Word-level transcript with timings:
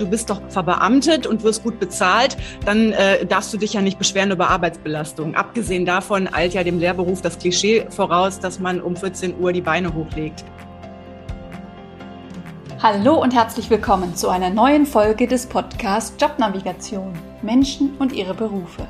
du 0.00 0.06
bist 0.06 0.30
doch 0.30 0.40
verbeamtet 0.48 1.26
und 1.26 1.42
wirst 1.42 1.62
gut 1.62 1.78
bezahlt, 1.78 2.36
dann 2.64 2.92
äh, 2.92 3.26
darfst 3.26 3.52
du 3.52 3.58
dich 3.58 3.74
ja 3.74 3.82
nicht 3.82 3.98
beschweren 3.98 4.30
über 4.30 4.48
Arbeitsbelastung. 4.48 5.34
Abgesehen 5.34 5.84
davon 5.84 6.32
eilt 6.32 6.54
ja 6.54 6.64
dem 6.64 6.78
Lehrberuf 6.78 7.20
das 7.20 7.38
Klischee 7.38 7.86
voraus, 7.90 8.40
dass 8.40 8.58
man 8.58 8.80
um 8.80 8.96
14 8.96 9.38
Uhr 9.38 9.52
die 9.52 9.60
Beine 9.60 9.92
hochlegt. 9.94 10.44
Hallo 12.82 13.20
und 13.20 13.34
herzlich 13.34 13.68
willkommen 13.68 14.16
zu 14.16 14.30
einer 14.30 14.48
neuen 14.48 14.86
Folge 14.86 15.26
des 15.26 15.44
Podcasts 15.44 16.14
Jobnavigation 16.18 17.12
Menschen 17.42 17.94
und 17.98 18.12
ihre 18.12 18.32
Berufe. 18.32 18.86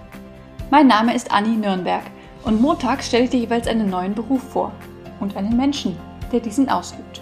Mein 0.70 0.86
Name 0.86 1.14
ist 1.14 1.32
Anni 1.32 1.56
Nürnberg 1.56 2.04
und 2.44 2.60
montags 2.60 3.08
stelle 3.08 3.24
ich 3.24 3.30
dir 3.30 3.40
jeweils 3.40 3.66
einen 3.66 3.90
neuen 3.90 4.14
Beruf 4.14 4.42
vor 4.42 4.72
und 5.18 5.36
einen 5.36 5.56
Menschen, 5.56 5.96
der 6.30 6.38
diesen 6.38 6.68
ausübt. 6.68 7.19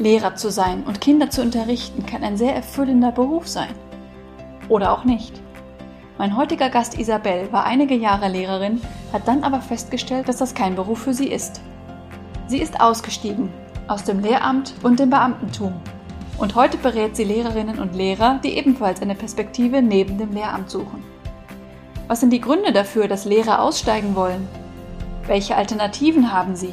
Lehrer 0.00 0.34
zu 0.34 0.50
sein 0.50 0.82
und 0.84 1.00
Kinder 1.00 1.30
zu 1.30 1.42
unterrichten 1.42 2.06
kann 2.06 2.24
ein 2.24 2.36
sehr 2.36 2.54
erfüllender 2.54 3.12
Beruf 3.12 3.46
sein. 3.46 3.74
Oder 4.68 4.92
auch 4.92 5.04
nicht. 5.04 5.40
Mein 6.18 6.36
heutiger 6.36 6.70
Gast 6.70 6.98
Isabel 6.98 7.52
war 7.52 7.64
einige 7.64 7.94
Jahre 7.94 8.28
Lehrerin, 8.28 8.80
hat 9.12 9.28
dann 9.28 9.44
aber 9.44 9.60
festgestellt, 9.60 10.28
dass 10.28 10.38
das 10.38 10.54
kein 10.54 10.74
Beruf 10.74 11.02
für 11.02 11.14
sie 11.14 11.28
ist. 11.28 11.60
Sie 12.46 12.58
ist 12.58 12.80
ausgestiegen 12.80 13.50
aus 13.88 14.04
dem 14.04 14.20
Lehramt 14.20 14.74
und 14.82 15.00
dem 15.00 15.10
Beamtentum. 15.10 15.74
Und 16.38 16.54
heute 16.54 16.78
berät 16.78 17.16
sie 17.16 17.24
Lehrerinnen 17.24 17.78
und 17.78 17.94
Lehrer, 17.94 18.40
die 18.42 18.56
ebenfalls 18.56 19.02
eine 19.02 19.14
Perspektive 19.14 19.82
neben 19.82 20.16
dem 20.16 20.32
Lehramt 20.32 20.70
suchen. 20.70 21.02
Was 22.06 22.20
sind 22.20 22.32
die 22.32 22.40
Gründe 22.40 22.72
dafür, 22.72 23.08
dass 23.08 23.24
Lehrer 23.24 23.60
aussteigen 23.62 24.14
wollen? 24.14 24.48
Welche 25.26 25.56
Alternativen 25.56 26.32
haben 26.32 26.56
sie? 26.56 26.72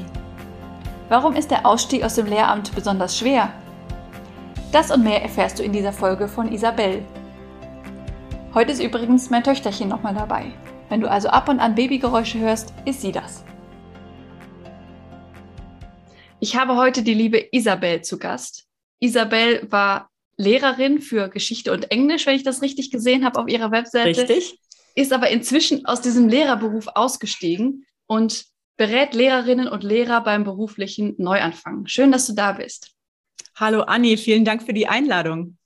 Warum 1.10 1.38
ist 1.38 1.52
der 1.52 1.66
Ausstieg 1.66 2.04
aus 2.04 2.16
dem 2.16 2.26
Lehramt 2.26 2.76
besonders 2.76 3.18
schwer? 3.18 3.54
Das 4.74 4.92
und 4.92 5.06
mehr 5.06 5.22
erfährst 5.22 5.58
du 5.58 5.64
in 5.64 5.72
dieser 5.72 5.94
Folge 5.94 6.28
von 6.28 6.52
Isabel. 6.52 7.02
Heute 8.54 8.74
ist 8.74 8.84
übrigens 8.84 9.30
mein 9.30 9.42
Töchterchen 9.42 9.88
nochmal 9.88 10.14
dabei. 10.14 10.52
Wenn 10.90 11.00
du 11.00 11.10
also 11.10 11.30
ab 11.30 11.48
und 11.48 11.62
an 11.62 11.76
Babygeräusche 11.76 12.40
hörst, 12.40 12.74
ist 12.84 13.00
sie 13.00 13.14
das. 13.14 13.46
Ich 16.42 16.58
habe 16.58 16.76
heute 16.76 17.04
die 17.04 17.14
liebe 17.14 17.42
Isabel 17.54 18.02
zu 18.02 18.20
Gast. 18.20 18.66
Isabel 19.00 19.66
war 19.72 20.10
Lehrerin 20.36 21.00
für 21.00 21.30
Geschichte 21.30 21.72
und 21.72 21.90
Englisch, 21.90 22.26
wenn 22.26 22.36
ich 22.36 22.44
das 22.44 22.62
richtig 22.62 22.92
gesehen 22.92 23.24
habe 23.24 23.40
auf 23.40 23.48
ihrer 23.48 23.72
Webseite. 23.72 24.10
Richtig. 24.10 24.60
Ist 24.94 25.14
aber 25.14 25.30
inzwischen 25.30 25.86
aus 25.86 26.02
diesem 26.02 26.28
Lehrerberuf 26.28 26.88
ausgestiegen 26.96 27.86
und 28.08 28.46
berät 28.78 29.14
Lehrerinnen 29.14 29.68
und 29.68 29.84
Lehrer 29.84 30.24
beim 30.24 30.44
beruflichen 30.44 31.16
Neuanfang. 31.18 31.88
Schön, 31.88 32.12
dass 32.12 32.28
du 32.28 32.34
da 32.34 32.54
bist. 32.54 32.92
Hallo 33.56 33.82
Anni, 33.82 34.18
vielen 34.18 34.46
Dank 34.46 34.64
für 34.64 34.74
die 34.74 34.88
Einladung. 34.88 35.58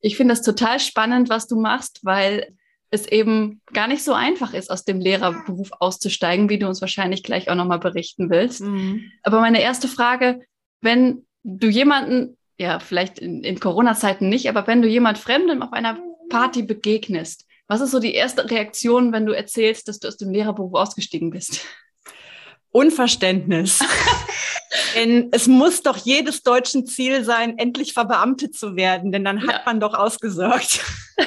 Ich 0.00 0.16
finde 0.16 0.32
das 0.32 0.42
total 0.42 0.78
spannend, 0.78 1.30
was 1.30 1.48
du 1.48 1.58
machst, 1.58 2.00
weil 2.04 2.54
es 2.90 3.06
eben 3.06 3.60
gar 3.72 3.88
nicht 3.88 4.02
so 4.02 4.12
einfach 4.12 4.54
ist, 4.54 4.70
aus 4.70 4.84
dem 4.84 5.00
Lehrerberuf 5.00 5.70
auszusteigen, 5.78 6.48
wie 6.48 6.58
du 6.58 6.68
uns 6.68 6.80
wahrscheinlich 6.80 7.22
gleich 7.22 7.50
auch 7.50 7.54
nochmal 7.54 7.80
berichten 7.80 8.30
willst. 8.30 8.60
Mhm. 8.60 9.10
Aber 9.22 9.40
meine 9.40 9.60
erste 9.60 9.88
Frage, 9.88 10.40
wenn 10.80 11.26
du 11.42 11.68
jemanden, 11.68 12.36
ja, 12.58 12.78
vielleicht 12.78 13.18
in, 13.18 13.42
in 13.42 13.60
Corona-Zeiten 13.60 14.28
nicht, 14.28 14.48
aber 14.48 14.66
wenn 14.66 14.82
du 14.82 14.88
jemand 14.88 15.18
Fremdem 15.18 15.62
auf 15.62 15.72
einer 15.72 15.98
Party 16.30 16.62
begegnest, 16.62 17.46
was 17.66 17.80
ist 17.82 17.90
so 17.90 18.00
die 18.00 18.14
erste 18.14 18.50
Reaktion, 18.50 19.12
wenn 19.12 19.26
du 19.26 19.32
erzählst, 19.32 19.88
dass 19.88 19.98
du 19.98 20.08
aus 20.08 20.16
dem 20.16 20.30
Lehrerberuf 20.30 20.74
ausgestiegen 20.74 21.30
bist? 21.30 21.66
Unverständnis. 22.78 23.80
denn 24.94 25.28
es 25.32 25.46
muss 25.46 25.82
doch 25.82 25.96
jedes 25.96 26.42
deutschen 26.42 26.86
Ziel 26.86 27.24
sein, 27.24 27.58
endlich 27.58 27.92
verbeamtet 27.92 28.56
zu 28.56 28.76
werden, 28.76 29.12
denn 29.12 29.24
dann 29.24 29.42
hat 29.42 29.56
ja. 29.56 29.62
man 29.66 29.80
doch 29.80 29.94
ausgesorgt. 29.94 30.84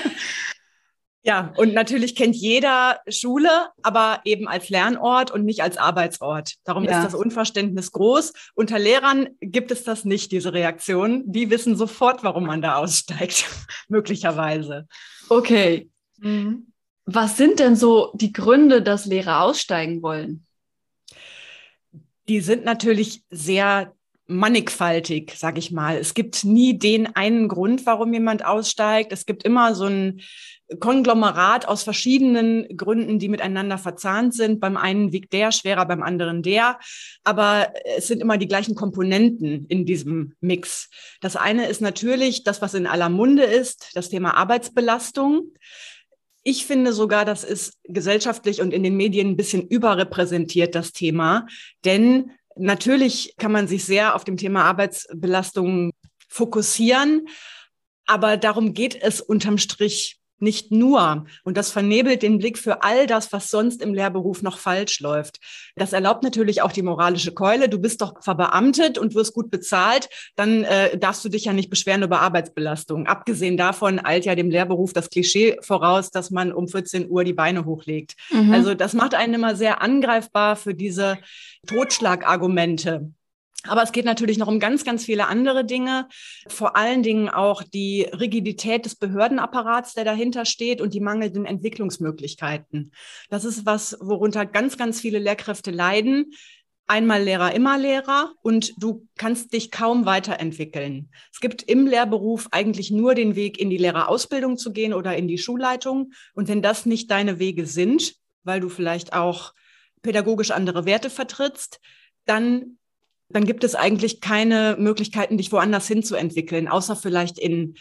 Ja, 1.23 1.53
und 1.55 1.75
natürlich 1.75 2.15
kennt 2.15 2.35
jeder 2.35 2.99
Schule, 3.07 3.67
aber 3.83 4.21
eben 4.25 4.47
als 4.47 4.69
Lernort 4.69 5.29
und 5.29 5.45
nicht 5.45 5.61
als 5.61 5.77
Arbeitsort. 5.77 6.55
Darum 6.63 6.85
ja. 6.85 6.97
ist 6.97 7.05
das 7.05 7.13
Unverständnis 7.13 7.91
groß. 7.91 8.33
Unter 8.55 8.79
Lehrern 8.79 9.29
gibt 9.39 9.69
es 9.69 9.83
das 9.83 10.03
nicht, 10.03 10.31
diese 10.31 10.51
Reaktion. 10.51 11.21
Die 11.27 11.51
wissen 11.51 11.75
sofort, 11.75 12.23
warum 12.23 12.47
man 12.47 12.63
da 12.63 12.77
aussteigt, 12.77 13.45
möglicherweise. 13.87 14.87
Okay. 15.29 15.91
Mhm. 16.17 16.73
Was 17.05 17.37
sind 17.37 17.59
denn 17.59 17.75
so 17.75 18.11
die 18.15 18.33
Gründe, 18.33 18.81
dass 18.81 19.05
Lehrer 19.05 19.43
aussteigen 19.43 20.01
wollen? 20.01 20.47
Die 22.31 22.39
sind 22.39 22.63
natürlich 22.63 23.23
sehr 23.29 23.93
mannigfaltig, 24.25 25.33
sag 25.35 25.57
ich 25.57 25.73
mal. 25.73 25.97
Es 25.97 26.13
gibt 26.13 26.45
nie 26.45 26.79
den 26.79 27.13
einen 27.13 27.49
Grund, 27.49 27.85
warum 27.85 28.13
jemand 28.13 28.45
aussteigt. 28.45 29.11
Es 29.11 29.25
gibt 29.25 29.43
immer 29.43 29.75
so 29.75 29.87
ein 29.87 30.21
Konglomerat 30.79 31.67
aus 31.67 31.83
verschiedenen 31.83 32.77
Gründen, 32.77 33.19
die 33.19 33.27
miteinander 33.27 33.77
verzahnt 33.77 34.33
sind. 34.33 34.61
Beim 34.61 34.77
einen 34.77 35.11
wiegt 35.11 35.33
der 35.33 35.51
schwerer, 35.51 35.85
beim 35.85 36.03
anderen 36.03 36.41
der. 36.41 36.79
Aber 37.25 37.73
es 37.97 38.07
sind 38.07 38.21
immer 38.21 38.37
die 38.37 38.47
gleichen 38.47 38.75
Komponenten 38.75 39.65
in 39.65 39.85
diesem 39.85 40.35
Mix. 40.39 40.89
Das 41.19 41.35
eine 41.35 41.67
ist 41.67 41.81
natürlich 41.81 42.45
das, 42.45 42.61
was 42.61 42.75
in 42.75 42.87
aller 42.87 43.09
Munde 43.09 43.43
ist, 43.43 43.89
das 43.93 44.07
Thema 44.07 44.37
Arbeitsbelastung. 44.37 45.51
Ich 46.43 46.65
finde 46.65 46.93
sogar, 46.93 47.25
das 47.25 47.43
ist 47.43 47.77
gesellschaftlich 47.83 48.61
und 48.61 48.73
in 48.73 48.83
den 48.83 48.97
Medien 48.97 49.29
ein 49.29 49.37
bisschen 49.37 49.67
überrepräsentiert, 49.67 50.73
das 50.73 50.91
Thema. 50.91 51.45
Denn 51.85 52.31
natürlich 52.55 53.35
kann 53.37 53.51
man 53.51 53.67
sich 53.67 53.85
sehr 53.85 54.15
auf 54.15 54.23
dem 54.23 54.37
Thema 54.37 54.63
Arbeitsbelastung 54.65 55.91
fokussieren. 56.27 57.27
Aber 58.05 58.37
darum 58.37 58.73
geht 58.73 58.95
es 59.01 59.21
unterm 59.21 59.57
Strich 59.57 60.20
nicht 60.41 60.71
nur. 60.71 61.25
Und 61.43 61.57
das 61.57 61.71
vernebelt 61.71 62.21
den 62.23 62.39
Blick 62.39 62.57
für 62.57 62.83
all 62.83 63.07
das, 63.07 63.31
was 63.31 63.49
sonst 63.49 63.81
im 63.81 63.93
Lehrberuf 63.93 64.41
noch 64.41 64.57
falsch 64.57 64.99
läuft. 64.99 65.39
Das 65.75 65.93
erlaubt 65.93 66.23
natürlich 66.23 66.61
auch 66.61 66.71
die 66.71 66.81
moralische 66.81 67.33
Keule. 67.33 67.69
Du 67.69 67.79
bist 67.79 68.01
doch 68.01 68.21
verbeamtet 68.23 68.97
und 68.97 69.15
wirst 69.15 69.33
gut 69.33 69.51
bezahlt. 69.51 70.09
Dann 70.35 70.63
äh, 70.63 70.97
darfst 70.97 71.23
du 71.23 71.29
dich 71.29 71.45
ja 71.45 71.53
nicht 71.53 71.69
beschweren 71.69 72.03
über 72.03 72.21
Arbeitsbelastung. 72.21 73.07
Abgesehen 73.07 73.57
davon 73.57 74.03
eilt 74.03 74.25
ja 74.25 74.35
dem 74.35 74.49
Lehrberuf 74.49 74.93
das 74.93 75.09
Klischee 75.09 75.57
voraus, 75.61 76.11
dass 76.11 76.31
man 76.31 76.51
um 76.51 76.67
14 76.67 77.09
Uhr 77.09 77.23
die 77.23 77.33
Beine 77.33 77.65
hochlegt. 77.65 78.15
Mhm. 78.31 78.53
Also 78.53 78.73
das 78.73 78.93
macht 78.93 79.15
einen 79.15 79.35
immer 79.35 79.55
sehr 79.55 79.81
angreifbar 79.81 80.55
für 80.55 80.73
diese 80.73 81.17
Totschlagargumente. 81.67 83.11
Aber 83.67 83.83
es 83.83 83.91
geht 83.91 84.05
natürlich 84.05 84.37
noch 84.37 84.47
um 84.47 84.59
ganz, 84.59 84.83
ganz 84.83 85.05
viele 85.05 85.27
andere 85.27 85.63
Dinge. 85.63 86.07
Vor 86.47 86.75
allen 86.75 87.03
Dingen 87.03 87.29
auch 87.29 87.61
die 87.61 88.03
Rigidität 88.03 88.85
des 88.85 88.95
Behördenapparats, 88.95 89.93
der 89.93 90.03
dahinter 90.03 90.45
steht 90.45 90.81
und 90.81 90.93
die 90.93 90.99
mangelnden 90.99 91.45
Entwicklungsmöglichkeiten. 91.45 92.91
Das 93.29 93.45
ist 93.45 93.65
was, 93.65 93.97
worunter 93.99 94.45
ganz, 94.45 94.77
ganz 94.77 94.99
viele 94.99 95.19
Lehrkräfte 95.19 95.69
leiden. 95.69 96.31
Einmal 96.87 97.23
Lehrer, 97.23 97.53
immer 97.53 97.77
Lehrer 97.77 98.33
und 98.41 98.73
du 98.77 99.07
kannst 99.15 99.53
dich 99.53 99.71
kaum 99.71 100.05
weiterentwickeln. 100.05 101.09
Es 101.31 101.39
gibt 101.39 101.63
im 101.63 101.87
Lehrberuf 101.87 102.49
eigentlich 102.51 102.91
nur 102.91 103.15
den 103.15 103.35
Weg, 103.35 103.59
in 103.59 103.69
die 103.69 103.77
Lehrerausbildung 103.77 104.57
zu 104.57 104.73
gehen 104.73 104.93
oder 104.93 105.15
in 105.15 105.27
die 105.27 105.37
Schulleitung. 105.37 106.11
Und 106.33 106.49
wenn 106.49 106.61
das 106.61 106.85
nicht 106.85 107.09
deine 107.09 107.39
Wege 107.39 107.65
sind, 107.65 108.15
weil 108.43 108.59
du 108.59 108.67
vielleicht 108.67 109.13
auch 109.13 109.53
pädagogisch 110.01 110.51
andere 110.51 110.85
Werte 110.85 111.09
vertrittst, 111.09 111.79
dann 112.25 112.77
dann 113.35 113.45
gibt 113.45 113.63
es 113.63 113.75
eigentlich 113.75 114.21
keine 114.21 114.75
Möglichkeiten, 114.79 115.37
dich 115.37 115.51
woanders 115.51 115.87
hinzuentwickeln, 115.87 116.67
außer 116.67 116.95
vielleicht 116.95 117.39
in 117.39 117.75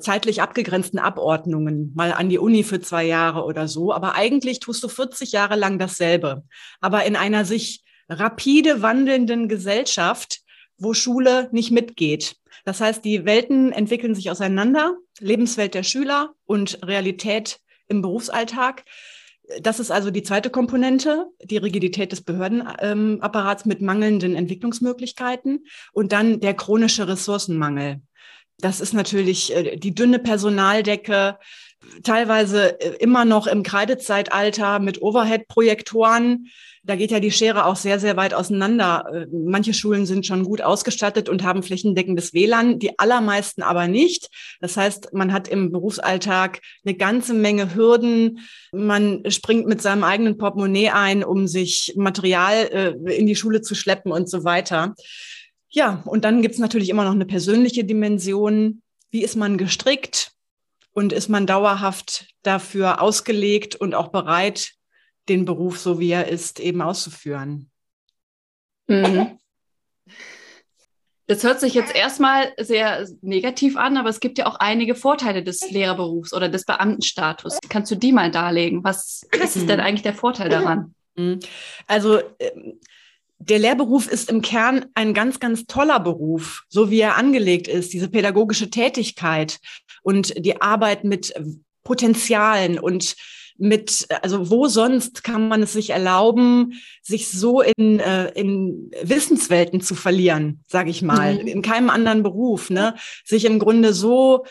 zeitlich 0.00 0.42
abgegrenzten 0.42 0.98
Abordnungen, 0.98 1.92
mal 1.94 2.12
an 2.12 2.28
die 2.28 2.38
Uni 2.38 2.62
für 2.62 2.80
zwei 2.80 3.04
Jahre 3.04 3.44
oder 3.44 3.68
so. 3.68 3.92
Aber 3.92 4.14
eigentlich 4.14 4.60
tust 4.60 4.82
du 4.82 4.88
40 4.88 5.32
Jahre 5.32 5.56
lang 5.56 5.78
dasselbe. 5.78 6.44
Aber 6.80 7.04
in 7.04 7.16
einer 7.16 7.44
sich 7.44 7.82
rapide 8.08 8.82
wandelnden 8.82 9.48
Gesellschaft, 9.48 10.40
wo 10.78 10.94
Schule 10.94 11.48
nicht 11.52 11.70
mitgeht. 11.70 12.36
Das 12.64 12.80
heißt, 12.80 13.04
die 13.04 13.24
Welten 13.24 13.72
entwickeln 13.72 14.14
sich 14.14 14.30
auseinander, 14.30 14.96
Lebenswelt 15.20 15.74
der 15.74 15.82
Schüler 15.82 16.34
und 16.44 16.78
Realität 16.84 17.58
im 17.88 18.02
Berufsalltag. 18.02 18.84
Das 19.60 19.80
ist 19.80 19.90
also 19.90 20.10
die 20.10 20.22
zweite 20.22 20.50
Komponente, 20.50 21.26
die 21.42 21.56
Rigidität 21.56 22.12
des 22.12 22.20
Behördenapparats 22.20 23.64
mit 23.64 23.80
mangelnden 23.80 24.34
Entwicklungsmöglichkeiten 24.34 25.64
und 25.92 26.12
dann 26.12 26.40
der 26.40 26.54
chronische 26.54 27.08
Ressourcenmangel. 27.08 28.02
Das 28.60 28.80
ist 28.80 28.92
natürlich 28.92 29.54
äh, 29.54 29.76
die 29.76 29.94
dünne 29.94 30.18
Personaldecke, 30.18 31.38
teilweise 32.02 32.80
äh, 32.80 32.96
immer 32.98 33.24
noch 33.24 33.46
im 33.46 33.62
Kreidezeitalter 33.62 34.80
mit 34.80 35.00
Overhead-Projektoren. 35.00 36.48
Da 36.88 36.96
geht 36.96 37.10
ja 37.10 37.20
die 37.20 37.30
Schere 37.30 37.66
auch 37.66 37.76
sehr, 37.76 38.00
sehr 38.00 38.16
weit 38.16 38.34
auseinander. 38.34 39.04
Äh, 39.12 39.26
manche 39.30 39.74
Schulen 39.74 40.06
sind 40.06 40.26
schon 40.26 40.42
gut 40.44 40.60
ausgestattet 40.60 41.28
und 41.28 41.44
haben 41.44 41.62
flächendeckendes 41.62 42.32
WLAN, 42.32 42.78
die 42.78 42.98
allermeisten 42.98 43.62
aber 43.62 43.86
nicht. 43.86 44.30
Das 44.60 44.76
heißt, 44.76 45.12
man 45.12 45.32
hat 45.32 45.46
im 45.46 45.70
Berufsalltag 45.70 46.60
eine 46.84 46.94
ganze 46.94 47.34
Menge 47.34 47.74
Hürden. 47.74 48.40
Man 48.72 49.22
springt 49.30 49.66
mit 49.66 49.82
seinem 49.82 50.02
eigenen 50.02 50.38
Portemonnaie 50.38 50.90
ein, 50.90 51.22
um 51.22 51.46
sich 51.46 51.92
Material 51.96 52.96
äh, 53.06 53.16
in 53.16 53.26
die 53.26 53.36
Schule 53.36 53.62
zu 53.62 53.74
schleppen 53.74 54.10
und 54.10 54.28
so 54.28 54.42
weiter. 54.42 54.94
Ja, 55.68 56.02
und 56.06 56.24
dann 56.24 56.42
gibt's 56.42 56.58
natürlich 56.58 56.88
immer 56.88 57.04
noch 57.04 57.12
eine 57.12 57.26
persönliche 57.26 57.84
Dimension 57.84 58.82
wie 59.10 59.22
ist 59.22 59.36
man 59.36 59.58
gestrickt 59.58 60.32
und 60.92 61.12
ist 61.12 61.28
man 61.28 61.46
dauerhaft 61.46 62.26
dafür 62.42 63.00
ausgelegt 63.00 63.76
und 63.76 63.94
auch 63.94 64.08
bereit, 64.08 64.72
den 65.28 65.44
Beruf, 65.44 65.78
so 65.78 65.98
wie 65.98 66.10
er 66.10 66.28
ist, 66.28 66.60
eben 66.60 66.82
auszuführen. 66.82 67.70
Mhm. 68.86 69.38
Das 71.30 71.44
hört 71.44 71.60
sich 71.60 71.74
jetzt 71.74 71.94
erstmal 71.94 72.54
sehr 72.56 73.06
negativ 73.20 73.76
an, 73.76 73.98
aber 73.98 74.08
es 74.08 74.18
gibt 74.18 74.38
ja 74.38 74.46
auch 74.46 74.54
einige 74.54 74.94
Vorteile 74.94 75.42
des 75.42 75.70
Lehrerberufs 75.70 76.32
oder 76.32 76.48
des 76.48 76.64
Beamtenstatus. 76.64 77.58
Kannst 77.68 77.90
du 77.90 77.96
die 77.96 78.12
mal 78.12 78.30
darlegen? 78.30 78.82
Was 78.82 79.26
ist 79.30 79.68
denn 79.68 79.78
mhm. 79.78 79.84
eigentlich 79.84 80.02
der 80.02 80.14
Vorteil 80.14 80.48
daran? 80.48 80.94
Mhm. 81.16 81.40
Also 81.86 82.20
ähm, 82.38 82.80
der 83.38 83.58
Lehrberuf 83.58 84.10
ist 84.10 84.30
im 84.30 84.40
Kern 84.40 84.86
ein 84.94 85.12
ganz, 85.12 85.38
ganz 85.38 85.66
toller 85.66 86.00
Beruf, 86.00 86.64
so 86.70 86.90
wie 86.90 87.00
er 87.00 87.16
angelegt 87.16 87.68
ist, 87.68 87.92
diese 87.92 88.08
pädagogische 88.08 88.70
Tätigkeit 88.70 89.58
und 90.02 90.32
die 90.42 90.62
Arbeit 90.62 91.04
mit 91.04 91.34
Potenzialen 91.84 92.78
und 92.78 93.16
mit, 93.58 94.06
also 94.22 94.50
wo 94.50 94.68
sonst 94.68 95.24
kann 95.24 95.48
man 95.48 95.62
es 95.62 95.72
sich 95.72 95.90
erlauben, 95.90 96.80
sich 97.02 97.28
so 97.28 97.60
in, 97.60 97.98
äh, 97.98 98.30
in 98.30 98.90
Wissenswelten 99.02 99.80
zu 99.80 99.94
verlieren, 99.94 100.64
sage 100.68 100.90
ich 100.90 101.02
mal, 101.02 101.34
mhm. 101.34 101.46
in 101.48 101.62
keinem 101.62 101.90
anderen 101.90 102.22
Beruf, 102.22 102.70
ne? 102.70 102.94
Sich 103.24 103.44
im 103.44 103.58
Grunde 103.58 103.92
so 103.92 104.44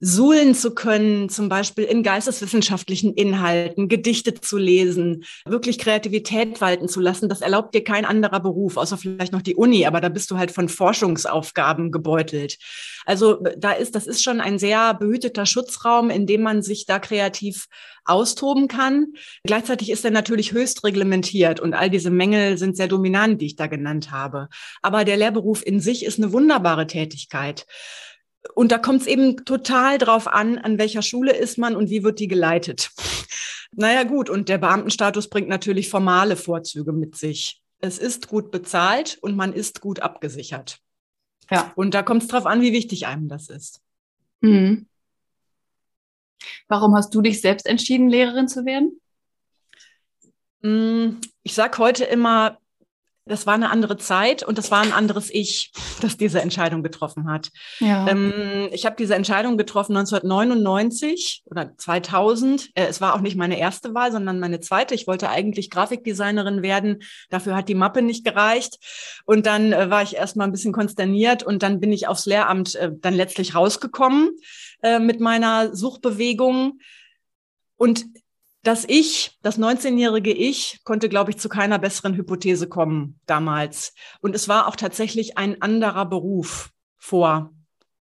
suhlen 0.00 0.54
zu 0.54 0.74
können, 0.74 1.28
zum 1.28 1.48
Beispiel 1.48 1.84
in 1.84 2.02
geisteswissenschaftlichen 2.02 3.14
Inhalten, 3.14 3.88
Gedichte 3.88 4.34
zu 4.34 4.58
lesen, 4.58 5.24
wirklich 5.46 5.78
Kreativität 5.78 6.60
walten 6.60 6.88
zu 6.88 7.00
lassen, 7.00 7.28
das 7.28 7.40
erlaubt 7.40 7.74
dir 7.74 7.84
kein 7.84 8.04
anderer 8.04 8.40
Beruf, 8.40 8.76
außer 8.76 8.98
vielleicht 8.98 9.32
noch 9.32 9.42
die 9.42 9.54
Uni, 9.54 9.86
aber 9.86 10.00
da 10.00 10.08
bist 10.08 10.30
du 10.30 10.36
halt 10.36 10.50
von 10.50 10.68
Forschungsaufgaben 10.68 11.90
gebeutelt. 11.90 12.58
Also 13.06 13.38
da 13.56 13.72
ist, 13.72 13.94
das 13.94 14.06
ist 14.06 14.22
schon 14.22 14.40
ein 14.40 14.58
sehr 14.58 14.94
behüteter 14.94 15.46
Schutzraum, 15.46 16.10
in 16.10 16.26
dem 16.26 16.42
man 16.42 16.62
sich 16.62 16.86
da 16.86 16.98
kreativ 16.98 17.66
austoben 18.04 18.68
kann. 18.68 19.14
Gleichzeitig 19.44 19.90
ist 19.90 20.04
er 20.04 20.10
natürlich 20.10 20.52
höchst 20.52 20.84
reglementiert 20.84 21.60
und 21.60 21.74
all 21.74 21.90
diese 21.90 22.10
Mängel 22.10 22.58
sind 22.58 22.76
sehr 22.76 22.88
dominant, 22.88 23.40
die 23.40 23.46
ich 23.46 23.56
da 23.56 23.66
genannt 23.66 24.10
habe. 24.10 24.48
Aber 24.82 25.04
der 25.04 25.16
Lehrberuf 25.16 25.64
in 25.64 25.80
sich 25.80 26.04
ist 26.04 26.18
eine 26.18 26.32
wunderbare 26.32 26.86
Tätigkeit. 26.86 27.66
Und 28.54 28.72
da 28.72 28.78
kommt 28.78 29.02
es 29.02 29.06
eben 29.06 29.44
total 29.44 29.98
drauf 29.98 30.28
an, 30.28 30.58
an 30.58 30.78
welcher 30.78 31.02
Schule 31.02 31.34
ist 31.34 31.56
man 31.58 31.76
und 31.76 31.90
wie 31.90 32.04
wird 32.04 32.18
die 32.18 32.28
geleitet. 32.28 32.90
Naja 33.72 34.04
gut, 34.04 34.30
und 34.30 34.48
der 34.48 34.58
Beamtenstatus 34.58 35.28
bringt 35.28 35.48
natürlich 35.48 35.88
formale 35.88 36.36
Vorzüge 36.36 36.92
mit 36.92 37.16
sich. 37.16 37.60
Es 37.80 37.98
ist 37.98 38.28
gut 38.28 38.50
bezahlt 38.50 39.18
und 39.20 39.36
man 39.36 39.52
ist 39.52 39.80
gut 39.80 40.00
abgesichert. 40.00 40.78
Ja. 41.50 41.72
Und 41.74 41.94
da 41.94 42.02
kommt 42.02 42.22
es 42.22 42.28
drauf 42.28 42.46
an, 42.46 42.62
wie 42.62 42.72
wichtig 42.72 43.06
einem 43.06 43.28
das 43.28 43.48
ist. 43.48 43.82
Mhm. 44.40 44.86
Warum 46.68 46.94
hast 46.94 47.14
du 47.14 47.20
dich 47.20 47.40
selbst 47.40 47.66
entschieden, 47.66 48.08
Lehrerin 48.08 48.48
zu 48.48 48.64
werden? 48.64 49.00
Hm, 50.62 51.20
ich 51.42 51.54
sage 51.54 51.78
heute 51.78 52.04
immer, 52.04 52.58
das 53.26 53.46
war 53.46 53.54
eine 53.54 53.70
andere 53.70 53.96
Zeit 53.96 54.42
und 54.42 54.58
das 54.58 54.70
war 54.70 54.82
ein 54.82 54.92
anderes 54.92 55.30
Ich, 55.32 55.72
das 56.02 56.16
diese 56.18 56.42
Entscheidung 56.42 56.82
getroffen 56.82 57.30
hat. 57.30 57.50
Ja. 57.78 58.06
Ähm, 58.06 58.68
ich 58.72 58.84
habe 58.84 58.96
diese 58.98 59.14
Entscheidung 59.14 59.56
getroffen 59.56 59.96
1999 59.96 61.42
oder 61.46 61.76
2000. 61.76 62.70
Äh, 62.74 62.86
es 62.86 63.00
war 63.00 63.14
auch 63.14 63.20
nicht 63.20 63.36
meine 63.36 63.58
erste 63.58 63.94
Wahl, 63.94 64.12
sondern 64.12 64.40
meine 64.40 64.60
zweite. 64.60 64.94
Ich 64.94 65.06
wollte 65.06 65.30
eigentlich 65.30 65.70
Grafikdesignerin 65.70 66.62
werden. 66.62 67.02
Dafür 67.30 67.56
hat 67.56 67.68
die 67.68 67.74
Mappe 67.74 68.02
nicht 68.02 68.24
gereicht. 68.24 68.78
Und 69.24 69.46
dann 69.46 69.72
äh, 69.72 69.88
war 69.88 70.02
ich 70.02 70.16
erstmal 70.16 70.46
ein 70.46 70.52
bisschen 70.52 70.72
konsterniert 70.72 71.42
und 71.42 71.62
dann 71.62 71.80
bin 71.80 71.92
ich 71.92 72.08
aufs 72.08 72.26
Lehramt 72.26 72.74
äh, 72.74 72.90
dann 72.92 73.14
letztlich 73.14 73.54
rausgekommen 73.54 74.30
äh, 74.82 74.98
mit 74.98 75.20
meiner 75.20 75.74
Suchbewegung. 75.74 76.78
Und 77.76 78.04
das 78.64 78.84
Ich, 78.88 79.38
das 79.42 79.58
19-jährige 79.58 80.32
Ich, 80.32 80.80
konnte, 80.84 81.08
glaube 81.08 81.30
ich, 81.30 81.38
zu 81.38 81.48
keiner 81.48 81.78
besseren 81.78 82.14
Hypothese 82.16 82.68
kommen 82.68 83.20
damals. 83.26 83.94
Und 84.20 84.34
es 84.34 84.48
war 84.48 84.66
auch 84.66 84.76
tatsächlich 84.76 85.38
ein 85.38 85.62
anderer 85.62 86.06
Beruf 86.06 86.70
vor 86.96 87.52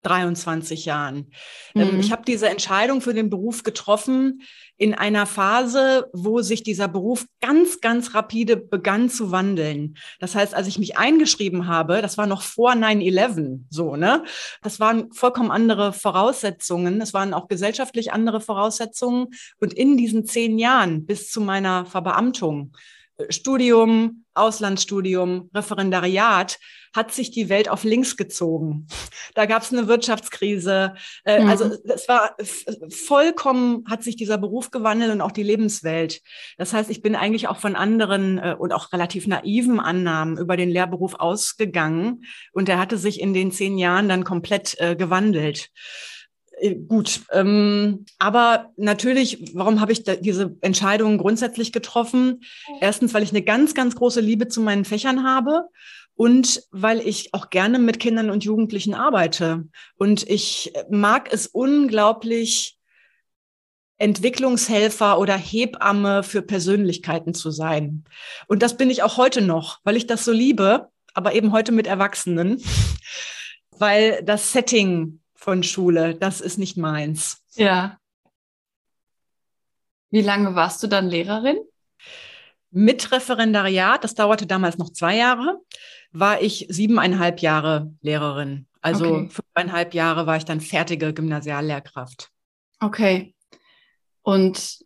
23 0.04 0.86
Jahren. 0.86 1.32
Ähm, 1.76 1.96
mhm. 1.96 2.00
Ich 2.00 2.12
habe 2.12 2.24
diese 2.26 2.50
Entscheidung 2.50 3.02
für 3.02 3.14
den 3.14 3.30
Beruf 3.30 3.64
getroffen 3.64 4.44
in 4.78 4.94
einer 4.94 5.26
Phase, 5.26 6.10
wo 6.14 6.42
sich 6.42 6.64
dieser 6.64 6.88
Beruf 6.88 7.26
ganz, 7.42 7.80
ganz 7.80 8.16
rapide 8.16 8.58
begann 8.58 9.10
zu 9.10 9.32
wandeln. 9.32 9.96
Das 10.20 10.36
heißt, 10.36 10.54
als 10.56 10.68
ich 10.68 10.80
mich 10.80 10.98
eingeschrieben 10.98 11.68
habe, 11.68 12.02
das 12.02 12.18
war 12.18 12.28
noch 12.28 12.42
vor 12.42 12.72
9-11 12.72 13.62
so, 13.70 13.96
ne? 13.96 14.24
Das 14.62 14.80
waren 14.80 15.12
vollkommen 15.14 15.52
andere 15.52 15.94
Voraussetzungen. 15.94 17.02
Es 17.02 17.14
waren 17.14 17.34
auch 17.34 17.48
gesellschaftlich 17.48 18.12
andere 18.12 18.42
Voraussetzungen. 18.42 19.28
Und 19.60 19.74
in 19.74 19.98
diesen 19.98 20.26
zehn 20.26 20.58
Jahren 20.58 21.06
bis 21.06 21.30
zu 21.30 21.42
meiner 21.42 21.86
Verbeamtung, 21.86 22.74
Studium, 23.30 24.26
Auslandsstudium, 24.34 25.50
Referendariat, 25.54 26.58
hat 26.96 27.12
sich 27.12 27.32
die 27.32 27.50
Welt 27.50 27.70
auf 27.70 27.84
links 27.84 28.18
gezogen. 28.18 28.88
Da 29.34 29.46
gab 29.46 29.64
es 29.64 29.74
eine 29.74 29.88
Wirtschaftskrise. 29.88 30.94
Äh, 31.26 31.42
mhm. 31.42 31.50
Also 31.50 31.72
es 31.86 32.08
war 32.08 32.36
vollkommen, 32.90 33.84
hat 33.90 34.04
sich 34.04 34.16
dieser 34.16 34.38
Beruf 34.38 34.70
gewandelt 34.70 35.12
und 35.12 35.22
auch 35.22 35.32
die 35.32 35.44
Lebenswelt. 35.44 36.22
Das 36.58 36.74
heißt, 36.74 36.90
ich 36.92 37.02
bin 37.02 37.16
eigentlich 37.16 37.48
auch 37.48 37.58
von 37.58 37.76
anderen 37.76 38.38
äh, 38.38 38.56
und 38.58 38.74
auch 38.74 38.94
relativ 38.94 39.26
naiven 39.28 39.80
Annahmen 39.80 40.38
über 40.38 40.56
den 40.56 40.70
Lehrberuf 40.70 41.16
ausgegangen. 41.16 42.26
Und 42.52 42.68
der 42.68 42.78
hatte 42.80 42.98
sich 42.98 43.20
in 43.20 43.34
den 43.34 43.52
zehn 43.52 43.78
Jahren 43.78 44.08
dann 44.08 44.24
komplett 44.24 44.76
äh, 44.80 44.96
gewandelt. 44.96 45.70
Äh, 46.60 46.76
gut, 46.76 47.22
ähm, 47.32 48.06
aber 48.20 48.72
natürlich, 48.78 49.52
warum 49.54 49.82
habe 49.82 49.92
ich 49.92 50.04
diese 50.04 50.56
Entscheidung 50.62 51.18
grundsätzlich 51.18 51.72
getroffen? 51.72 52.42
Erstens, 52.82 53.14
weil 53.14 53.24
ich 53.24 53.32
eine 53.32 53.42
ganz, 53.42 53.74
ganz 53.74 53.96
große 53.96 54.22
Liebe 54.22 54.48
zu 54.48 54.62
meinen 54.62 54.86
Fächern 54.86 55.24
habe 55.24 55.70
und 56.16 56.64
weil 56.72 57.00
ich 57.00 57.34
auch 57.34 57.50
gerne 57.50 57.80
mit 57.80 58.00
Kindern 58.00 58.30
und 58.30 58.44
Jugendlichen 58.44 58.94
arbeite. 58.94 59.68
Und 59.96 60.30
ich 60.30 60.74
mag 60.90 61.32
es 61.32 61.48
unglaublich, 61.48 62.78
Entwicklungshelfer 63.98 65.18
oder 65.18 65.38
Hebamme 65.38 66.24
für 66.24 66.42
Persönlichkeiten 66.42 67.34
zu 67.34 67.52
sein. 67.52 68.04
Und 68.48 68.62
das 68.62 68.76
bin 68.76 68.90
ich 68.90 69.02
auch 69.02 69.18
heute 69.18 69.42
noch, 69.42 69.80
weil 69.84 69.96
ich 69.96 70.08
das 70.08 70.26
so 70.26 70.32
liebe, 70.32 70.90
aber 71.14 71.36
eben 71.36 71.52
heute 71.52 71.72
mit 71.72 71.88
Erwachsenen, 71.88 72.62
weil 73.72 74.22
das 74.24 74.52
Setting 74.52 75.20
von 75.44 75.62
Schule, 75.62 76.16
das 76.16 76.40
ist 76.42 76.58
nicht 76.58 76.78
meins. 76.78 77.44
Ja. 77.56 77.98
Wie 80.10 80.22
lange 80.22 80.56
warst 80.56 80.82
du 80.82 80.88
dann 80.88 81.10
Lehrerin? 81.10 81.58
Mit 82.72 83.12
Referendariat, 83.12 84.04
das 84.04 84.16
dauerte 84.16 84.48
damals 84.48 84.78
noch 84.78 84.92
zwei 84.92 85.18
Jahre 85.18 85.60
war 86.14 86.42
ich 86.42 86.68
siebeneinhalb 86.70 87.42
Jahre 87.42 87.92
Lehrerin. 88.02 88.68
Also 88.82 89.06
okay. 89.06 89.30
fünfeinhalb 89.30 89.94
Jahre 89.94 90.28
war 90.28 90.38
ich 90.38 90.46
dann 90.46 90.62
fertige 90.62 91.14
Gymnasiallehrkraft. 91.14 92.30
Okay. 92.80 93.34
Und 94.22 94.80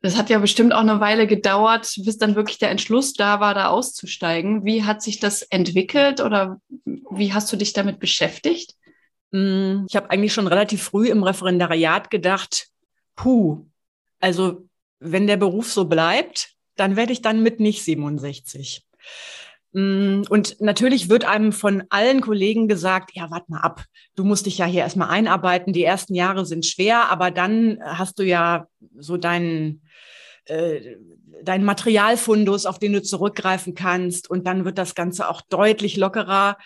das 0.00 0.16
hat 0.16 0.30
ja 0.30 0.38
bestimmt 0.38 0.72
auch 0.72 0.80
eine 0.80 1.00
Weile 1.00 1.26
gedauert, 1.26 1.92
bis 2.04 2.18
dann 2.18 2.36
wirklich 2.36 2.58
der 2.58 2.70
Entschluss 2.70 3.14
da 3.14 3.40
war, 3.40 3.54
da 3.54 3.68
auszusteigen. 3.68 4.64
Wie 4.64 4.84
hat 4.84 5.02
sich 5.02 5.18
das 5.18 5.42
entwickelt 5.42 6.20
oder 6.20 6.60
wie 6.84 7.32
hast 7.32 7.52
du 7.52 7.56
dich 7.56 7.72
damit 7.72 7.98
beschäftigt? 7.98 8.74
Mm, 9.34 9.86
ich 9.88 9.96
habe 9.96 10.10
eigentlich 10.10 10.32
schon 10.32 10.46
relativ 10.46 10.84
früh 10.84 11.08
im 11.08 11.24
Referendariat 11.24 12.08
gedacht, 12.08 12.68
puh, 13.16 13.66
also 14.20 14.68
wenn 15.00 15.26
der 15.26 15.36
Beruf 15.36 15.72
so 15.72 15.86
bleibt, 15.86 16.52
dann 16.76 16.94
werde 16.94 17.12
ich 17.12 17.20
dann 17.20 17.42
mit 17.42 17.58
nicht 17.58 17.82
67. 17.82 18.86
Mm, 19.72 20.22
und 20.30 20.60
natürlich 20.60 21.08
wird 21.08 21.24
einem 21.24 21.50
von 21.50 21.82
allen 21.88 22.20
Kollegen 22.20 22.68
gesagt, 22.68 23.10
ja, 23.14 23.28
warte 23.32 23.50
mal 23.50 23.62
ab, 23.62 23.84
du 24.14 24.22
musst 24.22 24.46
dich 24.46 24.58
ja 24.58 24.66
hier 24.66 24.82
erstmal 24.82 25.10
einarbeiten, 25.10 25.72
die 25.72 25.82
ersten 25.82 26.14
Jahre 26.14 26.46
sind 26.46 26.64
schwer, 26.64 27.10
aber 27.10 27.32
dann 27.32 27.80
hast 27.82 28.20
du 28.20 28.22
ja 28.22 28.68
so 28.96 29.16
deinen 29.16 29.82
äh, 30.44 30.94
dein 31.42 31.64
Materialfundus, 31.64 32.66
auf 32.66 32.78
den 32.78 32.92
du 32.92 33.02
zurückgreifen 33.02 33.74
kannst 33.74 34.30
und 34.30 34.46
dann 34.46 34.64
wird 34.64 34.78
das 34.78 34.94
Ganze 34.94 35.28
auch 35.28 35.40
deutlich 35.40 35.96
lockerer. 35.96 36.56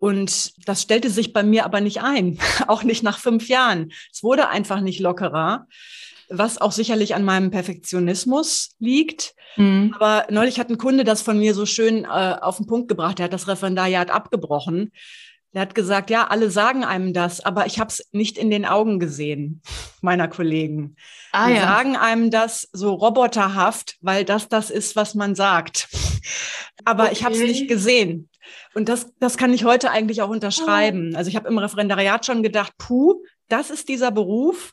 Und 0.00 0.52
das 0.66 0.82
stellte 0.82 1.10
sich 1.10 1.32
bei 1.32 1.44
mir 1.44 1.64
aber 1.64 1.80
nicht 1.80 2.02
ein, 2.02 2.38
auch 2.66 2.82
nicht 2.82 3.04
nach 3.04 3.18
fünf 3.18 3.48
Jahren. 3.48 3.92
Es 4.12 4.24
wurde 4.24 4.48
einfach 4.48 4.80
nicht 4.80 4.98
lockerer 4.98 5.66
was 6.30 6.58
auch 6.58 6.72
sicherlich 6.72 7.14
an 7.14 7.24
meinem 7.24 7.50
Perfektionismus 7.50 8.70
liegt. 8.78 9.34
Mhm. 9.56 9.94
Aber 9.98 10.26
neulich 10.30 10.58
hat 10.58 10.70
ein 10.70 10.78
Kunde 10.78 11.04
das 11.04 11.22
von 11.22 11.38
mir 11.38 11.54
so 11.54 11.66
schön 11.66 12.04
äh, 12.04 12.36
auf 12.40 12.56
den 12.56 12.66
Punkt 12.66 12.88
gebracht. 12.88 13.18
Er 13.18 13.24
hat 13.24 13.32
das 13.32 13.48
Referendariat 13.48 14.10
abgebrochen. 14.10 14.92
Er 15.52 15.62
hat 15.62 15.74
gesagt, 15.74 16.10
ja, 16.10 16.28
alle 16.28 16.48
sagen 16.48 16.84
einem 16.84 17.12
das, 17.12 17.40
aber 17.40 17.66
ich 17.66 17.80
habe 17.80 17.90
es 17.90 18.08
nicht 18.12 18.38
in 18.38 18.50
den 18.50 18.64
Augen 18.64 19.00
gesehen, 19.00 19.62
meiner 20.00 20.28
Kollegen. 20.28 20.94
Ah, 21.32 21.48
Die 21.48 21.54
ja. 21.54 21.62
sagen 21.62 21.96
einem 21.96 22.30
das 22.30 22.68
so 22.72 22.94
roboterhaft, 22.94 23.96
weil 24.00 24.24
das 24.24 24.48
das 24.48 24.70
ist, 24.70 24.94
was 24.94 25.16
man 25.16 25.34
sagt. 25.34 25.88
aber 26.84 27.04
okay. 27.04 27.12
ich 27.14 27.24
habe 27.24 27.34
es 27.34 27.40
nicht 27.40 27.66
gesehen. 27.66 28.28
Und 28.74 28.88
das, 28.88 29.12
das 29.18 29.36
kann 29.36 29.52
ich 29.52 29.64
heute 29.64 29.90
eigentlich 29.90 30.22
auch 30.22 30.28
unterschreiben. 30.28 31.14
Also 31.16 31.28
ich 31.28 31.36
habe 31.36 31.48
im 31.48 31.58
Referendariat 31.58 32.24
schon 32.24 32.42
gedacht, 32.42 32.72
puh, 32.78 33.22
das 33.48 33.70
ist 33.70 33.88
dieser 33.88 34.10
Beruf. 34.10 34.72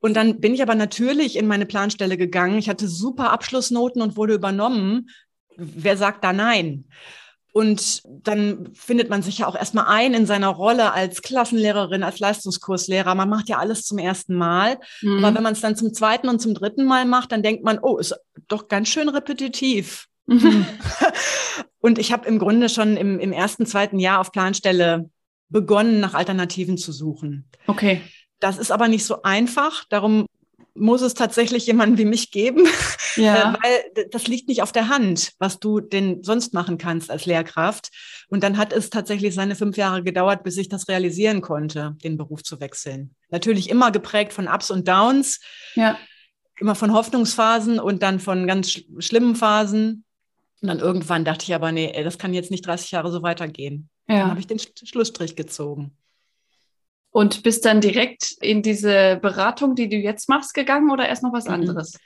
Und 0.00 0.14
dann 0.14 0.40
bin 0.40 0.54
ich 0.54 0.62
aber 0.62 0.74
natürlich 0.74 1.36
in 1.36 1.46
meine 1.46 1.66
Planstelle 1.66 2.16
gegangen. 2.16 2.58
Ich 2.58 2.68
hatte 2.68 2.88
super 2.88 3.30
Abschlussnoten 3.32 4.00
und 4.02 4.16
wurde 4.16 4.34
übernommen. 4.34 5.10
Wer 5.56 5.96
sagt 5.96 6.22
da 6.22 6.32
nein? 6.32 6.84
Und 7.52 8.02
dann 8.04 8.70
findet 8.74 9.10
man 9.10 9.22
sich 9.22 9.38
ja 9.38 9.48
auch 9.48 9.56
erstmal 9.56 9.86
ein 9.88 10.14
in 10.14 10.26
seiner 10.26 10.48
Rolle 10.48 10.92
als 10.92 11.22
Klassenlehrerin, 11.22 12.04
als 12.04 12.20
Leistungskurslehrer. 12.20 13.14
Man 13.16 13.28
macht 13.28 13.48
ja 13.48 13.58
alles 13.58 13.84
zum 13.84 13.98
ersten 13.98 14.34
Mal. 14.34 14.78
Mhm. 15.00 15.24
Aber 15.24 15.34
wenn 15.34 15.42
man 15.42 15.54
es 15.54 15.60
dann 15.60 15.74
zum 15.74 15.92
zweiten 15.92 16.28
und 16.28 16.40
zum 16.40 16.54
dritten 16.54 16.84
Mal 16.84 17.04
macht, 17.04 17.32
dann 17.32 17.42
denkt 17.42 17.64
man, 17.64 17.80
oh, 17.80 17.98
ist 17.98 18.14
doch 18.46 18.68
ganz 18.68 18.88
schön 18.88 19.08
repetitiv. 19.08 20.06
Mhm. 20.28 20.66
und 21.80 21.98
ich 21.98 22.12
habe 22.12 22.28
im 22.28 22.38
Grunde 22.38 22.68
schon 22.68 22.96
im, 22.96 23.18
im 23.18 23.32
ersten, 23.32 23.66
zweiten 23.66 23.98
Jahr 23.98 24.20
auf 24.20 24.30
Planstelle 24.30 25.10
begonnen, 25.48 26.00
nach 26.00 26.14
Alternativen 26.14 26.76
zu 26.76 26.92
suchen. 26.92 27.48
Okay. 27.66 28.02
Das 28.38 28.58
ist 28.58 28.70
aber 28.70 28.88
nicht 28.88 29.04
so 29.04 29.22
einfach. 29.22 29.84
Darum 29.88 30.26
muss 30.74 31.02
es 31.02 31.14
tatsächlich 31.14 31.66
jemanden 31.66 31.98
wie 31.98 32.04
mich 32.04 32.30
geben, 32.30 32.66
ja. 33.16 33.52
Äh, 33.52 33.56
weil 33.62 34.08
das 34.10 34.28
liegt 34.28 34.48
nicht 34.48 34.62
auf 34.62 34.70
der 34.70 34.88
Hand, 34.88 35.32
was 35.38 35.58
du 35.58 35.80
denn 35.80 36.22
sonst 36.22 36.54
machen 36.54 36.78
kannst 36.78 37.10
als 37.10 37.26
Lehrkraft. 37.26 37.90
Und 38.28 38.42
dann 38.42 38.56
hat 38.56 38.72
es 38.72 38.90
tatsächlich 38.90 39.34
seine 39.34 39.56
fünf 39.56 39.76
Jahre 39.76 40.02
gedauert, 40.02 40.44
bis 40.44 40.56
ich 40.56 40.68
das 40.68 40.88
realisieren 40.88 41.40
konnte, 41.40 41.96
den 42.04 42.16
Beruf 42.16 42.42
zu 42.42 42.60
wechseln. 42.60 43.14
Natürlich 43.30 43.70
immer 43.70 43.90
geprägt 43.90 44.32
von 44.32 44.46
Ups 44.46 44.70
und 44.70 44.86
Downs, 44.86 45.40
ja. 45.74 45.98
immer 46.60 46.74
von 46.74 46.92
Hoffnungsphasen 46.92 47.80
und 47.80 48.02
dann 48.02 48.20
von 48.20 48.46
ganz 48.46 48.70
sch 48.70 48.84
schlimmen 48.98 49.34
Phasen. 49.34 50.04
Und 50.60 50.68
dann 50.68 50.80
irgendwann 50.80 51.24
dachte 51.24 51.44
ich 51.44 51.54
aber, 51.54 51.72
nee, 51.72 51.92
das 52.02 52.18
kann 52.18 52.34
jetzt 52.34 52.50
nicht 52.50 52.66
30 52.66 52.90
Jahre 52.90 53.12
so 53.12 53.22
weitergehen. 53.22 53.88
Ja. 54.08 54.20
Dann 54.20 54.30
habe 54.30 54.40
ich 54.40 54.46
den 54.46 54.58
Schlussstrich 54.58 55.36
gezogen. 55.36 55.92
Und 57.10 57.42
bist 57.42 57.64
dann 57.64 57.80
direkt 57.80 58.32
in 58.40 58.62
diese 58.62 59.18
Beratung, 59.20 59.74
die 59.74 59.88
du 59.88 59.96
jetzt 59.96 60.28
machst, 60.28 60.54
gegangen 60.54 60.90
oder 60.90 61.08
erst 61.08 61.22
noch 61.22 61.32
was 61.32 61.46
mhm. 61.46 61.54
anderes? 61.54 61.98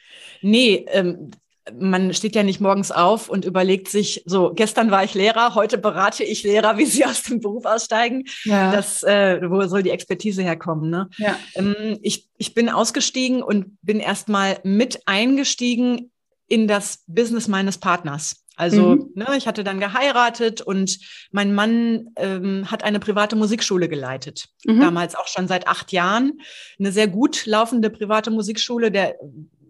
Nee, 0.43 0.87
ähm, 0.89 1.33
man 1.79 2.13
steht 2.13 2.35
ja 2.35 2.43
nicht 2.43 2.61
morgens 2.61 2.91
auf 2.91 3.29
und 3.29 3.45
überlegt 3.45 3.89
sich, 3.89 4.23
so, 4.27 4.53
gestern 4.53 4.91
war 4.91 5.05
ich 5.05 5.15
Lehrer, 5.15 5.55
heute 5.55 5.79
berate 5.79 6.25
ich 6.25 6.43
Lehrer, 6.43 6.77
wie 6.79 6.87
sie 6.87 7.05
aus 7.05 7.23
dem 7.23 7.41
Beruf 7.41 7.65
aussteigen. 7.65 8.25
Ja. 8.45 8.73
Das, 8.73 9.03
äh, 9.03 9.41
wo 9.49 9.67
soll 9.67 9.83
die 9.83 9.91
Expertise 9.91 10.43
herkommen? 10.43 10.91
Ne? 10.91 11.09
Ja. 11.19 11.37
Ähm, 11.55 11.99
ich, 12.03 12.29
ich 12.37 12.55
bin 12.55 12.69
ausgestiegen 12.69 13.43
und 13.43 13.79
bin 13.83 14.01
erstmal 14.01 14.59
mit 14.65 15.03
eingestiegen 15.07 16.11
in 16.49 16.69
das 16.69 17.05
Business 17.07 17.49
meines 17.49 17.79
Partners. 17.79 18.42
Also, 18.57 18.97
mhm. 18.97 19.13
ne, 19.15 19.27
ich 19.37 19.47
hatte 19.47 19.65
dann 19.65 19.81
geheiratet 19.81 20.61
und 20.61 20.99
mein 21.31 21.55
Mann 21.55 22.11
ähm, 22.17 22.71
hat 22.71 22.85
eine 22.85 23.01
private 23.01 23.35
Musikschule 23.37 23.89
geleitet. 23.89 24.49
Mhm. 24.65 24.81
Damals 24.81 25.15
auch 25.15 25.27
schon 25.27 25.49
seit 25.49 25.67
acht 25.67 25.93
Jahren. 25.93 26.39
Eine 26.79 26.93
sehr 26.93 27.09
gut 27.09 27.47
laufende 27.47 27.89
private 27.91 28.31
Musikschule, 28.31 28.91
der 28.91 29.17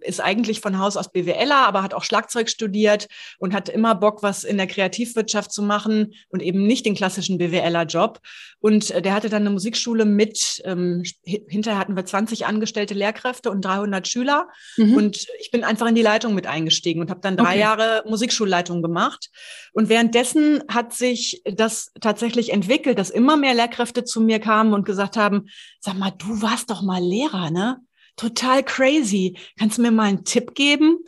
ist 0.05 0.21
eigentlich 0.21 0.61
von 0.61 0.79
Haus 0.79 0.97
aus 0.97 1.13
BWLer, 1.13 1.67
aber 1.67 1.83
hat 1.83 1.95
auch 1.95 2.05
Schlagzeug 2.05 2.49
studiert 2.49 3.09
und 3.39 3.55
hat 3.55 3.69
immer 3.69 3.95
Bock, 3.95 4.23
was 4.23 4.45
in 4.45 4.57
der 4.57 4.67
Kreativwirtschaft 4.67 5.53
zu 5.53 5.63
machen 5.63 6.15
und 6.29 6.43
eben 6.43 6.67
nicht 6.67 6.87
den 6.87 6.95
klassischen 6.95 7.39
BWLer-Job. 7.39 8.21
Und 8.61 8.91
äh, 8.91 9.03
der 9.03 9.15
hatte 9.15 9.29
dann 9.29 9.43
eine 9.43 9.51
Musikschule 9.51 10.05
mit, 10.05 10.63
ähm, 10.65 11.03
hinterher 11.25 11.81
hatten 11.81 11.97
wir 11.97 12.05
20 12.05 12.47
angestellte 12.47 12.95
Lehrkräfte 12.95 13.51
und 13.51 13.65
300 13.65 14.07
Schüler. 14.07 14.49
Mhm. 14.77 14.95
Und 14.95 15.27
ich 15.41 15.51
bin 15.51 15.65
einfach 15.65 15.87
in 15.87 15.95
die 15.95 16.03
Leitung 16.03 16.35
mit 16.35 16.47
eingestiegen 16.47 17.01
und 17.01 17.11
habe 17.11 17.21
dann 17.21 17.37
drei 17.37 17.45
okay. 17.45 17.61
Jahre 17.61 18.05
Musikschulleitung 18.07 18.83
gemacht. 18.83 19.31
Und 19.73 19.89
währenddessen 19.89 20.63
hat 20.69 20.93
sich 20.93 21.43
das 21.45 21.93
tatsächlich 22.01 22.53
entwickelt, 22.53 22.99
dass 22.99 23.11
immer 23.11 23.37
mehr 23.37 23.55
Lehrkräfte 23.55 24.05
zu 24.05 24.21
mir 24.21 24.39
kamen 24.39 24.75
und 24.75 24.85
gesagt 24.85 25.17
haben, 25.17 25.49
sag 25.81 25.99
mal, 25.99 26.13
du 26.17 26.43
warst 26.43 26.71
doch 26.71 26.83
mal 26.83 27.03
Lehrer, 27.03 27.51
ne? 27.51 27.79
Total 28.17 28.63
crazy. 28.63 29.37
Kannst 29.59 29.79
du 29.79 29.83
mir 29.83 29.91
mal 29.91 30.05
einen 30.05 30.25
Tipp 30.25 30.55
geben? 30.55 30.99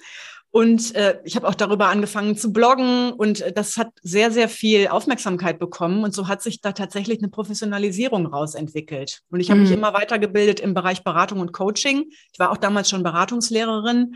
Und 0.54 0.94
äh, 0.94 1.18
ich 1.24 1.34
habe 1.34 1.48
auch 1.48 1.56
darüber 1.56 1.88
angefangen 1.88 2.36
zu 2.36 2.52
bloggen 2.52 3.12
und 3.12 3.40
äh, 3.40 3.52
das 3.52 3.76
hat 3.76 3.88
sehr, 4.02 4.30
sehr 4.30 4.48
viel 4.48 4.86
Aufmerksamkeit 4.86 5.58
bekommen. 5.58 6.04
Und 6.04 6.14
so 6.14 6.28
hat 6.28 6.42
sich 6.42 6.60
da 6.60 6.70
tatsächlich 6.70 7.18
eine 7.18 7.28
Professionalisierung 7.28 8.26
rausentwickelt. 8.26 9.22
Und 9.30 9.40
ich 9.40 9.50
habe 9.50 9.58
mhm. 9.58 9.66
mich 9.66 9.76
immer 9.76 9.94
weitergebildet 9.94 10.60
im 10.60 10.72
Bereich 10.72 11.02
Beratung 11.02 11.40
und 11.40 11.52
Coaching. 11.52 12.04
Ich 12.32 12.38
war 12.38 12.52
auch 12.52 12.56
damals 12.56 12.88
schon 12.88 13.02
Beratungslehrerin. 13.02 14.14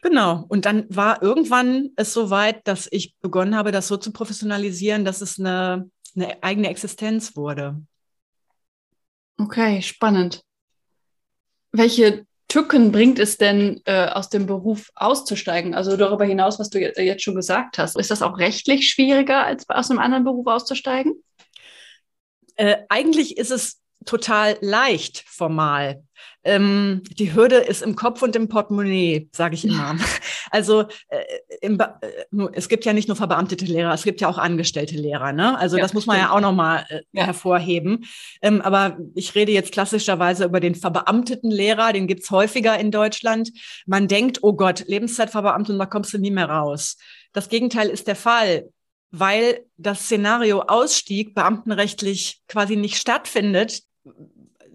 Genau. 0.00 0.46
Und 0.48 0.64
dann 0.64 0.86
war 0.88 1.22
irgendwann 1.22 1.90
es 1.96 2.14
so 2.14 2.30
weit, 2.30 2.66
dass 2.66 2.88
ich 2.90 3.14
begonnen 3.20 3.54
habe, 3.54 3.72
das 3.72 3.88
so 3.88 3.98
zu 3.98 4.10
professionalisieren, 4.10 5.04
dass 5.04 5.20
es 5.20 5.38
eine, 5.38 5.90
eine 6.16 6.42
eigene 6.42 6.70
Existenz 6.70 7.36
wurde. 7.36 7.76
Okay, 9.36 9.82
spannend 9.82 10.42
welche 11.72 12.26
Tücken 12.48 12.92
bringt 12.92 13.18
es 13.18 13.38
denn, 13.38 13.80
äh, 13.86 14.06
aus 14.08 14.28
dem 14.28 14.46
Beruf 14.46 14.90
auszusteigen? 14.94 15.74
Also 15.74 15.96
darüber 15.96 16.24
hinaus, 16.24 16.58
was 16.58 16.70
du 16.70 16.78
jetzt 16.78 17.22
schon 17.22 17.34
gesagt 17.34 17.78
hast. 17.78 17.96
Ist 17.96 18.10
das 18.10 18.22
auch 18.22 18.38
rechtlich 18.38 18.90
schwieriger, 18.90 19.44
als 19.44 19.68
aus 19.68 19.90
einem 19.90 20.00
anderen 20.00 20.24
Beruf 20.24 20.46
auszusteigen? 20.46 21.14
Äh, 22.56 22.76
eigentlich 22.88 23.38
ist 23.38 23.50
es 23.50 23.81
total 24.04 24.58
leicht 24.60 25.24
formal. 25.26 26.02
Ähm, 26.44 27.02
die 27.18 27.34
Hürde 27.34 27.56
ist 27.56 27.82
im 27.82 27.94
Kopf 27.94 28.20
und 28.22 28.34
im 28.34 28.48
Portemonnaie, 28.48 29.28
sage 29.32 29.54
ich 29.54 29.64
immer. 29.64 29.96
Also 30.50 30.82
äh, 31.08 31.22
im, 31.62 31.80
äh, 31.80 32.48
es 32.52 32.68
gibt 32.68 32.84
ja 32.84 32.92
nicht 32.92 33.08
nur 33.08 33.16
verbeamtete 33.16 33.64
Lehrer, 33.64 33.94
es 33.94 34.02
gibt 34.02 34.20
ja 34.20 34.28
auch 34.28 34.36
angestellte 34.36 34.96
Lehrer. 34.96 35.32
Ne? 35.32 35.58
Also 35.58 35.78
ja, 35.78 35.82
das 35.82 35.94
muss 35.94 36.04
man 36.04 36.16
stimmt. 36.16 36.28
ja 36.28 36.36
auch 36.36 36.40
nochmal 36.40 36.84
äh, 36.90 37.00
ja. 37.12 37.24
hervorheben. 37.24 38.04
Ähm, 38.42 38.60
aber 38.60 38.98
ich 39.14 39.34
rede 39.34 39.52
jetzt 39.52 39.72
klassischerweise 39.72 40.44
über 40.44 40.60
den 40.60 40.74
verbeamteten 40.74 41.50
Lehrer, 41.50 41.94
den 41.94 42.06
gibt's 42.06 42.30
häufiger 42.30 42.78
in 42.78 42.90
Deutschland. 42.90 43.50
Man 43.86 44.08
denkt, 44.08 44.40
oh 44.42 44.52
Gott, 44.52 44.84
Lebenszeitverbeamtung, 44.86 45.78
da 45.78 45.86
kommst 45.86 46.12
du 46.12 46.18
nie 46.18 46.30
mehr 46.30 46.50
raus. 46.50 46.98
Das 47.32 47.48
Gegenteil 47.48 47.88
ist 47.88 48.08
der 48.08 48.16
Fall 48.16 48.68
weil 49.12 49.66
das 49.76 50.04
Szenario 50.04 50.62
Ausstieg 50.62 51.34
beamtenrechtlich 51.34 52.40
quasi 52.48 52.76
nicht 52.76 52.96
stattfindet, 52.96 53.82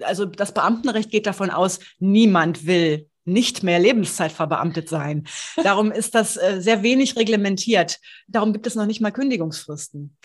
also 0.02 0.26
das 0.26 0.54
Beamtenrecht 0.54 1.10
geht 1.10 1.26
davon 1.26 1.50
aus, 1.50 1.80
niemand 2.00 2.66
will 2.66 3.10
nicht 3.26 3.62
mehr 3.62 3.78
Lebenszeitverbeamtet 3.78 4.88
sein. 4.88 5.28
Darum 5.62 5.92
ist 5.92 6.16
das 6.16 6.38
äh, 6.38 6.62
sehr 6.62 6.82
wenig 6.82 7.18
reglementiert. 7.18 8.00
Darum 8.28 8.54
gibt 8.54 8.68
es 8.68 8.76
noch 8.76 8.86
nicht 8.86 9.02
mal 9.02 9.12
Kündigungsfristen. 9.12 10.16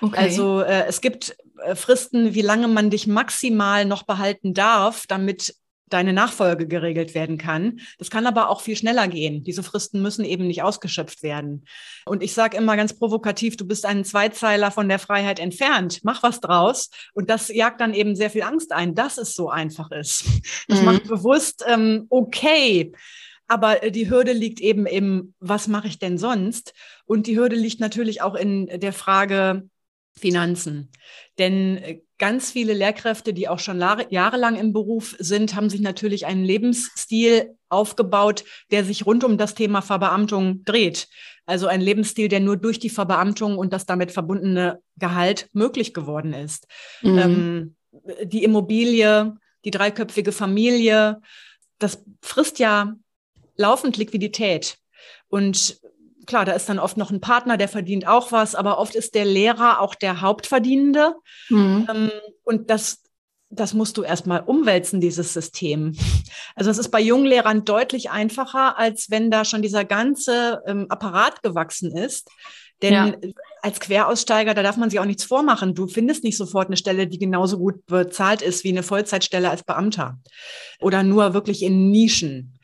Okay. 0.00 0.16
Also 0.16 0.60
äh, 0.60 0.84
es 0.86 1.00
gibt 1.00 1.36
äh, 1.64 1.74
Fristen, 1.74 2.34
wie 2.34 2.42
lange 2.42 2.68
man 2.68 2.90
dich 2.90 3.08
maximal 3.08 3.84
noch 3.84 4.04
behalten 4.04 4.54
darf, 4.54 5.06
damit 5.08 5.56
deine 5.92 6.12
Nachfolge 6.12 6.66
geregelt 6.66 7.14
werden 7.14 7.38
kann. 7.38 7.80
Das 7.98 8.10
kann 8.10 8.26
aber 8.26 8.48
auch 8.48 8.60
viel 8.60 8.76
schneller 8.76 9.08
gehen. 9.08 9.44
Diese 9.44 9.62
Fristen 9.62 10.02
müssen 10.02 10.24
eben 10.24 10.46
nicht 10.46 10.62
ausgeschöpft 10.62 11.22
werden. 11.22 11.66
Und 12.04 12.22
ich 12.22 12.34
sage 12.34 12.56
immer 12.56 12.76
ganz 12.76 12.98
provokativ, 12.98 13.56
du 13.56 13.66
bist 13.66 13.86
einen 13.86 14.04
Zweizeiler 14.04 14.70
von 14.70 14.88
der 14.88 14.98
Freiheit 14.98 15.38
entfernt. 15.38 16.00
Mach 16.02 16.22
was 16.22 16.40
draus. 16.40 16.90
Und 17.14 17.30
das 17.30 17.48
jagt 17.48 17.80
dann 17.80 17.94
eben 17.94 18.16
sehr 18.16 18.30
viel 18.30 18.42
Angst 18.42 18.72
ein, 18.72 18.94
dass 18.94 19.18
es 19.18 19.34
so 19.34 19.50
einfach 19.50 19.90
ist. 19.90 20.24
Das 20.68 20.80
mhm. 20.80 20.86
macht 20.86 21.08
bewusst, 21.08 21.64
ähm, 21.66 22.06
okay, 22.08 22.92
aber 23.48 23.82
äh, 23.82 23.90
die 23.90 24.08
Hürde 24.08 24.32
liegt 24.32 24.60
eben 24.60 24.86
im, 24.86 25.34
was 25.38 25.68
mache 25.68 25.88
ich 25.88 25.98
denn 25.98 26.18
sonst? 26.18 26.72
Und 27.04 27.26
die 27.26 27.38
Hürde 27.38 27.56
liegt 27.56 27.80
natürlich 27.80 28.22
auch 28.22 28.34
in 28.34 28.66
der 28.66 28.92
Frage 28.92 29.68
Finanzen. 30.14 30.90
Denn 31.38 31.76
äh, 31.78 32.00
ganz 32.22 32.52
viele 32.52 32.72
Lehrkräfte, 32.72 33.34
die 33.34 33.48
auch 33.48 33.58
schon 33.58 33.80
jahrelang 33.80 34.54
im 34.54 34.72
Beruf 34.72 35.16
sind, 35.18 35.56
haben 35.56 35.68
sich 35.68 35.80
natürlich 35.80 36.24
einen 36.24 36.44
Lebensstil 36.44 37.56
aufgebaut, 37.68 38.44
der 38.70 38.84
sich 38.84 39.06
rund 39.06 39.24
um 39.24 39.38
das 39.38 39.56
Thema 39.56 39.82
Verbeamtung 39.82 40.64
dreht. 40.64 41.08
Also 41.46 41.66
ein 41.66 41.80
Lebensstil, 41.80 42.28
der 42.28 42.38
nur 42.38 42.56
durch 42.56 42.78
die 42.78 42.90
Verbeamtung 42.90 43.58
und 43.58 43.72
das 43.72 43.86
damit 43.86 44.12
verbundene 44.12 44.80
Gehalt 44.98 45.48
möglich 45.52 45.94
geworden 45.94 46.32
ist. 46.32 46.68
Mhm. 47.02 47.18
Ähm, 47.18 47.76
die 48.22 48.44
Immobilie, 48.44 49.34
die 49.64 49.72
dreiköpfige 49.72 50.30
Familie, 50.30 51.20
das 51.80 52.04
frisst 52.20 52.60
ja 52.60 52.94
laufend 53.56 53.96
Liquidität. 53.96 54.78
Und 55.26 55.80
klar, 56.26 56.44
da 56.44 56.52
ist 56.52 56.68
dann 56.68 56.78
oft 56.78 56.96
noch 56.96 57.10
ein 57.10 57.20
Partner, 57.20 57.56
der 57.56 57.68
verdient 57.68 58.06
auch 58.06 58.32
was, 58.32 58.54
aber 58.54 58.78
oft 58.78 58.94
ist 58.94 59.14
der 59.14 59.24
Lehrer 59.24 59.80
auch 59.80 59.94
der 59.94 60.20
Hauptverdienende. 60.20 61.14
Mhm. 61.48 61.88
Ähm, 61.90 62.10
und 62.44 62.70
das, 62.70 63.02
das 63.50 63.74
musst 63.74 63.96
du 63.96 64.02
erstmal 64.02 64.40
umwälzen, 64.40 65.00
dieses 65.00 65.32
System. 65.32 65.96
Also 66.54 66.70
es 66.70 66.76
ist 66.76 66.90
bei 66.90 67.00
jungen 67.00 67.24
Lehrern 67.24 67.64
deutlich 67.64 68.10
einfacher, 68.10 68.78
als 68.78 69.10
wenn 69.10 69.30
da 69.30 69.46
schon 69.46 69.62
dieser 69.62 69.86
ganze 69.86 70.60
ähm, 70.66 70.84
Apparat 70.90 71.42
gewachsen 71.42 71.96
ist. 71.96 72.28
Denn 72.82 72.92
ja. 72.92 73.14
als 73.62 73.78
Queraussteiger, 73.78 74.54
da 74.54 74.62
darf 74.62 74.76
man 74.76 74.90
sich 74.90 74.98
auch 74.98 75.04
nichts 75.04 75.24
vormachen. 75.24 75.74
Du 75.74 75.86
findest 75.86 76.24
nicht 76.24 76.36
sofort 76.36 76.66
eine 76.66 76.76
Stelle, 76.76 77.06
die 77.06 77.18
genauso 77.18 77.58
gut 77.58 77.86
bezahlt 77.86 78.42
ist 78.42 78.64
wie 78.64 78.70
eine 78.70 78.82
Vollzeitstelle 78.82 79.48
als 79.48 79.62
Beamter. 79.62 80.18
Oder 80.80 81.04
nur 81.04 81.32
wirklich 81.32 81.62
in 81.62 81.90
Nischen. 81.90 82.58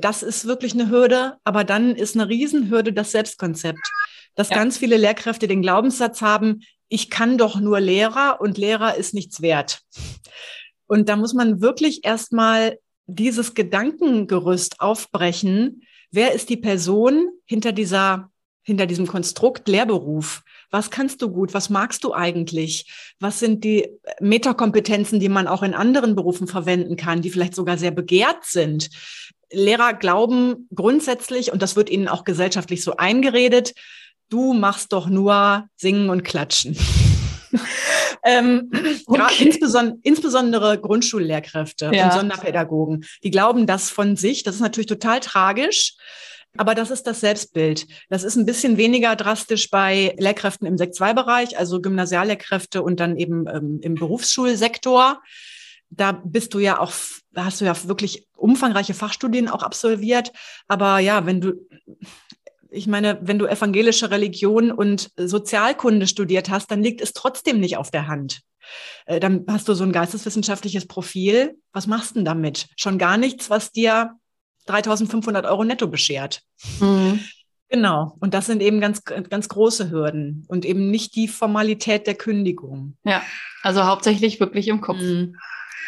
Das 0.00 0.22
ist 0.22 0.46
wirklich 0.46 0.74
eine 0.74 0.90
Hürde, 0.90 1.36
aber 1.44 1.64
dann 1.64 1.94
ist 1.94 2.16
eine 2.16 2.28
Riesenhürde 2.28 2.92
das 2.92 3.12
Selbstkonzept. 3.12 3.80
Dass 4.34 4.50
ja. 4.50 4.56
ganz 4.56 4.78
viele 4.78 4.96
Lehrkräfte 4.96 5.46
den 5.46 5.62
Glaubenssatz 5.62 6.20
haben, 6.20 6.62
ich 6.88 7.10
kann 7.10 7.38
doch 7.38 7.60
nur 7.60 7.80
Lehrer 7.80 8.40
und 8.40 8.58
Lehrer 8.58 8.96
ist 8.96 9.14
nichts 9.14 9.42
wert. 9.42 9.80
Und 10.86 11.08
da 11.08 11.16
muss 11.16 11.34
man 11.34 11.60
wirklich 11.60 12.04
erstmal 12.04 12.78
dieses 13.06 13.54
Gedankengerüst 13.54 14.80
aufbrechen. 14.80 15.82
Wer 16.10 16.32
ist 16.32 16.48
die 16.48 16.56
Person 16.56 17.30
hinter 17.44 17.72
dieser, 17.72 18.30
hinter 18.62 18.86
diesem 18.86 19.06
Konstrukt 19.06 19.68
Lehrberuf? 19.68 20.42
Was 20.70 20.90
kannst 20.90 21.22
du 21.22 21.30
gut? 21.30 21.54
Was 21.54 21.70
magst 21.70 22.04
du 22.04 22.14
eigentlich? 22.14 23.14
Was 23.20 23.38
sind 23.38 23.64
die 23.64 23.88
Metakompetenzen, 24.20 25.20
die 25.20 25.28
man 25.28 25.46
auch 25.46 25.62
in 25.62 25.74
anderen 25.74 26.14
Berufen 26.14 26.46
verwenden 26.46 26.96
kann, 26.96 27.22
die 27.22 27.30
vielleicht 27.30 27.54
sogar 27.54 27.78
sehr 27.78 27.92
begehrt 27.92 28.44
sind? 28.44 28.90
Lehrer 29.50 29.94
glauben 29.94 30.68
grundsätzlich, 30.74 31.52
und 31.52 31.62
das 31.62 31.76
wird 31.76 31.90
ihnen 31.90 32.08
auch 32.08 32.24
gesellschaftlich 32.24 32.82
so 32.82 32.96
eingeredet, 32.96 33.74
du 34.28 34.52
machst 34.52 34.92
doch 34.92 35.08
nur 35.08 35.68
singen 35.76 36.10
und 36.10 36.24
klatschen. 36.24 36.76
ähm, 38.24 38.70
okay. 39.06 39.44
insbesondere, 39.44 39.98
insbesondere 40.02 40.80
Grundschullehrkräfte 40.80 41.90
ja. 41.94 42.06
und 42.06 42.12
Sonderpädagogen, 42.12 43.04
die 43.22 43.30
glauben 43.30 43.66
das 43.66 43.90
von 43.90 44.16
sich. 44.16 44.42
Das 44.42 44.56
ist 44.56 44.60
natürlich 44.60 44.88
total 44.88 45.20
tragisch. 45.20 45.94
Aber 46.56 46.74
das 46.76 46.90
ist 46.90 47.04
das 47.08 47.20
Selbstbild. 47.20 47.86
Das 48.10 48.22
ist 48.22 48.36
ein 48.36 48.46
bisschen 48.46 48.76
weniger 48.76 49.16
drastisch 49.16 49.70
bei 49.70 50.14
Lehrkräften 50.18 50.68
im 50.68 50.78
Sekt-2-Bereich, 50.78 51.58
also 51.58 51.80
Gymnasiallehrkräfte 51.80 52.82
und 52.82 53.00
dann 53.00 53.16
eben 53.16 53.46
ähm, 53.48 53.80
im 53.82 53.96
Berufsschulsektor. 53.96 55.20
Da 55.90 56.12
bist 56.12 56.54
du 56.54 56.58
ja 56.58 56.80
auch, 56.80 56.92
da 57.32 57.44
hast 57.44 57.60
du 57.60 57.64
ja 57.64 57.76
wirklich 57.84 58.26
umfangreiche 58.36 58.94
Fachstudien 58.94 59.48
auch 59.48 59.62
absolviert. 59.62 60.32
Aber 60.66 60.98
ja, 60.98 61.26
wenn 61.26 61.40
du, 61.40 61.52
ich 62.70 62.86
meine, 62.86 63.18
wenn 63.22 63.38
du 63.38 63.46
evangelische 63.46 64.10
Religion 64.10 64.72
und 64.72 65.10
Sozialkunde 65.16 66.06
studiert 66.06 66.50
hast, 66.50 66.70
dann 66.70 66.82
liegt 66.82 67.00
es 67.00 67.12
trotzdem 67.12 67.60
nicht 67.60 67.76
auf 67.76 67.90
der 67.90 68.08
Hand. 68.08 68.40
Äh, 69.06 69.20
dann 69.20 69.44
hast 69.48 69.68
du 69.68 69.74
so 69.74 69.84
ein 69.84 69.92
geisteswissenschaftliches 69.92 70.86
Profil. 70.86 71.58
Was 71.72 71.86
machst 71.86 72.10
du 72.10 72.14
denn 72.16 72.24
damit? 72.24 72.68
Schon 72.76 72.98
gar 72.98 73.16
nichts, 73.16 73.50
was 73.50 73.70
dir 73.70 74.14
3500 74.66 75.46
Euro 75.46 75.64
netto 75.64 75.88
beschert. 75.88 76.42
Mhm. 76.80 77.20
Genau. 77.68 78.16
Und 78.20 78.34
das 78.34 78.46
sind 78.46 78.62
eben 78.62 78.80
ganz, 78.80 79.02
ganz 79.04 79.48
große 79.48 79.90
Hürden 79.90 80.44
und 80.48 80.64
eben 80.64 80.90
nicht 80.90 81.16
die 81.16 81.28
Formalität 81.28 82.06
der 82.06 82.14
Kündigung. 82.14 82.96
Ja, 83.04 83.22
also 83.62 83.84
hauptsächlich 83.84 84.38
wirklich 84.38 84.68
im 84.68 84.80
Kopf. 84.80 85.00
Mhm. 85.00 85.36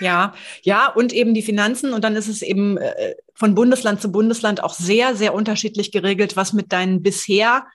Ja, 0.00 0.34
ja, 0.62 0.88
und 0.88 1.12
eben 1.12 1.34
die 1.34 1.42
Finanzen. 1.42 1.92
Und 1.92 2.04
dann 2.04 2.16
ist 2.16 2.28
es 2.28 2.42
eben 2.42 2.76
äh, 2.76 3.14
von 3.34 3.54
Bundesland 3.54 4.00
zu 4.00 4.12
Bundesland 4.12 4.62
auch 4.62 4.74
sehr, 4.74 5.16
sehr 5.16 5.34
unterschiedlich 5.34 5.92
geregelt, 5.92 6.36
was 6.36 6.52
mit 6.52 6.72
deinen 6.72 7.02
bisher 7.02 7.66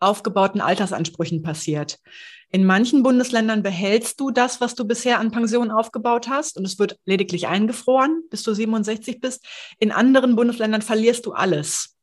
aufgebauten 0.00 0.60
Altersansprüchen 0.60 1.42
passiert. 1.42 1.98
In 2.50 2.64
manchen 2.64 3.02
Bundesländern 3.02 3.62
behältst 3.62 4.18
du 4.20 4.30
das, 4.30 4.60
was 4.60 4.74
du 4.74 4.86
bisher 4.86 5.18
an 5.18 5.30
Pensionen 5.30 5.70
aufgebaut 5.70 6.28
hast, 6.28 6.56
und 6.56 6.64
es 6.64 6.78
wird 6.78 6.98
lediglich 7.04 7.46
eingefroren, 7.46 8.22
bis 8.30 8.42
du 8.42 8.54
67 8.54 9.20
bist. 9.20 9.44
In 9.78 9.92
anderen 9.92 10.34
Bundesländern 10.34 10.80
verlierst 10.80 11.26
du 11.26 11.32
alles. 11.32 11.96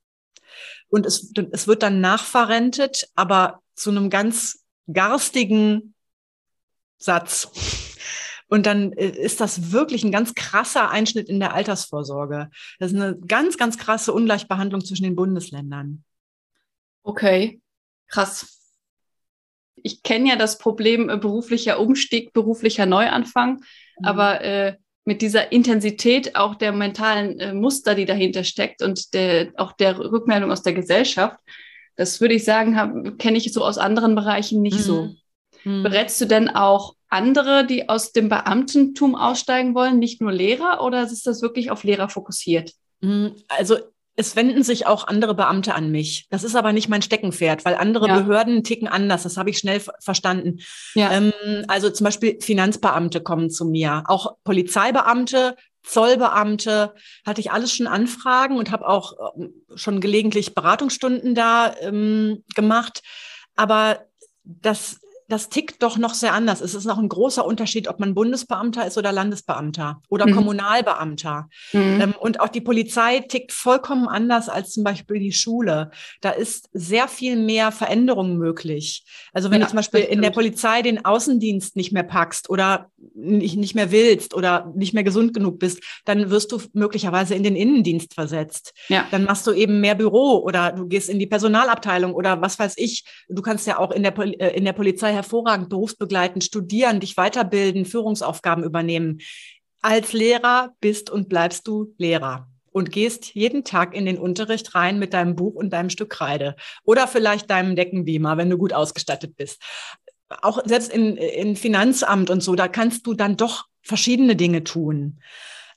Und 0.88 1.08
es, 1.08 1.34
es 1.52 1.68
wird 1.68 1.82
dann 1.82 2.00
nachverrentet, 2.00 3.10
aber 3.16 3.62
zu 3.74 3.90
einem 3.90 4.12
ganz 4.12 4.66
garstigen 4.92 5.96
Satz. 6.98 7.50
Und 8.48 8.66
dann 8.66 8.94
äh, 8.94 9.08
ist 9.08 9.42
das 9.42 9.72
wirklich 9.72 10.04
ein 10.04 10.12
ganz 10.12 10.36
krasser 10.36 10.92
Einschnitt 10.92 11.30
in 11.30 11.40
der 11.40 11.54
Altersvorsorge. 11.54 12.50
Das 12.80 12.92
ist 12.92 13.00
eine 13.00 13.18
ganz, 13.18 13.58
ganz 13.58 13.78
krasse 13.78 14.14
Ungleichbehandlung 14.14 14.84
zwischen 14.84 15.04
den 15.04 15.16
Bundesländern. 15.16 16.04
Okay, 17.04 17.62
krass. 18.08 18.52
Ich 19.76 20.04
kenne 20.04 20.30
ja 20.30 20.36
das 20.36 20.58
Problem 20.58 21.10
äh, 21.10 21.18
beruflicher 21.18 21.80
Umstieg, 21.80 22.34
beruflicher 22.34 22.86
Neuanfang, 22.86 23.56
mhm. 24.00 24.06
aber 24.06 24.42
äh, 24.42 24.78
mit 25.06 25.22
dieser 25.22 25.52
Intensität 25.52 26.36
auch 26.36 26.56
der 26.56 26.72
mentalen 26.72 27.40
äh, 27.40 27.54
Muster, 27.54 27.94
die 27.94 28.06
dahinter 28.06 28.44
steckt 28.44 28.82
und 28.82 29.14
der, 29.14 29.52
auch 29.58 29.74
der 29.74 30.00
Rückmeldung 30.00 30.52
aus 30.52 30.64
der 30.64 30.74
Gesellschaft, 30.74 31.40
das 31.96 32.20
würde 32.20 32.34
ich 32.34 32.44
sagen, 32.44 33.18
kenne 33.18 33.38
ich 33.38 33.54
so 33.54 33.64
aus 33.64 33.78
anderen 33.78 34.16
Bereichen 34.16 34.62
nicht 34.62 34.80
mhm. 34.80 34.84
so. 34.84 35.16
Mhm. 35.66 35.84
Berätst 35.84 36.22
du 36.22 36.26
denn 36.26 36.50
auch 36.50 36.96
andere, 37.10 37.66
die 37.66 37.90
aus 37.90 38.12
dem 38.12 38.30
Beamtentum 38.30 39.16
aussteigen 39.16 39.76
wollen, 39.76 40.00
nicht 40.00 40.22
nur 40.22 40.32
Lehrer 40.32 40.84
oder 40.84 41.04
ist 41.04 41.28
das 41.28 41.42
wirklich 41.42 41.72
auf 41.72 41.84
Lehrer 41.84 42.10
fokussiert? 42.10 42.74
Hm, 43.02 43.36
also 43.50 43.78
es 44.18 44.36
wenden 44.36 44.64
sich 44.64 44.88
auch 44.88 45.08
andere 45.08 45.36
Beamte 45.36 45.76
an 45.76 45.92
mich. 45.92 46.28
Das 46.30 46.44
ist 46.44 46.56
aber 46.56 46.72
nicht 46.72 46.88
mein 46.88 47.02
Steckenpferd, 47.02 47.66
weil 47.66 47.76
andere 47.76 48.08
ja. 48.08 48.20
Behörden 48.20 48.64
ticken 48.64 48.88
anders. 48.88 49.24
Das 49.24 49.36
habe 49.36 49.50
ich 49.50 49.58
schnell 49.58 49.82
verstanden. 50.00 50.60
Ja. 50.94 51.12
Ähm, 51.12 51.34
also 51.68 51.90
zum 51.90 52.06
Beispiel 52.06 52.40
Finanzbeamte 52.40 53.22
kommen 53.22 53.50
zu 53.50 53.66
mir, 53.66 54.04
auch 54.08 54.38
Polizeibeamte, 54.46 55.58
Zollbeamte, 55.84 56.94
hatte 57.26 57.42
ich 57.42 57.52
alles 57.52 57.74
schon 57.74 57.88
Anfragen 57.88 58.58
und 58.58 58.72
habe 58.72 58.88
auch 58.88 59.14
ähm, 59.38 59.54
schon 59.76 60.00
gelegentlich 60.00 60.56
Beratungsstunden 60.56 61.36
da 61.36 61.76
ähm, 61.82 62.44
gemacht. 62.56 63.04
Aber 63.56 64.00
das 64.44 65.00
das 65.28 65.50
tickt 65.50 65.82
doch 65.82 65.98
noch 65.98 66.14
sehr 66.14 66.34
anders. 66.34 66.62
Es 66.62 66.76
ist 66.76 66.86
noch 66.86 67.00
ein 67.00 67.10
großer 67.10 67.46
Unterschied, 67.46 67.88
ob 67.88 68.00
man 68.00 68.14
Bundesbeamter 68.14 68.86
ist 68.86 68.98
oder 68.98 69.12
Landesbeamter 69.12 70.02
oder 70.10 70.28
mhm. 70.28 70.36
Kommunalbeamter. 70.36 71.50
Mhm. 71.74 72.02
Ähm, 72.02 72.14
und 72.20 72.40
auch 72.40 72.50
die 72.50 72.62
Polizei 72.62 73.20
tickt 73.22 73.52
vollkommen 73.52 74.08
anders 74.08 74.50
als 74.50 74.72
zum 74.72 74.84
Beispiel 74.84 75.20
die 75.20 75.32
Schule. 75.32 75.90
Da 76.22 76.30
ist 76.30 76.70
sehr 76.74 77.08
viel 77.08 77.36
mehr 77.36 77.72
Veränderung 77.72 78.38
möglich. 78.38 79.04
Also 79.34 79.50
wenn 79.50 79.62
ja, 79.62 79.66
du 79.66 79.72
zum 79.72 79.78
Beispiel 79.78 80.02
in 80.02 80.22
der 80.22 80.30
Polizei 80.30 80.82
den 80.82 81.04
Außendienst 81.04 81.76
nicht 81.76 81.92
mehr 81.92 82.04
packst 82.04 82.50
oder 82.50 82.92
nicht, 83.16 83.58
nicht 83.58 83.74
mehr 83.74 83.92
willst 83.92 84.36
oder 84.36 84.72
nicht 84.76 84.94
mehr 84.94 85.04
gesund 85.04 85.34
genug 85.34 85.58
bist, 85.58 85.82
dann 86.06 86.30
wirst 86.30 86.52
du 86.52 86.62
möglicherweise 86.74 87.34
in 87.34 87.44
den 87.44 87.56
Innendienst 87.56 88.14
versetzt. 88.14 88.74
Ja. 88.90 89.08
Dann 89.10 89.24
machst 89.24 89.48
du 89.48 89.54
eben 89.54 89.82
mehr 89.82 89.96
Büro 89.96 90.38
oder 90.44 90.72
du 90.72 90.88
gehst 90.88 91.10
in 91.10 91.18
die 91.18 91.28
Personalabteilung 91.28 92.14
oder 92.14 92.42
was 92.42 92.60
weiß 92.60 92.76
ich. 92.78 93.06
Du 93.28 93.42
kannst 93.42 93.66
ja 93.66 93.80
auch 93.80 93.92
in 93.92 94.04
der, 94.04 94.16
äh, 94.18 94.56
in 94.56 94.66
der 94.66 94.74
Polizei 94.74 95.15
hervorragend 95.16 95.70
berufsbegleitend 95.70 96.44
studieren, 96.44 97.00
dich 97.00 97.18
weiterbilden, 97.18 97.86
Führungsaufgaben 97.86 98.64
übernehmen. 98.64 99.22
Als 99.82 100.14
Lehrer 100.14 100.74
bist 100.80 101.10
und 101.10 101.30
bleibst 101.30 101.68
du 101.68 101.94
Lehrer 101.98 102.48
und 102.72 102.92
gehst 102.92 103.34
jeden 103.36 103.64
Tag 103.64 103.96
in 103.96 104.06
den 104.06 104.18
Unterricht 104.18 104.76
rein 104.76 105.00
mit 105.00 105.14
deinem 105.14 105.36
Buch 105.36 105.56
und 105.56 105.72
deinem 105.72 105.90
Stück 105.90 106.10
Kreide 106.10 106.56
oder 106.84 107.08
vielleicht 107.08 107.50
deinem 107.50 107.76
Deckenbeamer, 107.76 108.36
wenn 108.38 108.50
du 108.50 108.58
gut 108.58 108.74
ausgestattet 108.74 109.38
bist. 109.38 109.62
Auch 110.42 110.60
selbst 110.66 110.92
in, 110.92 111.16
in 111.16 111.56
Finanzamt 111.56 112.30
und 112.30 112.44
so, 112.44 112.56
da 112.56 112.68
kannst 112.68 113.08
du 113.08 113.14
dann 113.14 113.38
doch 113.38 113.66
verschiedene 113.82 114.36
Dinge 114.36 114.64
tun. 114.64 115.22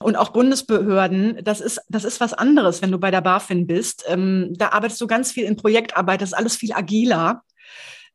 Und 0.00 0.16
auch 0.16 0.30
Bundesbehörden, 0.30 1.38
das 1.42 1.60
ist, 1.60 1.80
das 1.88 2.04
ist 2.04 2.20
was 2.20 2.32
anderes, 2.32 2.82
wenn 2.82 2.92
du 2.92 2.98
bei 2.98 3.10
der 3.10 3.20
BaFin 3.20 3.66
bist. 3.66 4.04
Ähm, 4.08 4.54
da 4.56 4.70
arbeitest 4.70 5.00
du 5.00 5.06
ganz 5.06 5.32
viel 5.32 5.44
in 5.44 5.56
Projektarbeit, 5.56 6.20
das 6.20 6.30
ist 6.30 6.36
alles 6.36 6.56
viel 6.56 6.72
agiler. 6.72 7.42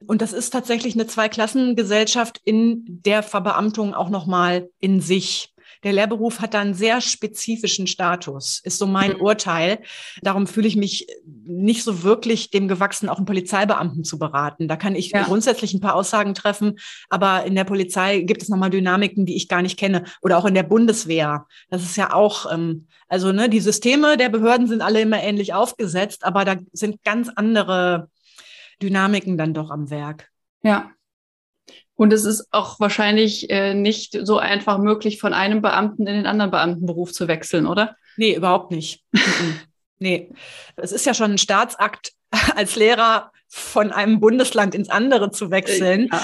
Und 0.07 0.21
das 0.21 0.33
ist 0.33 0.51
tatsächlich 0.51 0.93
eine 0.93 1.07
Zweiklassengesellschaft 1.07 2.41
in 2.43 2.83
der 2.87 3.23
Verbeamtung 3.23 3.93
auch 3.93 4.09
nochmal 4.09 4.69
in 4.79 5.01
sich. 5.01 5.53
Der 5.83 5.93
Lehrberuf 5.93 6.39
hat 6.39 6.53
da 6.53 6.61
einen 6.61 6.73
sehr 6.73 7.01
spezifischen 7.01 7.87
Status, 7.87 8.61
ist 8.63 8.79
so 8.79 8.87
mein. 8.87 9.13
Urteil. 9.23 9.79
Darum 10.21 10.47
fühle 10.47 10.67
ich 10.67 10.75
mich 10.75 11.07
nicht 11.45 11.83
so 11.83 12.03
wirklich 12.03 12.49
dem 12.49 12.67
gewachsen, 12.67 13.09
auch 13.09 13.17
einen 13.17 13.25
Polizeibeamten 13.25 14.03
zu 14.03 14.17
beraten. 14.17 14.67
Da 14.67 14.75
kann 14.75 14.95
ich 14.95 15.11
ja. 15.11 15.23
grundsätzlich 15.23 15.73
ein 15.73 15.81
paar 15.81 15.95
Aussagen 15.95 16.33
treffen, 16.33 16.79
aber 17.09 17.45
in 17.45 17.55
der 17.55 17.63
Polizei 17.63 18.21
gibt 18.21 18.41
es 18.41 18.49
nochmal 18.49 18.69
Dynamiken, 18.69 19.25
die 19.25 19.35
ich 19.35 19.47
gar 19.47 19.61
nicht 19.61 19.77
kenne. 19.77 20.03
Oder 20.21 20.37
auch 20.37 20.45
in 20.45 20.55
der 20.55 20.63
Bundeswehr. 20.63 21.45
Das 21.69 21.83
ist 21.83 21.95
ja 21.95 22.13
auch, 22.13 22.51
ähm, 22.51 22.87
also 23.07 23.31
ne, 23.31 23.49
die 23.49 23.59
Systeme 23.59 24.17
der 24.17 24.29
Behörden 24.29 24.67
sind 24.67 24.81
alle 24.81 25.01
immer 25.01 25.21
ähnlich 25.21 25.53
aufgesetzt, 25.53 26.23
aber 26.23 26.45
da 26.45 26.55
sind 26.71 27.03
ganz 27.03 27.29
andere 27.35 28.09
Dynamiken 28.83 29.37
dann 29.37 29.53
doch 29.53 29.71
am 29.71 29.89
Werk. 29.89 30.29
Ja. 30.61 30.91
Und 31.95 32.11
es 32.11 32.25
ist 32.25 32.47
auch 32.51 32.79
wahrscheinlich 32.79 33.49
äh, 33.49 33.73
nicht 33.73 34.17
so 34.23 34.37
einfach 34.37 34.77
möglich, 34.77 35.19
von 35.19 35.33
einem 35.33 35.61
Beamten 35.61 36.05
in 36.05 36.15
den 36.15 36.25
anderen 36.25 36.51
Beamtenberuf 36.51 37.13
zu 37.13 37.27
wechseln, 37.27 37.65
oder? 37.65 37.95
Nee, 38.17 38.35
überhaupt 38.35 38.71
nicht. 38.71 39.03
nee. 39.99 40.31
Es 40.75 40.91
ist 40.91 41.05
ja 41.05 41.13
schon 41.13 41.31
ein 41.31 41.37
Staatsakt 41.37 42.11
als 42.55 42.75
Lehrer 42.75 43.31
von 43.47 43.91
einem 43.91 44.19
Bundesland 44.19 44.73
ins 44.73 44.89
andere 44.89 45.29
zu 45.29 45.51
wechseln. 45.51 46.09
Ja. 46.11 46.21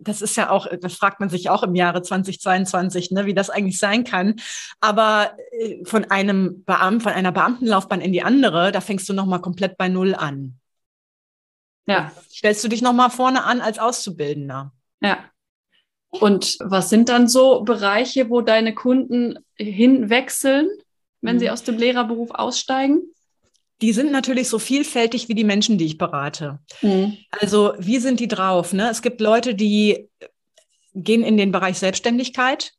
Das 0.00 0.22
ist 0.22 0.36
ja 0.36 0.48
auch, 0.48 0.66
das 0.80 0.94
fragt 0.94 1.20
man 1.20 1.28
sich 1.28 1.50
auch 1.50 1.62
im 1.62 1.74
Jahre 1.74 2.00
2022, 2.00 3.10
ne, 3.10 3.26
wie 3.26 3.34
das 3.34 3.50
eigentlich 3.50 3.78
sein 3.78 4.02
kann. 4.02 4.36
Aber 4.80 5.32
äh, 5.52 5.84
von 5.84 6.10
einem 6.10 6.64
Beamten, 6.64 7.02
von 7.02 7.12
einer 7.12 7.32
Beamtenlaufbahn 7.32 8.00
in 8.00 8.12
die 8.12 8.22
andere, 8.22 8.72
da 8.72 8.80
fängst 8.80 9.06
du 9.10 9.12
nochmal 9.12 9.42
komplett 9.42 9.76
bei 9.76 9.88
Null 9.88 10.14
an. 10.14 10.59
Ja. 11.90 12.12
Stellst 12.30 12.62
du 12.64 12.68
dich 12.68 12.82
nochmal 12.82 13.10
vorne 13.10 13.44
an 13.44 13.60
als 13.60 13.78
Auszubildender. 13.78 14.72
Ja. 15.00 15.24
Und 16.10 16.56
was 16.60 16.90
sind 16.90 17.08
dann 17.08 17.28
so 17.28 17.62
Bereiche, 17.62 18.30
wo 18.30 18.40
deine 18.40 18.74
Kunden 18.74 19.38
hinwechseln, 19.54 20.68
wenn 21.20 21.36
mhm. 21.36 21.40
sie 21.40 21.50
aus 21.50 21.62
dem 21.62 21.78
Lehrerberuf 21.78 22.30
aussteigen? 22.32 23.02
die 23.82 23.92
sind 23.92 24.12
natürlich 24.12 24.48
so 24.48 24.58
vielfältig 24.58 25.28
wie 25.28 25.34
die 25.34 25.44
Menschen, 25.44 25.78
die 25.78 25.86
ich 25.86 25.98
berate. 25.98 26.58
Mhm. 26.82 27.16
Also 27.30 27.72
wie 27.78 27.98
sind 27.98 28.20
die 28.20 28.28
drauf? 28.28 28.72
Ne? 28.72 28.90
Es 28.90 29.02
gibt 29.02 29.20
Leute, 29.20 29.54
die 29.54 30.08
gehen 30.94 31.22
in 31.22 31.36
den 31.36 31.52
Bereich 31.52 31.78
Selbstständigkeit, 31.78 32.72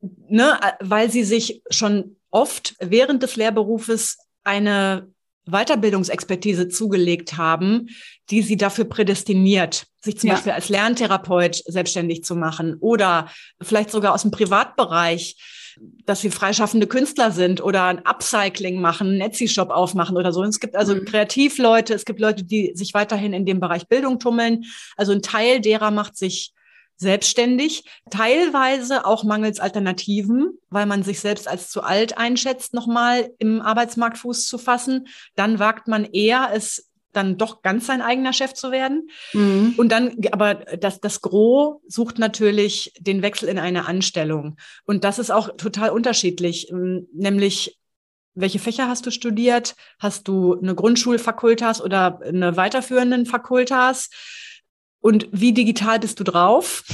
ne, 0.00 0.58
weil 0.80 1.10
sie 1.10 1.24
sich 1.24 1.62
schon 1.70 2.16
oft 2.30 2.74
während 2.80 3.22
des 3.22 3.36
Lehrberufes 3.36 4.18
eine 4.44 5.08
Weiterbildungsexpertise 5.50 6.68
zugelegt 6.68 7.36
haben, 7.36 7.88
die 8.30 8.42
sie 8.42 8.56
dafür 8.56 8.84
prädestiniert, 8.84 9.86
sich 10.00 10.18
zum 10.18 10.28
ja. 10.28 10.34
Beispiel 10.34 10.52
als 10.52 10.68
Lerntherapeut 10.68 11.62
selbstständig 11.66 12.24
zu 12.24 12.36
machen 12.36 12.76
oder 12.80 13.30
vielleicht 13.60 13.90
sogar 13.90 14.14
aus 14.14 14.22
dem 14.22 14.30
Privatbereich, 14.30 15.36
dass 16.04 16.20
sie 16.20 16.30
freischaffende 16.30 16.86
Künstler 16.86 17.30
sind 17.30 17.62
oder 17.62 17.84
ein 17.84 18.04
Upcycling 18.04 18.80
machen, 18.80 19.08
einen 19.08 19.20
Etsy-Shop 19.20 19.70
aufmachen 19.70 20.16
oder 20.16 20.32
so. 20.32 20.40
Und 20.40 20.48
es 20.48 20.60
gibt 20.60 20.76
also 20.76 20.94
mhm. 20.94 21.04
Kreativleute, 21.04 21.94
es 21.94 22.04
gibt 22.04 22.20
Leute, 22.20 22.44
die 22.44 22.72
sich 22.74 22.94
weiterhin 22.94 23.32
in 23.32 23.46
dem 23.46 23.60
Bereich 23.60 23.86
Bildung 23.86 24.18
tummeln. 24.18 24.64
Also 24.96 25.12
ein 25.12 25.22
Teil 25.22 25.60
derer 25.60 25.90
macht 25.90 26.16
sich 26.16 26.52
selbstständig, 26.98 27.84
teilweise 28.10 29.06
auch 29.06 29.24
mangels 29.24 29.60
Alternativen, 29.60 30.58
weil 30.68 30.86
man 30.86 31.02
sich 31.02 31.20
selbst 31.20 31.48
als 31.48 31.70
zu 31.70 31.82
alt 31.82 32.18
einschätzt, 32.18 32.74
nochmal 32.74 33.30
im 33.38 33.62
Arbeitsmarkt 33.62 34.18
Fuß 34.18 34.46
zu 34.46 34.58
fassen. 34.58 35.08
Dann 35.36 35.58
wagt 35.58 35.88
man 35.88 36.04
eher, 36.04 36.50
es 36.52 36.90
dann 37.12 37.38
doch 37.38 37.62
ganz 37.62 37.86
sein 37.86 38.02
eigener 38.02 38.32
Chef 38.32 38.52
zu 38.52 38.70
werden. 38.70 39.08
Mhm. 39.32 39.74
Und 39.76 39.90
dann, 39.90 40.16
aber 40.32 40.54
das, 40.54 41.00
das 41.00 41.20
Gros 41.20 41.80
sucht 41.86 42.18
natürlich 42.18 42.92
den 42.98 43.22
Wechsel 43.22 43.48
in 43.48 43.58
eine 43.58 43.86
Anstellung. 43.86 44.56
Und 44.84 45.04
das 45.04 45.18
ist 45.18 45.30
auch 45.30 45.56
total 45.56 45.90
unterschiedlich, 45.90 46.70
ähm, 46.70 47.08
nämlich 47.12 47.78
welche 48.34 48.60
Fächer 48.60 48.88
hast 48.88 49.04
du 49.04 49.10
studiert? 49.10 49.74
Hast 49.98 50.28
du 50.28 50.56
eine 50.56 50.76
Grundschulfakultas 50.76 51.82
oder 51.82 52.20
eine 52.22 52.56
weiterführenden 52.56 53.26
Fakultas? 53.26 54.10
Und 55.08 55.26
wie 55.32 55.54
digital 55.54 55.98
bist 56.00 56.20
du 56.20 56.24
drauf? 56.24 56.84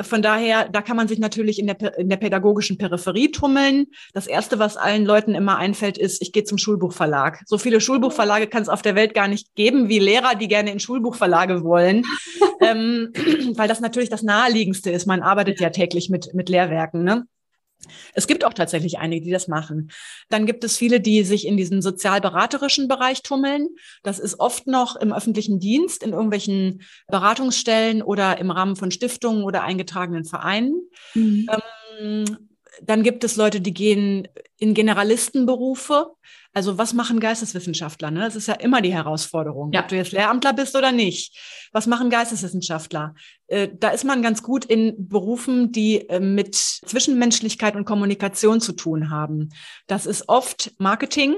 Von 0.00 0.22
daher, 0.22 0.66
da 0.70 0.80
kann 0.80 0.96
man 0.96 1.08
sich 1.08 1.18
natürlich 1.18 1.58
in 1.58 1.66
der, 1.66 1.98
in 1.98 2.08
der 2.08 2.16
pädagogischen 2.16 2.78
Peripherie 2.78 3.32
tummeln. 3.32 3.88
Das 4.14 4.26
Erste, 4.26 4.58
was 4.58 4.78
allen 4.78 5.04
Leuten 5.04 5.34
immer 5.34 5.58
einfällt, 5.58 5.98
ist, 5.98 6.22
ich 6.22 6.32
gehe 6.32 6.44
zum 6.44 6.56
Schulbuchverlag. 6.56 7.42
So 7.44 7.58
viele 7.58 7.82
Schulbuchverlage 7.82 8.46
kann 8.46 8.62
es 8.62 8.70
auf 8.70 8.80
der 8.80 8.94
Welt 8.94 9.12
gar 9.12 9.28
nicht 9.28 9.54
geben, 9.56 9.90
wie 9.90 9.98
Lehrer, 9.98 10.36
die 10.36 10.48
gerne 10.48 10.72
in 10.72 10.80
Schulbuchverlage 10.80 11.62
wollen, 11.62 12.02
ähm, 12.62 13.12
weil 13.56 13.68
das 13.68 13.80
natürlich 13.80 14.08
das 14.08 14.22
Naheliegendste 14.22 14.90
ist. 14.90 15.06
Man 15.06 15.20
arbeitet 15.20 15.60
ja 15.60 15.68
täglich 15.68 16.08
mit, 16.08 16.32
mit 16.32 16.48
Lehrwerken. 16.48 17.04
Ne? 17.04 17.26
Es 18.14 18.26
gibt 18.26 18.44
auch 18.44 18.52
tatsächlich 18.52 18.98
einige, 18.98 19.24
die 19.24 19.30
das 19.30 19.48
machen. 19.48 19.90
Dann 20.28 20.46
gibt 20.46 20.64
es 20.64 20.76
viele, 20.76 21.00
die 21.00 21.24
sich 21.24 21.46
in 21.46 21.56
diesen 21.56 21.82
sozialberaterischen 21.82 22.88
Bereich 22.88 23.22
tummeln. 23.22 23.68
Das 24.02 24.18
ist 24.18 24.38
oft 24.38 24.66
noch 24.66 24.96
im 24.96 25.12
öffentlichen 25.12 25.60
Dienst, 25.60 26.02
in 26.02 26.12
irgendwelchen 26.12 26.82
Beratungsstellen 27.08 28.02
oder 28.02 28.38
im 28.38 28.50
Rahmen 28.50 28.76
von 28.76 28.90
Stiftungen 28.90 29.44
oder 29.44 29.62
eingetragenen 29.62 30.24
Vereinen. 30.24 30.74
Mhm. 31.14 31.48
Ähm, 32.00 32.24
dann 32.82 33.02
gibt 33.02 33.24
es 33.24 33.36
Leute, 33.36 33.60
die 33.60 33.74
gehen 33.74 34.28
in 34.56 34.74
Generalistenberufe. 34.74 36.12
Also 36.52 36.78
was 36.78 36.92
machen 36.94 37.20
Geisteswissenschaftler? 37.20 38.10
Ne? 38.10 38.20
Das 38.20 38.34
ist 38.34 38.48
ja 38.48 38.54
immer 38.54 38.80
die 38.80 38.92
Herausforderung, 38.92 39.70
ja. 39.72 39.82
ob 39.82 39.88
du 39.88 39.96
jetzt 39.96 40.12
Lehramtler 40.12 40.52
bist 40.52 40.74
oder 40.74 40.90
nicht. 40.90 41.38
Was 41.72 41.86
machen 41.86 42.10
Geisteswissenschaftler? 42.10 43.14
Äh, 43.46 43.68
da 43.78 43.90
ist 43.90 44.04
man 44.04 44.22
ganz 44.22 44.42
gut 44.42 44.64
in 44.64 45.08
Berufen, 45.08 45.70
die 45.70 46.08
äh, 46.08 46.18
mit 46.18 46.56
Zwischenmenschlichkeit 46.56 47.76
und 47.76 47.84
Kommunikation 47.84 48.60
zu 48.60 48.72
tun 48.72 49.10
haben. 49.10 49.50
Das 49.86 50.06
ist 50.06 50.28
oft 50.28 50.72
Marketing, 50.78 51.36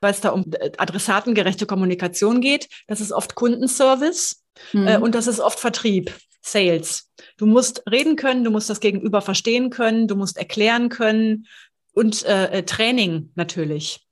weil 0.00 0.12
es 0.12 0.20
da 0.20 0.28
um 0.30 0.44
äh, 0.52 0.70
adressatengerechte 0.78 1.66
Kommunikation 1.66 2.40
geht. 2.40 2.68
Das 2.86 3.00
ist 3.00 3.10
oft 3.10 3.34
Kundenservice 3.34 4.44
mhm. 4.72 4.86
äh, 4.86 4.98
und 4.98 5.16
das 5.16 5.26
ist 5.26 5.40
oft 5.40 5.58
Vertrieb, 5.58 6.14
Sales. 6.42 7.10
Du 7.38 7.46
musst 7.46 7.82
reden 7.90 8.14
können, 8.14 8.44
du 8.44 8.52
musst 8.52 8.70
das 8.70 8.78
Gegenüber 8.78 9.20
verstehen 9.20 9.70
können, 9.70 10.06
du 10.06 10.14
musst 10.14 10.36
erklären 10.36 10.90
können 10.90 11.46
und 11.92 12.24
äh, 12.24 12.62
Training 12.64 13.30
natürlich. 13.34 14.04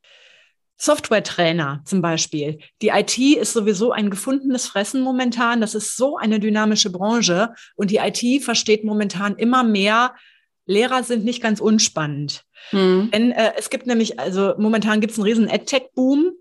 Software-Trainer 0.83 1.83
zum 1.85 2.03
Beispiel. 2.03 2.59
Die 2.83 2.89
IT 2.89 3.17
ist 3.17 3.53
sowieso 3.53 3.93
ein 3.93 4.11
gefundenes 4.11 4.67
Fressen 4.67 5.01
momentan. 5.01 5.61
Das 5.61 5.77
ist 5.77 5.97
so 5.97 6.17
eine 6.17 6.41
dynamische 6.41 6.91
Branche 6.91 7.55
und 7.77 7.93
die 7.93 7.99
IT 7.99 8.43
versteht 8.43 8.83
momentan 8.83 9.37
immer 9.37 9.63
mehr. 9.63 10.17
Lehrer 10.67 11.05
sind 11.05 11.25
nicht 11.25 11.41
ganz 11.41 11.61
unspannend. 11.61 12.43
Mhm. 12.73 13.11
Denn 13.13 13.31
äh, 13.31 13.53
es 13.57 13.71
gibt 13.71 13.87
nämlich, 13.87 14.19
also 14.19 14.55
momentan 14.59 15.01
gibt 15.01 15.13
es 15.13 15.19
einen 15.19 15.29
riesen 15.29 15.49
EdTech-Boom. 15.49 16.33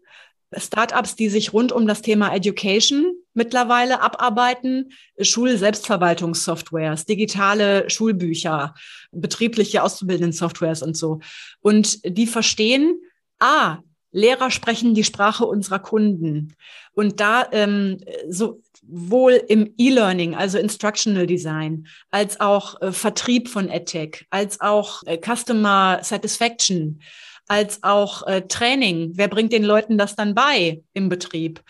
Startups, 0.58 1.16
die 1.16 1.30
sich 1.30 1.54
rund 1.54 1.72
um 1.72 1.86
das 1.86 2.02
Thema 2.02 2.34
Education 2.34 3.14
mittlerweile 3.34 4.02
abarbeiten, 4.02 4.92
Schul-Selbstverwaltungssoftwares, 5.22 7.06
digitale 7.06 7.90
Schulbücher, 7.92 8.74
betriebliche 9.12 9.84
Auszubildenden-Softwares 9.84 10.82
und 10.82 10.98
so. 10.98 11.20
Und 11.62 12.00
die 12.04 12.28
verstehen, 12.28 13.00
ah, 13.40 13.78
Lehrer 14.12 14.52
sprechen 14.52 14.94
die 14.94 15.04
Sprache 15.04 15.46
unserer 15.46 15.80
Kunden. 15.80 16.54
Und 16.94 17.20
da 17.20 17.48
ähm, 17.52 17.98
sowohl 18.28 19.42
im 19.48 19.74
E-Learning, 19.78 20.36
also 20.36 20.58
Instructional 20.58 21.28
Design, 21.28 21.88
als 22.10 22.40
auch 22.40 22.82
äh, 22.82 22.92
Vertrieb 22.92 23.50
von 23.50 23.70
EdTech, 23.70 24.26
als 24.30 24.60
auch 24.60 25.04
äh, 25.06 25.18
Customer 25.18 26.00
Satisfaction, 26.04 27.02
als 27.48 27.84
auch 27.84 28.28
äh, 28.28 28.42
Training. 28.48 29.12
Wer 29.16 29.28
bringt 29.28 29.54
den 29.54 29.64
Leuten 29.64 29.98
das 29.98 30.16
dann 30.16 30.36
bei 30.36 30.84
im 30.94 31.10
Betrieb? 31.10 31.62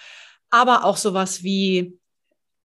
Aber 0.50 0.86
auch 0.86 0.98
sowas 0.98 1.44
wie 1.44 1.98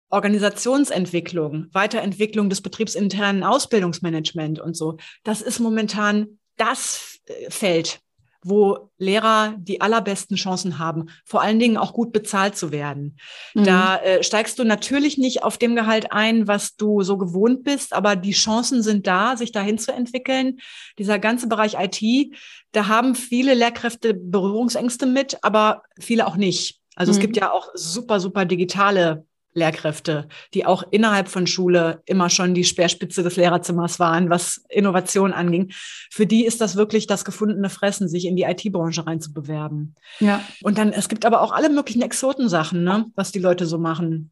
Organisationsentwicklung, 0.10 1.68
Weiterentwicklung 1.74 2.50
des 2.50 2.62
betriebsinternen 2.62 3.44
Ausbildungsmanagement 3.44 4.60
und 4.60 4.78
so. 4.78 4.98
Das 5.24 5.42
ist 5.42 5.60
momentan 5.60 6.40
das 6.56 7.20
äh, 7.26 7.50
Feld, 7.50 8.00
wo 8.48 8.92
Lehrer 9.00 9.56
die 9.58 9.82
allerbesten 9.82 10.38
Chancen 10.38 10.78
haben, 10.78 11.08
vor 11.26 11.42
allen 11.42 11.58
Dingen 11.58 11.78
auch 11.78 11.94
gut 11.94 12.14
bezahlt 12.14 12.56
zu 12.56 12.72
werden. 12.72 13.18
Mhm. 13.56 13.64
Da 13.64 13.98
äh, 13.98 14.24
steigst 14.24 14.60
du 14.60 14.64
natürlich 14.64 15.18
nicht 15.18 15.44
auf 15.44 15.58
dem 15.58 15.76
Gehalt 15.76 16.12
ein, 16.12 16.48
was 16.48 16.76
du 16.76 17.02
so 17.02 17.18
gewohnt 17.18 17.64
bist, 17.64 17.92
aber 17.92 18.16
die 18.16 18.34
Chancen 18.34 18.84
sind 18.84 19.08
da, 19.08 19.36
sich 19.36 19.52
dahin 19.52 19.80
zu 19.80 19.92
entwickeln. 19.92 20.60
Dieser 21.00 21.18
ganze 21.18 21.48
Bereich 21.48 21.76
IT, 21.80 22.36
da 22.72 22.88
haben 22.88 23.16
viele 23.16 23.56
Lehrkräfte 23.56 24.14
Berührungsängste 24.14 25.08
mit, 25.08 25.40
aber 25.42 25.82
viele 26.00 26.28
auch 26.28 26.36
nicht. 26.36 26.82
Also 26.96 27.12
mhm. 27.12 27.18
es 27.18 27.22
gibt 27.22 27.38
ja 27.38 27.52
auch 27.52 27.70
super, 27.74 28.20
super 28.20 28.46
digitale 28.46 29.26
Lehrkräfte, 29.56 30.28
die 30.54 30.66
auch 30.66 30.84
innerhalb 30.92 31.30
von 31.30 31.48
Schule 31.48 32.04
immer 32.06 32.30
schon 32.30 32.54
die 32.54 32.66
Speerspitze 32.66 33.24
des 33.24 33.38
Lehrerzimmers 33.38 34.00
waren, 34.00 34.30
was 34.30 34.64
Innovation 34.70 35.34
anging. 35.34 35.72
Für 36.12 36.28
die 36.28 36.46
ist 36.46 36.62
das 36.62 36.76
wirklich 36.76 37.08
das 37.08 37.26
gefundene 37.26 37.70
Fressen, 37.70 38.08
sich 38.08 38.26
in 38.26 38.36
die 38.36 38.44
IT-Branche 38.44 39.08
reinzubewerben. 39.08 39.96
Ja. 40.20 40.42
Und 40.62 40.78
dann, 40.78 40.92
es 40.92 41.10
gibt 41.10 41.26
aber 41.26 41.42
auch 41.42 41.54
alle 41.54 41.70
möglichen 41.70 42.02
Exotensachen, 42.02 42.84
ne, 42.84 43.06
was 43.16 43.32
die 43.32 43.40
Leute 43.40 43.66
so 43.66 43.78
machen. 43.78 44.32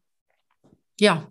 Ja. 1.00 1.26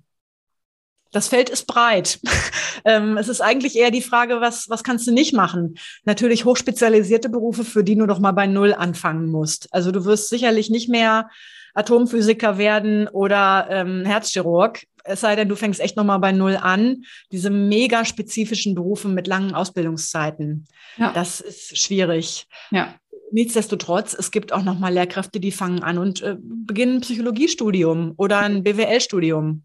Das 1.13 1.27
Feld 1.29 1.49
ist 1.49 1.67
breit. 1.67 2.19
ähm, 2.85 3.17
es 3.17 3.29
ist 3.29 3.39
eigentlich 3.39 3.77
eher 3.77 3.91
die 3.91 4.01
Frage, 4.01 4.41
was, 4.41 4.69
was 4.69 4.83
kannst 4.83 5.07
du 5.07 5.13
nicht 5.13 5.33
machen? 5.33 5.75
Natürlich 6.03 6.43
hochspezialisierte 6.43 7.29
Berufe, 7.29 7.63
für 7.63 7.83
die 7.83 7.95
du 7.95 8.05
doch 8.05 8.19
mal 8.19 8.33
bei 8.33 8.47
Null 8.47 8.73
anfangen 8.73 9.27
musst. 9.27 9.73
Also 9.73 9.91
du 9.91 10.03
wirst 10.03 10.29
sicherlich 10.29 10.69
nicht 10.69 10.89
mehr 10.89 11.29
Atomphysiker 11.75 12.57
werden 12.57 13.07
oder 13.07 13.67
ähm, 13.69 14.05
Herzchirurg. 14.05 14.83
Es 15.05 15.21
sei 15.21 15.35
denn, 15.35 15.49
du 15.49 15.55
fängst 15.55 15.81
echt 15.81 15.97
nochmal 15.97 16.19
bei 16.19 16.31
Null 16.31 16.57
an. 16.59 17.03
Diese 17.31 17.49
mega 17.49 18.05
spezifischen 18.05 18.73
Berufe 18.73 19.07
mit 19.07 19.27
langen 19.27 19.53
Ausbildungszeiten. 19.53 20.65
Ja. 20.97 21.11
Das 21.13 21.41
ist 21.41 21.77
schwierig. 21.77 22.47
Ja. 22.71 22.95
Nichtsdestotrotz, 23.31 24.13
es 24.13 24.31
gibt 24.31 24.53
auch 24.53 24.63
nochmal 24.63 24.93
Lehrkräfte, 24.93 25.39
die 25.39 25.51
fangen 25.51 25.83
an 25.83 25.97
und 25.97 26.21
äh, 26.21 26.37
beginnen 26.39 26.97
ein 26.97 27.01
Psychologiestudium 27.01 28.13
oder 28.17 28.39
ein 28.39 28.63
BWL-Studium. 28.63 29.63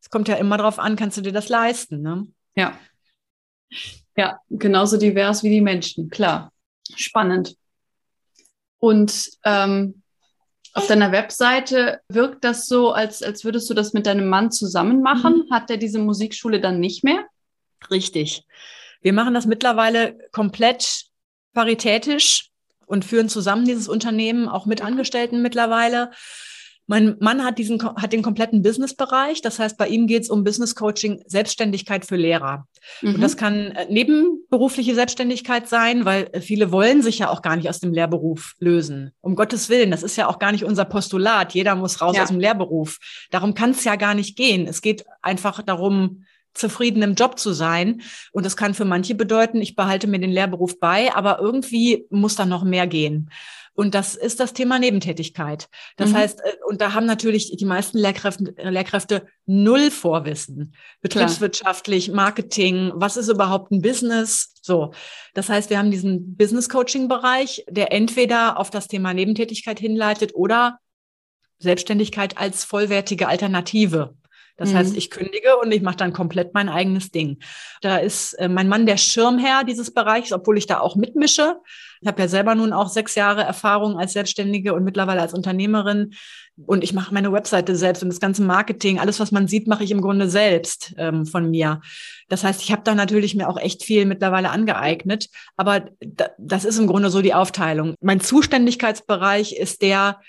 Es 0.00 0.10
kommt 0.10 0.28
ja 0.28 0.36
immer 0.36 0.56
darauf 0.56 0.78
an, 0.78 0.96
kannst 0.96 1.16
du 1.16 1.22
dir 1.22 1.32
das 1.32 1.48
leisten, 1.48 2.02
ne? 2.02 2.26
Ja. 2.54 2.78
Ja, 4.16 4.40
genauso 4.50 4.96
divers 4.96 5.42
wie 5.42 5.50
die 5.50 5.60
Menschen, 5.60 6.10
klar. 6.10 6.52
Spannend. 6.96 7.56
Und 8.78 9.30
ähm, 9.44 10.02
auf 10.74 10.86
deiner 10.86 11.12
Webseite 11.12 12.00
wirkt 12.08 12.44
das 12.44 12.66
so, 12.66 12.92
als, 12.92 13.22
als 13.22 13.44
würdest 13.44 13.68
du 13.68 13.74
das 13.74 13.92
mit 13.92 14.06
deinem 14.06 14.28
Mann 14.28 14.50
zusammen 14.50 15.02
machen. 15.02 15.44
Mhm. 15.48 15.52
Hat 15.52 15.70
der 15.70 15.76
diese 15.76 15.98
Musikschule 15.98 16.60
dann 16.60 16.80
nicht 16.80 17.04
mehr? 17.04 17.26
Richtig. 17.90 18.44
Wir 19.00 19.12
machen 19.12 19.34
das 19.34 19.46
mittlerweile 19.46 20.18
komplett 20.32 21.06
paritätisch 21.52 22.50
und 22.86 23.04
führen 23.04 23.28
zusammen 23.28 23.64
dieses 23.64 23.88
Unternehmen, 23.88 24.48
auch 24.48 24.66
mit 24.66 24.82
Angestellten 24.82 25.42
mittlerweile. 25.42 26.10
Mein 26.88 27.16
Mann 27.20 27.44
hat 27.44 27.58
diesen 27.58 27.82
hat 27.82 28.14
den 28.14 28.22
kompletten 28.22 28.62
Businessbereich. 28.62 29.42
Das 29.42 29.58
heißt, 29.58 29.76
bei 29.76 29.88
ihm 29.88 30.06
geht 30.06 30.22
es 30.22 30.30
um 30.30 30.42
Business 30.42 30.74
Coaching, 30.74 31.22
Selbstständigkeit 31.26 32.06
für 32.06 32.16
Lehrer. 32.16 32.66
Mhm. 33.02 33.16
Und 33.16 33.20
das 33.20 33.36
kann 33.36 33.72
äh, 33.72 33.86
nebenberufliche 33.90 34.94
Selbstständigkeit 34.94 35.68
sein, 35.68 36.06
weil 36.06 36.30
äh, 36.32 36.40
viele 36.40 36.72
wollen 36.72 37.02
sich 37.02 37.18
ja 37.18 37.28
auch 37.28 37.42
gar 37.42 37.56
nicht 37.56 37.68
aus 37.68 37.78
dem 37.78 37.92
Lehrberuf 37.92 38.54
lösen. 38.58 39.12
Um 39.20 39.36
Gottes 39.36 39.68
Willen, 39.68 39.90
das 39.90 40.02
ist 40.02 40.16
ja 40.16 40.28
auch 40.28 40.38
gar 40.38 40.50
nicht 40.50 40.64
unser 40.64 40.86
Postulat. 40.86 41.52
Jeder 41.52 41.74
muss 41.74 42.00
raus 42.00 42.16
ja. 42.16 42.22
aus 42.22 42.30
dem 42.30 42.40
Lehrberuf. 42.40 42.98
Darum 43.30 43.52
kann 43.52 43.72
es 43.72 43.84
ja 43.84 43.96
gar 43.96 44.14
nicht 44.14 44.34
gehen. 44.34 44.66
Es 44.66 44.80
geht 44.80 45.04
einfach 45.20 45.60
darum, 45.62 46.24
zufrieden 46.54 47.02
im 47.02 47.14
Job 47.14 47.38
zu 47.38 47.52
sein. 47.52 48.00
Und 48.32 48.46
das 48.46 48.56
kann 48.56 48.72
für 48.72 48.86
manche 48.86 49.14
bedeuten, 49.14 49.60
ich 49.60 49.76
behalte 49.76 50.06
mir 50.06 50.18
den 50.18 50.32
Lehrberuf 50.32 50.80
bei, 50.80 51.14
aber 51.14 51.38
irgendwie 51.38 52.06
muss 52.08 52.34
da 52.34 52.46
noch 52.46 52.64
mehr 52.64 52.86
gehen. 52.86 53.30
Und 53.78 53.94
das 53.94 54.16
ist 54.16 54.40
das 54.40 54.54
Thema 54.54 54.80
Nebentätigkeit. 54.80 55.68
Das 55.96 56.10
mhm. 56.10 56.16
heißt, 56.16 56.40
äh, 56.40 56.56
und 56.66 56.80
da 56.80 56.94
haben 56.94 57.06
natürlich 57.06 57.56
die 57.56 57.64
meisten 57.64 57.96
Lehrkräfte, 57.96 58.52
Lehrkräfte 58.58 59.28
null 59.46 59.92
Vorwissen. 59.92 60.74
Betriebswirtschaftlich, 61.00 62.10
Marketing, 62.10 62.90
was 62.96 63.16
ist 63.16 63.28
überhaupt 63.28 63.70
ein 63.70 63.80
Business? 63.80 64.52
So. 64.62 64.92
Das 65.34 65.48
heißt, 65.48 65.70
wir 65.70 65.78
haben 65.78 65.92
diesen 65.92 66.36
Business 66.36 66.68
Coaching 66.68 67.06
Bereich, 67.06 67.64
der 67.70 67.92
entweder 67.92 68.58
auf 68.58 68.70
das 68.70 68.88
Thema 68.88 69.14
Nebentätigkeit 69.14 69.78
hinleitet 69.78 70.34
oder 70.34 70.80
Selbstständigkeit 71.60 72.36
als 72.36 72.64
vollwertige 72.64 73.28
Alternative. 73.28 74.16
Das 74.58 74.72
mhm. 74.72 74.76
heißt, 74.76 74.96
ich 74.96 75.10
kündige 75.10 75.56
und 75.56 75.72
ich 75.72 75.82
mache 75.82 75.96
dann 75.96 76.12
komplett 76.12 76.52
mein 76.52 76.68
eigenes 76.68 77.10
Ding. 77.10 77.38
Da 77.80 77.96
ist 77.96 78.34
äh, 78.34 78.48
mein 78.48 78.68
Mann 78.68 78.84
der 78.84 78.98
Schirmherr 78.98 79.64
dieses 79.64 79.94
Bereichs, 79.94 80.32
obwohl 80.32 80.58
ich 80.58 80.66
da 80.66 80.80
auch 80.80 80.96
mitmische. 80.96 81.56
Ich 82.00 82.08
habe 82.08 82.20
ja 82.20 82.28
selber 82.28 82.54
nun 82.54 82.72
auch 82.72 82.88
sechs 82.88 83.14
Jahre 83.14 83.42
Erfahrung 83.42 83.98
als 83.98 84.12
Selbstständige 84.12 84.74
und 84.74 84.84
mittlerweile 84.84 85.22
als 85.22 85.32
Unternehmerin. 85.32 86.14
Und 86.66 86.82
ich 86.82 86.92
mache 86.92 87.14
meine 87.14 87.32
Webseite 87.32 87.76
selbst 87.76 88.02
und 88.02 88.08
das 88.08 88.18
ganze 88.18 88.42
Marketing, 88.42 88.98
alles, 88.98 89.20
was 89.20 89.30
man 89.30 89.46
sieht, 89.46 89.68
mache 89.68 89.84
ich 89.84 89.92
im 89.92 90.00
Grunde 90.00 90.28
selbst 90.28 90.92
ähm, 90.98 91.24
von 91.24 91.50
mir. 91.50 91.80
Das 92.28 92.42
heißt, 92.42 92.60
ich 92.62 92.72
habe 92.72 92.82
da 92.84 92.96
natürlich 92.96 93.36
mir 93.36 93.48
auch 93.48 93.58
echt 93.58 93.84
viel 93.84 94.06
mittlerweile 94.06 94.50
angeeignet. 94.50 95.28
Aber 95.56 95.86
das 96.36 96.64
ist 96.64 96.78
im 96.78 96.88
Grunde 96.88 97.10
so 97.10 97.22
die 97.22 97.34
Aufteilung. 97.34 97.94
Mein 98.00 98.20
Zuständigkeitsbereich 98.20 99.52
ist 99.52 99.82
der 99.82 100.20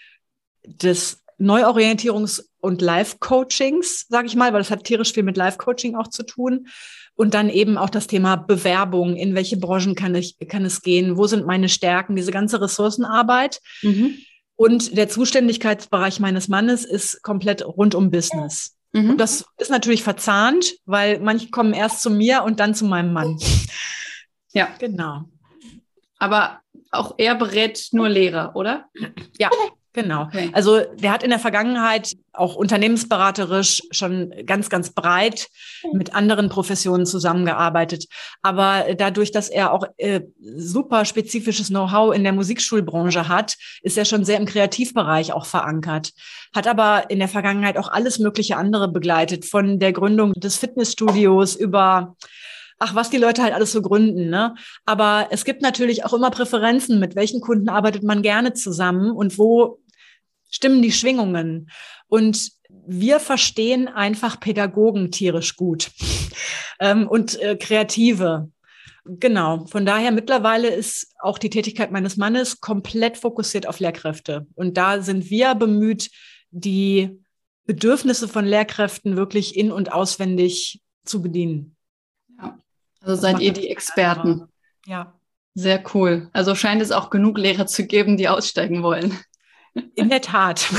des 0.63 1.23
Neuorientierungs- 1.39 2.48
und 2.59 2.81
Life-Coachings, 2.81 4.07
sage 4.09 4.27
ich 4.27 4.35
mal, 4.35 4.53
weil 4.53 4.59
das 4.59 4.71
hat 4.71 4.83
tierisch 4.83 5.13
viel 5.13 5.23
mit 5.23 5.37
Life-Coaching 5.37 5.95
auch 5.95 6.07
zu 6.07 6.23
tun. 6.23 6.67
Und 7.15 7.33
dann 7.33 7.49
eben 7.49 7.77
auch 7.77 7.89
das 7.89 8.07
Thema 8.07 8.37
Bewerbung, 8.37 9.15
in 9.15 9.35
welche 9.35 9.57
Branchen 9.57 9.95
kann, 9.95 10.15
ich, 10.15 10.37
kann 10.47 10.63
es 10.63 10.81
gehen, 10.81 11.17
wo 11.17 11.27
sind 11.27 11.45
meine 11.45 11.67
Stärken, 11.67 12.15
diese 12.15 12.31
ganze 12.31 12.61
Ressourcenarbeit. 12.61 13.59
Mhm. 13.81 14.15
Und 14.55 14.97
der 14.97 15.09
Zuständigkeitsbereich 15.09 16.19
meines 16.19 16.47
Mannes 16.47 16.85
ist 16.85 17.21
komplett 17.21 17.65
rund 17.65 17.95
um 17.95 18.11
Business. 18.11 18.77
Mhm. 18.93 19.11
Und 19.11 19.17
das 19.17 19.45
ist 19.57 19.71
natürlich 19.71 20.03
verzahnt, 20.03 20.75
weil 20.85 21.19
manche 21.19 21.49
kommen 21.49 21.73
erst 21.73 22.01
zu 22.01 22.09
mir 22.09 22.43
und 22.43 22.59
dann 22.59 22.73
zu 22.73 22.85
meinem 22.85 23.13
Mann. 23.13 23.37
Ja. 24.51 24.69
Genau. 24.79 25.25
Aber 26.17 26.59
auch 26.91 27.15
er 27.17 27.35
berät 27.35 27.89
nur 27.91 28.09
Lehrer, 28.09 28.55
oder? 28.55 28.85
Ja, 29.37 29.49
Genau. 30.01 30.23
Okay. 30.23 30.49
Also 30.53 30.81
der 30.95 31.11
hat 31.11 31.23
in 31.23 31.29
der 31.29 31.39
Vergangenheit 31.39 32.15
auch 32.31 32.55
unternehmensberaterisch 32.55 33.83
schon 33.91 34.33
ganz, 34.45 34.69
ganz 34.69 34.91
breit 34.91 35.47
mit 35.91 36.15
anderen 36.15 36.47
Professionen 36.47 37.05
zusammengearbeitet. 37.05 38.05
Aber 38.41 38.85
dadurch, 38.97 39.31
dass 39.31 39.49
er 39.49 39.73
auch 39.73 39.83
äh, 39.97 40.21
super 40.39 41.03
spezifisches 41.03 41.67
Know-how 41.67 42.15
in 42.15 42.23
der 42.23 42.31
Musikschulbranche 42.31 43.27
hat, 43.27 43.57
ist 43.81 43.97
er 43.97 44.05
schon 44.05 44.23
sehr 44.23 44.37
im 44.37 44.45
Kreativbereich 44.45 45.33
auch 45.33 45.45
verankert. 45.45 46.11
Hat 46.55 46.67
aber 46.67 47.09
in 47.09 47.19
der 47.19 47.27
Vergangenheit 47.27 47.77
auch 47.77 47.89
alles 47.89 48.19
mögliche 48.19 48.55
andere 48.55 48.87
begleitet, 48.87 49.43
von 49.43 49.79
der 49.79 49.91
Gründung 49.91 50.33
des 50.33 50.55
Fitnessstudios 50.55 51.55
über 51.55 52.15
ach, 52.79 52.95
was 52.95 53.09
die 53.09 53.17
Leute 53.17 53.43
halt 53.43 53.53
alles 53.53 53.73
so 53.73 53.81
gründen. 53.81 54.29
Ne? 54.29 54.55
Aber 54.85 55.27
es 55.31 55.45
gibt 55.45 55.61
natürlich 55.61 56.05
auch 56.05 56.13
immer 56.13 56.31
Präferenzen, 56.31 56.99
mit 56.99 57.15
welchen 57.15 57.41
Kunden 57.41 57.69
arbeitet 57.69 58.03
man 58.03 58.21
gerne 58.21 58.53
zusammen 58.53 59.11
und 59.11 59.37
wo 59.37 59.79
stimmen 60.49 60.81
die 60.81 60.91
Schwingungen. 60.91 61.69
Und 62.07 62.51
wir 62.69 63.19
verstehen 63.19 63.87
einfach 63.87 64.39
Pädagogen 64.39 65.11
tierisch 65.11 65.55
gut 65.55 65.91
ähm, 66.79 67.07
und 67.07 67.39
äh, 67.39 67.55
Kreative. 67.55 68.51
Genau. 69.05 69.65
Von 69.65 69.85
daher 69.85 70.11
mittlerweile 70.11 70.69
ist 70.69 71.13
auch 71.19 71.37
die 71.37 71.49
Tätigkeit 71.49 71.91
meines 71.91 72.17
Mannes 72.17 72.61
komplett 72.61 73.17
fokussiert 73.17 73.67
auf 73.67 73.79
Lehrkräfte. 73.79 74.45
Und 74.55 74.77
da 74.77 75.01
sind 75.01 75.29
wir 75.29 75.55
bemüht, 75.55 76.11
die 76.51 77.19
Bedürfnisse 77.65 78.27
von 78.27 78.45
Lehrkräften 78.45 79.15
wirklich 79.15 79.55
in- 79.55 79.71
und 79.71 79.91
auswendig 79.91 80.81
zu 81.05 81.21
bedienen. 81.21 81.75
Also 83.01 83.15
seid 83.15 83.39
ihr 83.39 83.53
die 83.53 83.69
Experten. 83.69 84.47
Ja. 84.85 85.13
Sehr 85.55 85.83
cool. 85.93 86.29
Also 86.33 86.55
scheint 86.55 86.81
es 86.81 86.91
auch 86.91 87.09
genug 87.09 87.37
Lehrer 87.37 87.67
zu 87.67 87.85
geben, 87.85 88.17
die 88.17 88.29
aussteigen 88.29 88.83
wollen. 88.83 89.17
In 89.95 90.09
der 90.09 90.21
Tat. 90.21 90.69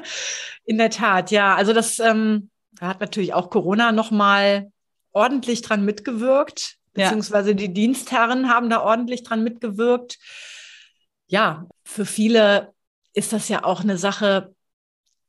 In 0.64 0.78
der 0.78 0.90
Tat, 0.90 1.30
ja. 1.30 1.54
Also 1.54 1.72
das 1.72 1.98
ähm, 1.98 2.50
da 2.78 2.88
hat 2.88 3.00
natürlich 3.00 3.34
auch 3.34 3.50
Corona 3.50 3.92
nochmal 3.92 4.70
ordentlich 5.12 5.62
dran 5.62 5.84
mitgewirkt, 5.84 6.76
beziehungsweise 6.92 7.54
die 7.54 7.72
Dienstherren 7.72 8.50
haben 8.50 8.70
da 8.70 8.82
ordentlich 8.82 9.22
dran 9.22 9.42
mitgewirkt. 9.42 10.18
Ja, 11.26 11.66
für 11.84 12.04
viele 12.04 12.72
ist 13.14 13.32
das 13.32 13.48
ja 13.48 13.64
auch 13.64 13.80
eine 13.80 13.98
Sache, 13.98 14.54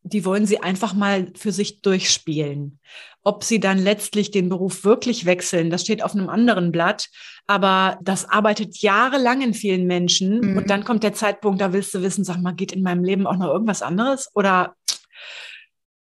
die 0.04 0.26
wollen 0.26 0.46
sie 0.46 0.62
einfach 0.62 0.94
mal 0.94 1.32
für 1.36 1.52
sich 1.52 1.82
durchspielen. 1.82 2.80
Ob 3.28 3.44
sie 3.44 3.60
dann 3.60 3.78
letztlich 3.78 4.32
den 4.32 4.48
Beruf 4.48 4.86
wirklich 4.86 5.26
wechseln, 5.26 5.70
das 5.70 5.82
steht 5.82 6.02
auf 6.02 6.16
einem 6.16 6.30
anderen 6.30 6.72
Blatt. 6.72 7.10
Aber 7.46 8.00
das 8.02 8.24
arbeitet 8.24 8.78
jahrelang 8.78 9.42
in 9.42 9.54
vielen 9.54 9.86
Menschen. 9.86 10.40
Mhm. 10.40 10.58
Und 10.58 10.70
dann 10.70 10.86
kommt 10.86 11.04
der 11.04 11.12
Zeitpunkt, 11.12 11.60
da 11.60 11.74
willst 11.74 11.94
du 11.94 12.02
wissen, 12.02 12.24
sag 12.24 12.38
mal, 12.42 12.54
geht 12.54 12.72
in 12.72 12.84
meinem 12.84 13.04
Leben 13.04 13.28
auch 13.28 13.36
noch 13.36 13.50
irgendwas 13.50 13.82
anderes? 13.82 14.30
Oder 14.34 14.76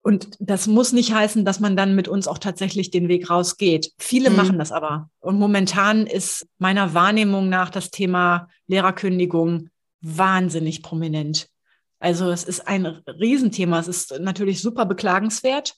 und 0.04 0.38
das 0.40 0.68
muss 0.68 0.94
nicht 0.94 1.16
heißen, 1.16 1.46
dass 1.46 1.60
man 1.60 1.76
dann 1.76 1.96
mit 1.96 2.08
uns 2.08 2.28
auch 2.28 2.38
tatsächlich 2.38 2.92
den 2.92 3.08
Weg 3.08 3.28
rausgeht. 3.28 3.92
Viele 3.98 4.30
mhm. 4.30 4.36
machen 4.36 4.60
das 4.60 4.72
aber. 4.72 5.10
Und 5.20 5.40
momentan 5.40 6.06
ist 6.06 6.46
meiner 6.60 6.94
Wahrnehmung 6.94 7.50
nach 7.50 7.72
das 7.72 7.90
Thema 7.90 8.50
Lehrerkündigung 8.68 9.70
wahnsinnig 10.02 10.84
prominent. 10.84 11.50
Also 11.98 12.30
es 12.30 12.44
ist 12.44 12.68
ein 12.68 12.86
Riesenthema. 12.86 13.80
Es 13.80 13.88
ist 13.88 14.20
natürlich 14.20 14.62
super 14.62 14.86
beklagenswert. 14.86 15.74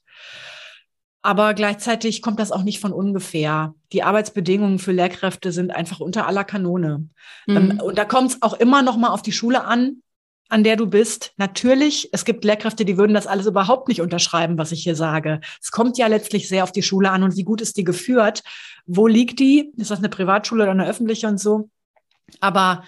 Aber 1.27 1.53
gleichzeitig 1.53 2.21
kommt 2.21 2.39
das 2.39 2.53
auch 2.53 2.63
nicht 2.63 2.79
von 2.79 2.93
ungefähr. 2.93 3.75
Die 3.91 4.01
Arbeitsbedingungen 4.01 4.79
für 4.79 4.93
Lehrkräfte 4.93 5.51
sind 5.51 5.71
einfach 5.71 5.99
unter 5.99 6.25
aller 6.25 6.45
Kanone. 6.45 7.09
Ähm, 7.49 7.65
mhm. 7.65 7.81
Und 7.81 7.97
da 7.97 8.05
kommt 8.05 8.31
es 8.31 8.41
auch 8.41 8.53
immer 8.53 8.81
noch 8.81 8.95
mal 8.95 9.09
auf 9.09 9.23
die 9.23 9.33
Schule 9.33 9.65
an, 9.65 10.03
an 10.47 10.63
der 10.63 10.77
du 10.77 10.87
bist. 10.87 11.33
Natürlich, 11.35 12.07
es 12.13 12.23
gibt 12.23 12.45
Lehrkräfte, 12.45 12.85
die 12.85 12.97
würden 12.97 13.13
das 13.13 13.27
alles 13.27 13.45
überhaupt 13.45 13.89
nicht 13.89 13.99
unterschreiben, 13.99 14.57
was 14.57 14.71
ich 14.71 14.83
hier 14.83 14.95
sage. 14.95 15.41
Es 15.61 15.71
kommt 15.71 15.97
ja 15.97 16.07
letztlich 16.07 16.47
sehr 16.47 16.63
auf 16.63 16.71
die 16.71 16.81
Schule 16.81 17.11
an 17.11 17.23
und 17.23 17.35
wie 17.35 17.43
gut 17.43 17.59
ist 17.59 17.75
die 17.75 17.83
geführt. 17.83 18.41
Wo 18.85 19.05
liegt 19.05 19.39
die? 19.39 19.73
Ist 19.75 19.91
das 19.91 19.99
eine 19.99 20.07
Privatschule 20.07 20.63
oder 20.63 20.71
eine 20.71 20.87
öffentliche 20.87 21.27
und 21.27 21.41
so? 21.41 21.69
Aber 22.39 22.83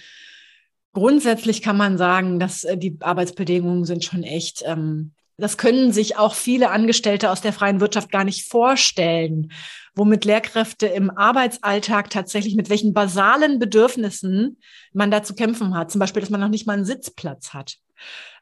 Grundsätzlich 0.93 1.61
kann 1.61 1.77
man 1.77 1.97
sagen, 1.97 2.39
dass 2.39 2.63
äh, 2.63 2.77
die 2.77 2.97
Arbeitsbedingungen 2.99 3.85
sind 3.85 4.03
schon 4.03 4.23
echt, 4.23 4.63
ähm, 4.65 5.11
das 5.39 5.57
können 5.57 5.91
sich 5.91 6.17
auch 6.17 6.35
viele 6.35 6.69
Angestellte 6.69 7.31
aus 7.31 7.41
der 7.41 7.53
freien 7.53 7.81
Wirtschaft 7.81 8.11
gar 8.11 8.23
nicht 8.23 8.47
vorstellen, 8.49 9.51
womit 9.95 10.25
Lehrkräfte 10.25 10.87
im 10.87 11.09
Arbeitsalltag 11.09 12.09
tatsächlich 12.09 12.55
mit 12.55 12.69
welchen 12.69 12.93
basalen 12.93 13.59
Bedürfnissen 13.59 14.57
man 14.93 15.11
da 15.11 15.23
zu 15.23 15.35
kämpfen 15.35 15.75
hat. 15.75 15.91
Zum 15.91 15.99
Beispiel, 15.99 16.21
dass 16.21 16.29
man 16.29 16.41
noch 16.41 16.49
nicht 16.49 16.67
mal 16.67 16.73
einen 16.73 16.85
Sitzplatz 16.85 17.53
hat. 17.53 17.77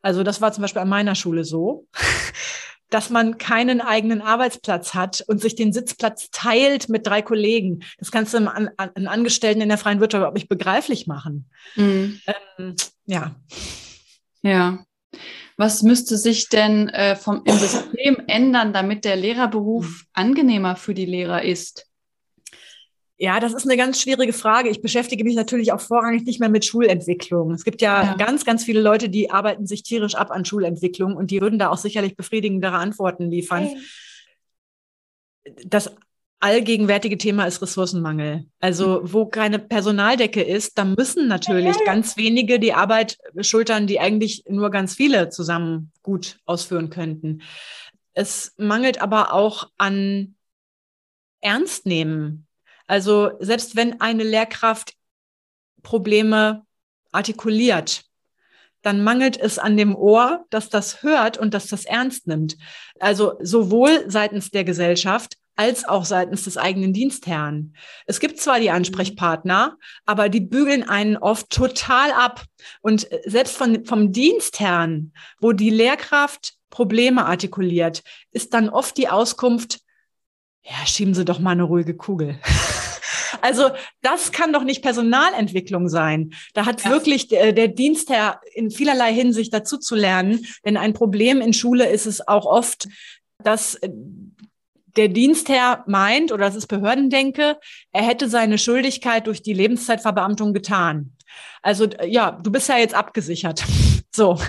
Also 0.01 0.23
das 0.23 0.41
war 0.41 0.51
zum 0.51 0.61
Beispiel 0.61 0.81
an 0.81 0.89
meiner 0.89 1.15
Schule 1.15 1.43
so 1.43 1.87
dass 2.89 3.09
man 3.09 3.37
keinen 3.37 3.81
eigenen 3.81 4.21
Arbeitsplatz 4.21 4.93
hat 4.93 5.23
und 5.27 5.41
sich 5.41 5.55
den 5.55 5.73
Sitzplatz 5.73 6.29
teilt 6.31 6.89
mit 6.89 7.05
drei 7.05 7.21
Kollegen. 7.21 7.83
Das 7.97 8.11
kannst 8.11 8.33
du 8.33 8.37
einem, 8.37 8.69
einem 8.77 9.07
Angestellten 9.07 9.61
in 9.61 9.69
der 9.69 9.77
freien 9.77 9.99
Wirtschaft 9.99 10.21
überhaupt 10.21 10.37
nicht 10.37 10.49
begreiflich 10.49 11.07
machen. 11.07 11.49
Mhm. 11.75 12.21
Ähm, 12.57 12.75
ja. 13.05 13.35
Ja. 14.41 14.85
Was 15.57 15.81
müsste 15.81 16.17
sich 16.17 16.49
denn 16.49 16.89
äh, 16.89 17.15
vom, 17.15 17.41
im 17.45 17.57
System 17.57 18.21
ändern, 18.27 18.73
damit 18.73 19.05
der 19.05 19.15
Lehrerberuf 19.15 20.05
angenehmer 20.13 20.75
für 20.75 20.93
die 20.93 21.05
Lehrer 21.05 21.43
ist? 21.43 21.87
Ja, 23.19 23.39
das 23.39 23.55
ist 23.55 23.65
eine 23.65 23.77
ganz 23.77 23.99
schwierige 23.99 24.33
Frage. 24.33 24.69
Ich 24.69 24.83
beschäftige 24.83 25.23
mich 25.23 25.35
natürlich 25.35 25.71
auch 25.71 25.81
vorrangig 25.81 26.23
nicht 26.25 26.39
mehr 26.39 26.49
mit 26.49 26.65
Schulentwicklung. 26.65 27.51
Es 27.51 27.63
gibt 27.63 27.81
ja, 27.81 28.03
ja, 28.03 28.15
ganz, 28.15 28.45
ganz 28.45 28.63
viele 28.63 28.79
Leute, 28.79 29.09
die 29.09 29.31
arbeiten 29.31 29.65
sich 29.65 29.81
tierisch 29.81 30.13
ab 30.13 30.29
an 30.29 30.45
Schulentwicklung 30.45 31.15
und 31.15 31.31
die 31.31 31.41
würden 31.41 31.57
da 31.57 31.69
auch 31.69 31.77
sicherlich 31.77 32.15
befriedigendere 32.15 32.75
Antworten 32.77 33.31
liefern. 33.31 33.69
Das 35.65 35.95
allgegenwärtige 36.39 37.17
Thema 37.17 37.45
ist 37.45 37.61
Ressourcenmangel. 37.61 38.45
Also 38.59 39.01
wo 39.03 39.25
keine 39.25 39.59
Personaldecke 39.59 40.41
ist, 40.41 40.77
da 40.77 40.85
müssen 40.85 41.27
natürlich 41.27 41.75
ganz 41.85 42.17
wenige 42.17 42.59
die 42.59 42.73
Arbeit 42.73 43.17
schultern, 43.41 43.87
die 43.87 43.99
eigentlich 43.99 44.43
nur 44.47 44.69
ganz 44.69 44.95
viele 44.95 45.29
zusammen 45.29 45.91
gut 46.03 46.39
ausführen 46.45 46.89
könnten. 46.89 47.41
Es 48.13 48.53
mangelt 48.57 49.01
aber 49.01 49.33
auch 49.33 49.69
an 49.77 50.35
Ernstnehmen. 51.41 52.47
Also 52.87 53.31
selbst 53.39 53.75
wenn 53.75 53.99
eine 54.01 54.23
Lehrkraft 54.23 54.93
Probleme 55.81 56.63
artikuliert, 57.11 58.03
dann 58.81 59.03
mangelt 59.03 59.37
es 59.37 59.59
an 59.59 59.75
dem 59.75 59.95
Ohr, 59.95 60.45
dass 60.49 60.69
das 60.69 61.03
hört 61.03 61.37
und 61.37 61.53
dass 61.53 61.67
das 61.67 61.85
ernst 61.85 62.27
nimmt. 62.27 62.57
Also 62.99 63.37
sowohl 63.41 64.05
seitens 64.07 64.51
der 64.51 64.63
Gesellschaft 64.63 65.37
als 65.57 65.85
auch 65.85 66.05
seitens 66.05 66.43
des 66.43 66.55
eigenen 66.55 66.93
Dienstherrn. 66.93 67.73
Es 68.05 68.19
gibt 68.19 68.39
zwar 68.39 68.59
die 68.59 68.69
Ansprechpartner, 68.69 69.77
aber 70.05 70.29
die 70.29 70.39
bügeln 70.39 70.87
einen 70.87 71.17
oft 71.17 71.49
total 71.49 72.11
ab. 72.11 72.45
Und 72.81 73.07
selbst 73.25 73.57
von, 73.57 73.83
vom 73.85 74.13
Dienstherrn, 74.13 75.11
wo 75.39 75.51
die 75.51 75.71
Lehrkraft 75.71 76.53
Probleme 76.69 77.25
artikuliert, 77.25 78.03
ist 78.31 78.53
dann 78.53 78.69
oft 78.69 78.97
die 78.97 79.09
Auskunft, 79.09 79.79
ja, 80.63 80.85
schieben 80.85 81.13
Sie 81.13 81.25
doch 81.25 81.39
mal 81.39 81.51
eine 81.51 81.63
ruhige 81.63 81.95
Kugel. 81.95 82.39
Also 83.41 83.69
das 84.01 84.31
kann 84.31 84.51
doch 84.51 84.63
nicht 84.63 84.81
Personalentwicklung 84.81 85.89
sein. 85.89 86.33
Da 86.53 86.65
hat 86.65 86.83
ja. 86.83 86.89
wirklich 86.89 87.27
der, 87.27 87.53
der 87.53 87.67
Dienstherr 87.67 88.41
in 88.53 88.71
vielerlei 88.71 89.13
Hinsicht 89.13 89.53
dazu 89.53 89.77
zu 89.77 89.95
lernen. 89.95 90.45
Denn 90.65 90.75
ein 90.75 90.93
Problem 90.93 91.39
in 91.39 91.53
Schule 91.53 91.87
ist 91.87 92.07
es 92.07 92.27
auch 92.27 92.45
oft, 92.45 92.87
dass 93.43 93.79
der 94.97 95.07
Dienstherr 95.07 95.83
meint, 95.87 96.31
oder 96.31 96.45
das 96.45 96.55
ist 96.55 96.67
Behördendenke, 96.67 97.57
er 97.91 98.03
hätte 98.03 98.29
seine 98.29 98.57
Schuldigkeit 98.57 99.27
durch 99.27 99.41
die 99.41 99.53
Lebenszeitverbeamtung 99.53 100.53
getan. 100.53 101.13
Also 101.61 101.87
ja, 102.05 102.31
du 102.31 102.51
bist 102.51 102.69
ja 102.69 102.77
jetzt 102.77 102.95
abgesichert. 102.95 103.63
So. 104.15 104.39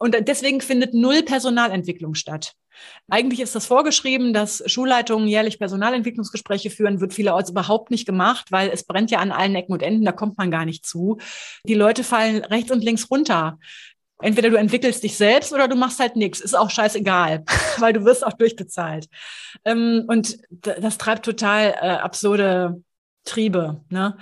Und 0.00 0.16
deswegen 0.26 0.60
findet 0.60 0.94
null 0.94 1.22
Personalentwicklung 1.22 2.14
statt. 2.14 2.54
Eigentlich 3.08 3.40
ist 3.40 3.54
das 3.54 3.66
vorgeschrieben, 3.66 4.32
dass 4.32 4.62
Schulleitungen 4.66 5.28
jährlich 5.28 5.60
Personalentwicklungsgespräche 5.60 6.70
führen, 6.70 7.00
wird 7.00 7.14
vielerorts 7.14 7.50
überhaupt 7.50 7.90
nicht 7.90 8.06
gemacht, 8.06 8.50
weil 8.50 8.70
es 8.70 8.84
brennt 8.84 9.12
ja 9.12 9.18
an 9.18 9.30
allen 9.30 9.54
Ecken 9.54 9.72
und 9.72 9.82
Enden, 9.82 10.04
da 10.04 10.10
kommt 10.10 10.38
man 10.38 10.50
gar 10.50 10.64
nicht 10.64 10.86
zu. 10.86 11.18
Die 11.64 11.74
Leute 11.74 12.02
fallen 12.04 12.44
rechts 12.44 12.72
und 12.72 12.82
links 12.82 13.10
runter 13.10 13.58
entweder 14.22 14.50
du 14.50 14.56
entwickelst 14.56 15.02
dich 15.02 15.16
selbst 15.16 15.52
oder 15.52 15.68
du 15.68 15.76
machst 15.76 16.00
halt 16.00 16.16
nichts. 16.16 16.40
Ist 16.40 16.56
auch 16.56 16.70
scheißegal, 16.70 17.44
weil 17.78 17.92
du 17.92 18.04
wirst 18.04 18.24
auch 18.24 18.32
durchgezahlt. 18.32 19.08
Ähm, 19.64 20.04
und 20.08 20.38
das 20.50 20.98
treibt 20.98 21.24
total 21.24 21.74
äh, 21.80 21.88
absurde 21.88 22.82
Triebe. 23.24 23.82
Ne? 23.88 24.16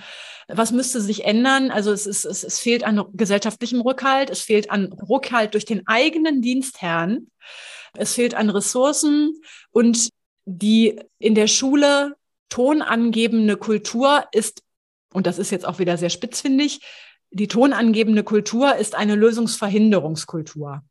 Was 0.49 0.73
müsste 0.73 1.01
sich 1.01 1.25
ändern? 1.25 1.71
Also 1.71 1.93
es, 1.93 2.07
ist, 2.07 2.25
es, 2.25 2.45
es 2.45 2.59
fehlt 2.59 2.85
an 2.85 3.05
gesellschaftlichem 3.13 3.81
Rückhalt, 3.81 4.31
es 4.31 4.41
fehlt 4.41 4.71
an 4.71 4.93
Rückhalt 4.93 5.55
durch 5.55 5.65
den 5.65 5.87
eigenen 5.87 6.43
Dienstherrn, 6.43 7.29
es 7.97 8.15
fehlt 8.15 8.35
an 8.35 8.51
Ressourcen 8.51 9.41
und 9.71 10.11
die 10.45 11.01
in 11.19 11.35
der 11.35 11.47
Schule 11.47 12.17
tonangebende 12.49 13.57
Kultur 13.57 14.25
ist, 14.33 14.63
und 15.13 15.27
das 15.27 15.39
ist 15.39 15.51
jetzt 15.51 15.67
auch 15.67 15.79
wieder 15.79 15.97
sehr 15.97 16.11
spitzfindig, 16.11 16.81
die 17.31 17.49
tonangebende 17.49 18.25
Kultur 18.25 18.77
ist 18.77 18.95
eine 18.95 19.15
Lösungsverhinderungskultur. 19.15 20.83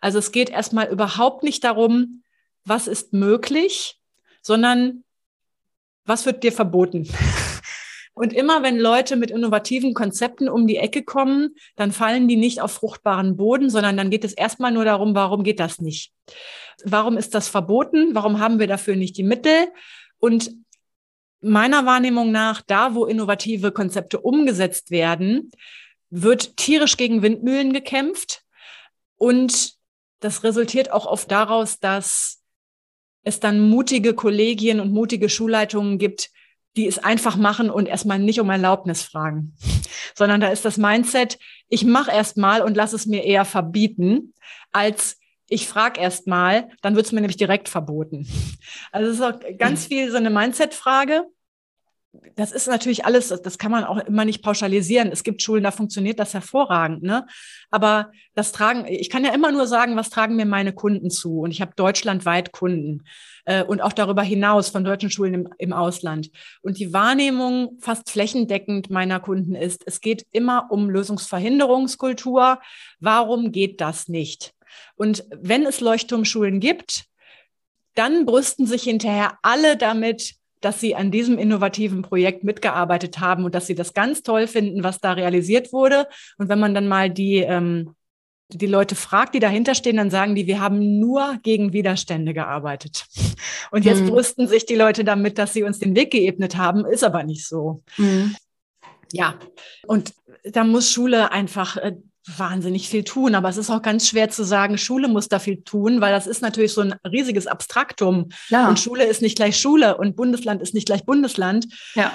Also 0.00 0.18
es 0.18 0.32
geht 0.32 0.50
erstmal 0.50 0.88
überhaupt 0.88 1.42
nicht 1.42 1.64
darum, 1.64 2.22
was 2.64 2.86
ist 2.86 3.12
möglich, 3.12 3.98
sondern 4.42 5.04
was 6.04 6.24
wird 6.24 6.42
dir 6.42 6.52
verboten? 6.52 7.08
Und 8.14 8.32
immer 8.32 8.64
wenn 8.64 8.78
Leute 8.78 9.14
mit 9.14 9.30
innovativen 9.30 9.94
Konzepten 9.94 10.48
um 10.48 10.66
die 10.66 10.76
Ecke 10.76 11.04
kommen, 11.04 11.54
dann 11.76 11.92
fallen 11.92 12.26
die 12.26 12.36
nicht 12.36 12.60
auf 12.60 12.72
fruchtbaren 12.72 13.36
Boden, 13.36 13.70
sondern 13.70 13.96
dann 13.96 14.10
geht 14.10 14.24
es 14.24 14.32
erstmal 14.32 14.72
nur 14.72 14.84
darum, 14.84 15.14
warum 15.14 15.44
geht 15.44 15.60
das 15.60 15.80
nicht? 15.80 16.12
Warum 16.84 17.16
ist 17.16 17.34
das 17.36 17.48
verboten? 17.48 18.16
Warum 18.16 18.40
haben 18.40 18.58
wir 18.58 18.66
dafür 18.66 18.96
nicht 18.96 19.16
die 19.16 19.22
Mittel? 19.22 19.68
Und 20.18 20.50
meiner 21.40 21.86
Wahrnehmung 21.86 22.32
nach, 22.32 22.60
da 22.60 22.96
wo 22.96 23.04
innovative 23.04 23.70
Konzepte 23.70 24.18
umgesetzt 24.18 24.90
werden, 24.90 25.52
wird 26.10 26.56
tierisch 26.56 26.96
gegen 26.96 27.22
Windmühlen 27.22 27.72
gekämpft. 27.72 28.44
Und 29.16 29.74
das 30.20 30.42
resultiert 30.44 30.92
auch 30.92 31.06
oft 31.06 31.30
daraus, 31.30 31.78
dass 31.80 32.42
es 33.22 33.40
dann 33.40 33.68
mutige 33.68 34.14
Kollegien 34.14 34.80
und 34.80 34.92
mutige 34.92 35.28
Schulleitungen 35.28 35.98
gibt, 35.98 36.30
die 36.76 36.86
es 36.86 36.98
einfach 36.98 37.36
machen 37.36 37.70
und 37.70 37.86
erstmal 37.88 38.18
nicht 38.18 38.40
um 38.40 38.50
Erlaubnis 38.50 39.02
fragen, 39.02 39.54
sondern 40.14 40.40
da 40.40 40.48
ist 40.48 40.64
das 40.64 40.76
Mindset, 40.76 41.38
ich 41.68 41.84
mache 41.84 42.10
erstmal 42.10 42.62
und 42.62 42.76
lass 42.76 42.92
es 42.92 43.06
mir 43.06 43.24
eher 43.24 43.44
verbieten, 43.44 44.34
als 44.72 45.18
ich 45.50 45.66
frage 45.66 46.00
erstmal, 46.00 46.68
dann 46.82 46.94
wird 46.94 47.06
es 47.06 47.12
mir 47.12 47.20
nämlich 47.20 47.38
direkt 47.38 47.68
verboten. 47.68 48.28
Also 48.92 49.10
es 49.10 49.16
ist 49.16 49.22
auch 49.22 49.58
ganz 49.58 49.86
viel 49.86 50.10
so 50.10 50.18
eine 50.18 50.30
Mindset-Frage 50.30 51.26
das 52.36 52.52
ist 52.52 52.68
natürlich 52.68 53.04
alles, 53.04 53.28
das 53.28 53.58
kann 53.58 53.70
man 53.70 53.84
auch 53.84 53.98
immer 53.98 54.24
nicht 54.24 54.42
pauschalisieren. 54.42 55.12
Es 55.12 55.24
gibt 55.24 55.42
Schulen, 55.42 55.62
da 55.62 55.70
funktioniert 55.70 56.18
das 56.18 56.34
hervorragend, 56.34 57.02
ne? 57.02 57.26
Aber 57.70 58.12
das 58.34 58.52
tragen, 58.52 58.86
ich 58.88 59.10
kann 59.10 59.24
ja 59.24 59.34
immer 59.34 59.52
nur 59.52 59.66
sagen, 59.66 59.96
was 59.96 60.08
tragen 60.08 60.36
mir 60.36 60.46
meine 60.46 60.72
Kunden 60.72 61.10
zu? 61.10 61.40
Und 61.40 61.50
ich 61.50 61.60
habe 61.60 61.72
deutschlandweit 61.76 62.52
Kunden 62.52 63.04
äh, 63.44 63.62
und 63.62 63.82
auch 63.82 63.92
darüber 63.92 64.22
hinaus 64.22 64.70
von 64.70 64.84
deutschen 64.84 65.10
Schulen 65.10 65.34
im, 65.34 65.48
im 65.58 65.72
Ausland. 65.72 66.30
Und 66.62 66.78
die 66.78 66.92
Wahrnehmung 66.92 67.76
fast 67.78 68.10
flächendeckend 68.10 68.88
meiner 68.88 69.20
Kunden 69.20 69.54
ist, 69.54 69.82
es 69.86 70.00
geht 70.00 70.26
immer 70.32 70.68
um 70.70 70.88
Lösungsverhinderungskultur. 70.88 72.58
Warum 73.00 73.52
geht 73.52 73.80
das 73.80 74.08
nicht? 74.08 74.54
Und 74.96 75.24
wenn 75.30 75.66
es 75.66 75.80
Leuchtturmschulen 75.80 76.60
gibt, 76.60 77.04
dann 77.94 78.26
brüsten 78.26 78.66
sich 78.66 78.84
hinterher 78.84 79.38
alle 79.42 79.76
damit, 79.76 80.38
dass 80.60 80.80
Sie 80.80 80.94
an 80.94 81.10
diesem 81.10 81.38
innovativen 81.38 82.02
Projekt 82.02 82.44
mitgearbeitet 82.44 83.20
haben 83.20 83.44
und 83.44 83.54
dass 83.54 83.66
Sie 83.66 83.74
das 83.74 83.94
ganz 83.94 84.22
toll 84.22 84.46
finden, 84.46 84.82
was 84.82 85.00
da 85.00 85.12
realisiert 85.12 85.72
wurde. 85.72 86.06
Und 86.36 86.48
wenn 86.48 86.58
man 86.58 86.74
dann 86.74 86.88
mal 86.88 87.10
die, 87.10 87.36
ähm, 87.38 87.94
die 88.50 88.66
Leute 88.66 88.94
fragt, 88.94 89.34
die 89.34 89.40
dahinter 89.40 89.74
stehen, 89.74 89.96
dann 89.96 90.10
sagen 90.10 90.34
die, 90.34 90.46
wir 90.46 90.60
haben 90.60 90.98
nur 90.98 91.38
gegen 91.42 91.72
Widerstände 91.72 92.32
gearbeitet. 92.32 93.06
Und 93.70 93.84
jetzt 93.84 94.02
mhm. 94.02 94.10
brüsten 94.10 94.48
sich 94.48 94.64
die 94.64 94.74
Leute 94.74 95.04
damit, 95.04 95.38
dass 95.38 95.52
sie 95.52 95.62
uns 95.62 95.78
den 95.78 95.94
Weg 95.94 96.10
geebnet 96.10 96.56
haben, 96.56 96.86
ist 96.86 97.04
aber 97.04 97.24
nicht 97.24 97.46
so. 97.46 97.82
Mhm. 97.98 98.34
Ja, 99.12 99.38
und 99.86 100.12
da 100.44 100.64
muss 100.64 100.90
Schule 100.90 101.30
einfach 101.30 101.76
äh, 101.76 101.96
wahnsinnig 102.36 102.88
viel 102.88 103.04
tun. 103.04 103.34
Aber 103.34 103.48
es 103.48 103.56
ist 103.56 103.70
auch 103.70 103.82
ganz 103.82 104.08
schwer 104.08 104.28
zu 104.28 104.44
sagen, 104.44 104.78
Schule 104.78 105.08
muss 105.08 105.28
da 105.28 105.38
viel 105.38 105.62
tun, 105.62 106.00
weil 106.00 106.12
das 106.12 106.26
ist 106.26 106.42
natürlich 106.42 106.72
so 106.72 106.82
ein 106.82 106.94
riesiges 107.06 107.46
Abstraktum. 107.46 108.28
Ja. 108.48 108.68
Und 108.68 108.78
Schule 108.78 109.04
ist 109.04 109.22
nicht 109.22 109.36
gleich 109.36 109.58
Schule 109.58 109.96
und 109.96 110.16
Bundesland 110.16 110.60
ist 110.62 110.74
nicht 110.74 110.86
gleich 110.86 111.04
Bundesland. 111.04 111.66
Ja. 111.94 112.12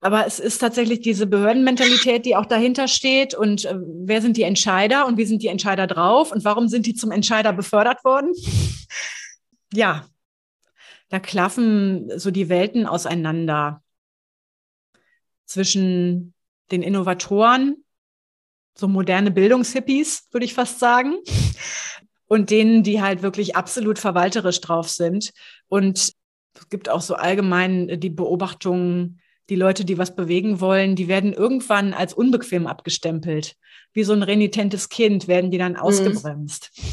Aber 0.00 0.26
es 0.26 0.40
ist 0.40 0.58
tatsächlich 0.58 1.00
diese 1.00 1.26
Behördenmentalität, 1.26 2.26
die 2.26 2.34
auch 2.34 2.46
dahinter 2.46 2.88
steht. 2.88 3.34
Und 3.34 3.64
äh, 3.64 3.76
wer 3.78 4.20
sind 4.20 4.36
die 4.36 4.42
Entscheider 4.42 5.06
und 5.06 5.16
wie 5.16 5.24
sind 5.24 5.42
die 5.42 5.48
Entscheider 5.48 5.86
drauf 5.86 6.32
und 6.32 6.44
warum 6.44 6.66
sind 6.66 6.86
die 6.86 6.94
zum 6.94 7.12
Entscheider 7.12 7.52
befördert 7.52 8.04
worden? 8.04 8.32
ja, 9.72 10.06
da 11.08 11.20
klaffen 11.20 12.10
so 12.18 12.30
die 12.32 12.48
Welten 12.48 12.86
auseinander 12.86 13.82
zwischen 15.46 16.34
den 16.70 16.82
Innovatoren 16.82 17.84
so 18.74 18.88
moderne 18.88 19.30
Bildungshippies, 19.30 20.28
würde 20.30 20.44
ich 20.44 20.54
fast 20.54 20.78
sagen. 20.78 21.16
Und 22.26 22.50
denen, 22.50 22.82
die 22.82 23.02
halt 23.02 23.22
wirklich 23.22 23.56
absolut 23.56 23.98
verwalterisch 23.98 24.60
drauf 24.60 24.88
sind. 24.88 25.32
Und 25.68 26.14
es 26.54 26.68
gibt 26.70 26.88
auch 26.88 27.02
so 27.02 27.14
allgemein 27.14 28.00
die 28.00 28.10
Beobachtung, 28.10 29.18
die 29.50 29.56
Leute, 29.56 29.84
die 29.84 29.98
was 29.98 30.16
bewegen 30.16 30.60
wollen, 30.60 30.96
die 30.96 31.08
werden 31.08 31.34
irgendwann 31.34 31.92
als 31.92 32.14
unbequem 32.14 32.66
abgestempelt. 32.66 33.54
Wie 33.92 34.04
so 34.04 34.14
ein 34.14 34.22
renitentes 34.22 34.88
Kind 34.88 35.28
werden 35.28 35.50
die 35.50 35.58
dann 35.58 35.72
mhm. 35.72 35.78
ausgebremst. 35.78 36.70
Mhm. 36.76 36.84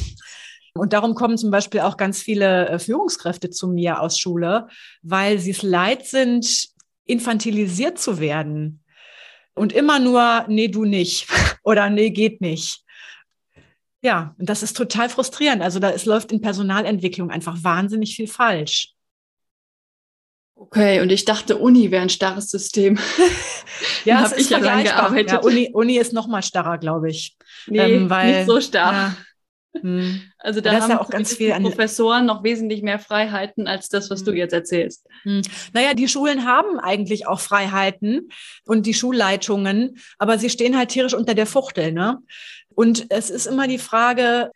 Und 0.74 0.94
darum 0.94 1.16
kommen 1.16 1.38
zum 1.38 1.52
Beispiel 1.52 1.82
auch 1.82 1.98
ganz 1.98 2.22
viele 2.22 2.68
äh, 2.68 2.80
Führungskräfte 2.80 3.50
zu 3.50 3.68
mir 3.68 4.02
aus 4.02 4.20
Schule, 4.20 4.68
weil 5.02 5.40
sie 5.40 5.52
es 5.52 5.62
leid 5.62 6.06
sind, 6.06 6.70
infantilisiert 7.06 7.98
zu 7.98 8.20
werden 8.20 8.84
und 9.60 9.74
immer 9.74 10.00
nur, 10.00 10.46
nee, 10.48 10.70
du 10.70 10.86
nicht 10.86 11.28
oder 11.64 11.90
nee, 11.90 12.10
geht 12.10 12.42
nicht. 12.42 12.84
Ja, 14.02 14.34
und 14.40 14.50
das 14.50 14.64
ist 14.64 14.78
total 14.78 15.10
frustrierend. 15.10 15.62
Also 15.62 15.80
da 15.80 15.92
es 15.92 16.06
läuft 16.06 16.32
in 16.32 16.40
Personalentwicklung 16.40 17.30
einfach 17.30 17.58
wahnsinnig 17.64 18.16
viel 18.16 18.28
falsch. 18.28 18.94
Okay, 20.56 21.02
und 21.02 21.10
ich 21.10 21.26
dachte, 21.26 21.58
Uni 21.58 21.90
wäre 21.92 22.02
ein 22.02 22.10
starres 22.10 22.52
System. 22.52 22.98
ja, 24.06 24.22
habe 24.22 24.40
ich 24.40 24.50
ja 24.50 24.58
lange 24.58 24.84
gearbeitet. 24.84 25.32
Ja, 25.32 25.40
Uni, 25.40 25.70
Uni 25.74 25.98
ist 25.98 26.12
noch 26.12 26.28
mal 26.28 26.42
starrer, 26.42 26.78
glaube 26.78 27.10
ich. 27.10 27.38
Nee, 27.68 27.80
ähm, 27.80 28.10
weil, 28.10 28.40
nicht 28.40 28.48
so 28.48 28.60
starr. 28.60 28.94
Ja, 28.94 29.16
Hm. 29.74 30.22
Also 30.40 30.62
da 30.62 30.72
das 30.72 30.84
haben 30.84 30.92
ja 30.92 31.02
auch 31.02 31.10
ganz 31.10 31.36
viel 31.36 31.54
Professoren 31.54 32.26
noch 32.26 32.44
wesentlich 32.44 32.82
mehr 32.82 33.00
Freiheiten 33.00 33.68
als 33.68 33.90
das, 33.90 34.10
was 34.10 34.20
hm. 34.20 34.26
du 34.26 34.34
jetzt 34.34 34.54
erzählst. 34.54 35.06
Hm. 35.24 35.42
Naja, 35.74 35.94
die 35.94 36.08
Schulen 36.08 36.46
haben 36.46 36.80
eigentlich 36.80 37.28
auch 37.28 37.40
Freiheiten 37.40 38.30
und 38.66 38.86
die 38.86 38.94
Schulleitungen, 38.94 39.98
aber 40.18 40.40
sie 40.40 40.50
stehen 40.50 40.78
halt 40.78 40.90
tierisch 40.90 41.14
unter 41.14 41.36
der 41.36 41.46
Fuchtel. 41.46 41.92
Ne? 41.92 42.18
Und 42.74 43.06
es 43.10 43.30
ist 43.30 43.46
immer 43.46 43.68
die 43.68 43.78
Frage, 43.78 44.52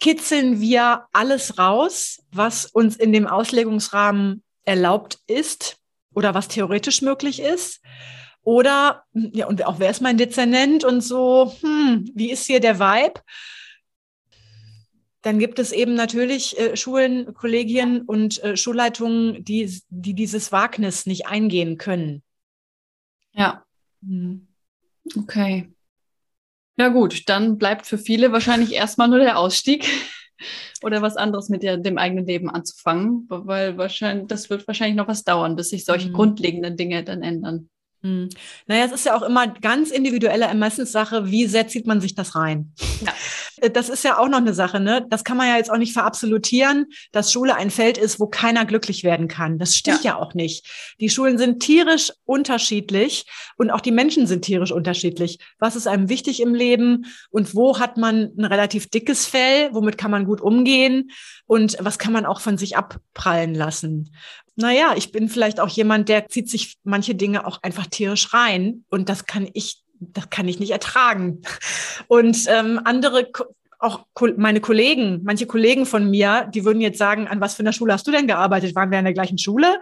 kitzeln 0.00 0.60
wir 0.60 1.06
alles 1.12 1.58
raus, 1.58 2.22
was 2.30 2.66
uns 2.66 2.96
in 2.96 3.12
dem 3.12 3.26
Auslegungsrahmen 3.26 4.42
erlaubt 4.64 5.18
ist 5.26 5.76
oder 6.14 6.34
was 6.34 6.48
theoretisch 6.48 7.02
möglich 7.02 7.40
ist? 7.40 7.80
Oder, 8.42 9.02
ja, 9.12 9.46
und 9.46 9.66
auch 9.66 9.78
wer 9.78 9.90
ist 9.90 10.00
mein 10.00 10.16
Dezernent 10.16 10.84
und 10.84 11.02
so, 11.02 11.52
hm, 11.60 12.10
wie 12.14 12.30
ist 12.30 12.46
hier 12.46 12.60
der 12.60 12.78
Vibe? 12.78 13.20
Dann 15.22 15.38
gibt 15.38 15.58
es 15.58 15.72
eben 15.72 15.94
natürlich 15.94 16.58
äh, 16.58 16.76
Schulen, 16.76 17.34
Kollegien 17.34 18.02
und 18.02 18.42
äh, 18.42 18.56
Schulleitungen, 18.56 19.44
die, 19.44 19.80
die 19.88 20.14
dieses 20.14 20.52
Wagnis 20.52 21.06
nicht 21.06 21.26
eingehen 21.26 21.76
können. 21.76 22.22
Ja. 23.32 23.64
Hm. 24.02 24.46
Okay. 25.16 25.72
Ja 26.76 26.88
gut, 26.88 27.28
dann 27.28 27.58
bleibt 27.58 27.86
für 27.86 27.98
viele 27.98 28.30
wahrscheinlich 28.30 28.72
erstmal 28.72 29.08
nur 29.08 29.18
der 29.18 29.38
Ausstieg 29.38 29.86
oder 30.82 31.02
was 31.02 31.16
anderes 31.16 31.48
mit 31.48 31.64
der, 31.64 31.76
dem 31.76 31.98
eigenen 31.98 32.26
Leben 32.26 32.48
anzufangen, 32.48 33.26
weil 33.28 33.76
wahrscheinlich 33.76 34.28
das 34.28 34.48
wird 34.48 34.66
wahrscheinlich 34.68 34.96
noch 34.96 35.08
was 35.08 35.24
dauern, 35.24 35.56
bis 35.56 35.70
sich 35.70 35.84
solche 35.84 36.10
mhm. 36.10 36.12
grundlegenden 36.12 36.76
Dinge 36.76 37.02
dann 37.02 37.22
ändern. 37.22 37.68
Hm. 38.02 38.28
Naja, 38.66 38.84
es 38.84 38.92
ist 38.92 39.06
ja 39.06 39.16
auch 39.16 39.22
immer 39.22 39.48
ganz 39.48 39.90
individuelle 39.90 40.44
Ermessenssache, 40.44 41.30
wie 41.30 41.46
sehr 41.46 41.66
zieht 41.66 41.86
man 41.86 42.00
sich 42.00 42.14
das 42.14 42.34
rein. 42.34 42.72
Ja. 43.04 43.12
Äh, 43.60 43.70
das 43.70 43.88
ist 43.88 44.04
ja 44.04 44.18
auch 44.18 44.28
noch 44.28 44.38
eine 44.38 44.54
Sache, 44.54 44.78
ne? 44.78 45.04
Das 45.10 45.24
kann 45.24 45.36
man 45.36 45.48
ja 45.48 45.56
jetzt 45.56 45.68
auch 45.68 45.78
nicht 45.78 45.92
verabsolutieren, 45.92 46.86
dass 47.10 47.32
Schule 47.32 47.56
ein 47.56 47.70
Feld 47.70 47.98
ist, 47.98 48.20
wo 48.20 48.28
keiner 48.28 48.64
glücklich 48.64 49.02
werden 49.02 49.26
kann. 49.26 49.58
Das 49.58 49.74
stimmt 49.74 50.04
ja, 50.04 50.12
ja 50.12 50.16
auch 50.16 50.34
nicht. 50.34 50.94
Die 51.00 51.10
Schulen 51.10 51.38
sind 51.38 51.60
tierisch 51.60 52.12
unterschiedlich 52.24 53.26
und 53.56 53.72
auch 53.72 53.80
die 53.80 53.90
Menschen 53.90 54.28
sind 54.28 54.42
tierisch 54.42 54.70
unterschiedlich. 54.70 55.38
Was 55.58 55.74
ist 55.74 55.88
einem 55.88 56.08
wichtig 56.08 56.40
im 56.40 56.54
Leben 56.54 57.06
und 57.30 57.56
wo 57.56 57.80
hat 57.80 57.96
man 57.96 58.32
ein 58.38 58.44
relativ 58.44 58.88
dickes 58.90 59.26
Fell? 59.26 59.70
Womit 59.72 59.98
kann 59.98 60.12
man 60.12 60.24
gut 60.24 60.40
umgehen? 60.40 61.10
Und 61.46 61.76
was 61.80 61.98
kann 61.98 62.12
man 62.12 62.26
auch 62.26 62.40
von 62.40 62.58
sich 62.58 62.76
abprallen 62.76 63.54
lassen? 63.54 64.14
Naja, 64.58 64.94
ich 64.96 65.12
bin 65.12 65.28
vielleicht 65.28 65.60
auch 65.60 65.68
jemand, 65.68 66.08
der 66.08 66.28
zieht 66.28 66.50
sich 66.50 66.78
manche 66.82 67.14
Dinge 67.14 67.46
auch 67.46 67.62
einfach 67.62 67.86
tierisch 67.86 68.34
rein 68.34 68.84
und 68.90 69.08
das 69.08 69.26
kann 69.26 69.48
ich, 69.52 69.82
das 70.00 70.30
kann 70.30 70.48
ich 70.48 70.58
nicht 70.58 70.72
ertragen. 70.72 71.42
Und 72.08 72.44
ähm, 72.48 72.80
andere 72.84 73.30
auch 73.80 74.06
meine 74.36 74.60
Kollegen, 74.60 75.20
manche 75.22 75.46
Kollegen 75.46 75.86
von 75.86 76.10
mir, 76.10 76.50
die 76.52 76.64
würden 76.64 76.80
jetzt 76.80 76.98
sagen, 76.98 77.28
an 77.28 77.40
was 77.40 77.54
für 77.54 77.60
einer 77.60 77.72
Schule 77.72 77.92
hast 77.92 78.06
du 78.08 78.10
denn 78.10 78.26
gearbeitet? 78.26 78.74
Waren 78.74 78.90
wir 78.90 78.98
in 78.98 79.04
der 79.04 79.14
gleichen 79.14 79.38
Schule? 79.38 79.80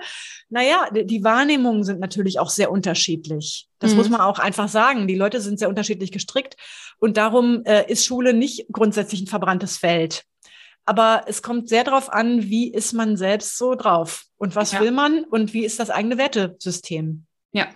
Naja, 0.50 0.88
die 0.92 1.24
Wahrnehmungen 1.24 1.82
sind 1.82 1.98
natürlich 1.98 2.38
auch 2.38 2.50
sehr 2.50 2.70
unterschiedlich. 2.70 3.68
Das 3.78 3.92
mhm. 3.92 3.96
muss 3.96 4.10
man 4.10 4.20
auch 4.20 4.38
einfach 4.38 4.68
sagen. 4.68 5.08
Die 5.08 5.14
Leute 5.14 5.40
sind 5.40 5.58
sehr 5.58 5.70
unterschiedlich 5.70 6.12
gestrickt 6.12 6.56
und 6.98 7.16
darum 7.16 7.64
äh, 7.64 7.90
ist 7.90 8.04
Schule 8.04 8.34
nicht 8.34 8.66
grundsätzlich 8.70 9.22
ein 9.22 9.26
verbranntes 9.26 9.78
Feld. 9.78 10.24
Aber 10.86 11.24
es 11.26 11.42
kommt 11.42 11.68
sehr 11.68 11.84
darauf 11.84 12.12
an, 12.12 12.44
wie 12.44 12.72
ist 12.72 12.92
man 12.92 13.16
selbst 13.16 13.58
so 13.58 13.74
drauf 13.74 14.24
und 14.36 14.54
was 14.54 14.72
ja. 14.72 14.80
will 14.80 14.92
man 14.92 15.24
und 15.24 15.52
wie 15.52 15.64
ist 15.64 15.80
das 15.80 15.90
eigene 15.90 16.16
Wertesystem. 16.16 17.26
Ja. 17.52 17.68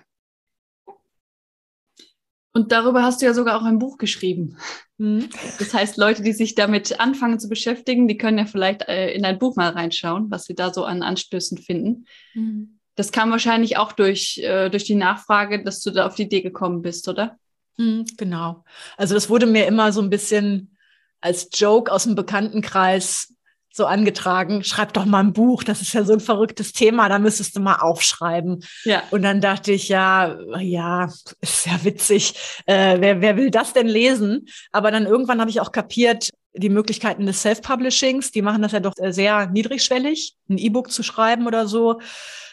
Und 2.52 2.72
darüber 2.72 3.02
hast 3.02 3.20
du 3.20 3.26
ja 3.26 3.34
sogar 3.34 3.60
auch 3.60 3.64
ein 3.64 3.78
Buch 3.78 3.98
geschrieben. 3.98 4.56
Mhm. 4.98 5.28
Das 5.58 5.74
heißt, 5.74 5.96
Leute, 5.96 6.22
die 6.22 6.32
sich 6.32 6.54
damit 6.54 6.98
anfangen 6.98 7.38
zu 7.38 7.48
beschäftigen, 7.48 8.08
die 8.08 8.16
können 8.16 8.38
ja 8.38 8.46
vielleicht 8.46 8.82
äh, 8.88 9.12
in 9.12 9.22
dein 9.22 9.38
Buch 9.38 9.56
mal 9.56 9.70
reinschauen, 9.70 10.30
was 10.30 10.44
sie 10.44 10.54
da 10.54 10.72
so 10.72 10.84
an 10.84 11.02
Anstößen 11.02 11.58
finden. 11.58 12.06
Mhm. 12.34 12.78
Das 12.96 13.12
kam 13.12 13.30
wahrscheinlich 13.30 13.76
auch 13.76 13.92
durch, 13.92 14.38
äh, 14.38 14.68
durch 14.68 14.84
die 14.84 14.94
Nachfrage, 14.94 15.62
dass 15.62 15.80
du 15.80 15.90
da 15.90 16.06
auf 16.06 16.16
die 16.16 16.24
Idee 16.24 16.42
gekommen 16.42 16.82
bist, 16.82 17.08
oder? 17.08 17.38
Mhm, 17.76 18.04
genau. 18.16 18.64
Also 18.96 19.14
das 19.14 19.30
wurde 19.30 19.46
mir 19.46 19.66
immer 19.66 19.92
so 19.92 20.02
ein 20.02 20.10
bisschen 20.10 20.76
als 21.20 21.48
Joke 21.52 21.90
aus 21.92 22.04
dem 22.04 22.14
Bekanntenkreis 22.14 23.34
so 23.72 23.86
angetragen, 23.86 24.64
schreib 24.64 24.92
doch 24.94 25.04
mal 25.04 25.20
ein 25.20 25.32
Buch, 25.32 25.62
das 25.62 25.80
ist 25.80 25.92
ja 25.92 26.02
so 26.02 26.12
ein 26.12 26.20
verrücktes 26.20 26.72
Thema, 26.72 27.08
da 27.08 27.18
müsstest 27.18 27.54
du 27.56 27.60
mal 27.60 27.76
aufschreiben. 27.76 28.64
Ja. 28.84 29.02
Und 29.10 29.22
dann 29.22 29.40
dachte 29.40 29.72
ich, 29.72 29.88
ja, 29.88 30.38
ja, 30.58 31.08
ist 31.40 31.66
ja 31.66 31.84
witzig, 31.84 32.34
äh, 32.66 32.96
wer, 33.00 33.20
wer 33.20 33.36
will 33.36 33.50
das 33.50 33.72
denn 33.72 33.86
lesen? 33.86 34.46
Aber 34.72 34.90
dann 34.90 35.06
irgendwann 35.06 35.40
habe 35.40 35.50
ich 35.50 35.60
auch 35.60 35.70
kapiert, 35.70 36.30
die 36.52 36.68
Möglichkeiten 36.68 37.26
des 37.26 37.42
Self-Publishings, 37.42 38.32
die 38.32 38.42
machen 38.42 38.62
das 38.62 38.72
ja 38.72 38.80
doch 38.80 38.94
sehr 38.96 39.46
niedrigschwellig, 39.46 40.34
ein 40.48 40.58
E-Book 40.58 40.90
zu 40.90 41.04
schreiben 41.04 41.46
oder 41.46 41.68
so. 41.68 42.00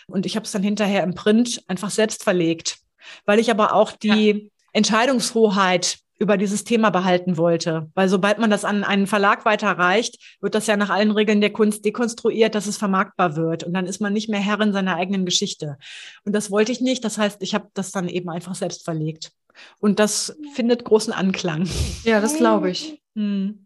Und 0.08 0.28
ich 0.28 0.36
habe 0.36 0.46
es 0.46 0.52
dann 0.52 0.64
hinterher 0.64 1.04
im 1.04 1.16
Print 1.16 1.64
einfach 1.68 1.90
selbst 1.90 2.24
verlegt, 2.24 2.78
weil 3.26 3.40
ich 3.40 3.50
aber 3.50 3.74
auch 3.74 3.92
die 3.92 4.32
ja. 4.32 4.50
Entscheidungshoheit 4.74 5.98
über 6.20 6.38
dieses 6.38 6.64
Thema 6.64 6.90
behalten 6.90 7.38
wollte. 7.38 7.90
Weil 7.94 8.10
sobald 8.10 8.40
man 8.40 8.50
das 8.50 8.66
an 8.66 8.84
einen 8.84 9.08
Verlag 9.08 9.46
weiterreicht, 9.46 10.38
wird 10.42 10.56
das 10.56 10.68
ja 10.68 10.78
nach 10.78 10.90
allen 10.90 11.12
Regeln 11.12 11.42
der 11.42 11.54
Kunst 11.54 11.86
dekonstruiert, 11.86 12.56
dass 12.56 12.66
es 12.66 12.78
vermarktbar 12.78 13.36
wird. 13.36 13.64
Und 13.64 13.74
dann 13.74 13.86
ist 13.86 14.02
man 14.02 14.14
nicht 14.14 14.30
mehr 14.30 14.40
Herrin 14.40 14.74
seiner 14.74 14.96
eigenen 14.96 15.26
Geschichte. 15.26 15.78
Und 16.24 16.34
das 16.34 16.50
wollte 16.50 16.72
ich 16.72 16.82
nicht. 16.82 17.04
Das 17.04 17.18
heißt, 17.18 17.42
ich 17.42 17.54
habe 17.54 17.70
das 17.74 17.92
dann 17.92 18.10
eben 18.10 18.30
einfach 18.30 18.56
selbst 18.56 18.84
verlegt. 18.84 19.32
Und 19.80 20.00
das 20.00 20.36
findet 20.54 20.84
großen 20.84 21.14
Anklang. 21.14 21.68
Ja, 22.04 22.22
das 22.22 22.38
glaube 22.38 22.70
ich. 22.70 23.02
Hm. 23.16 23.66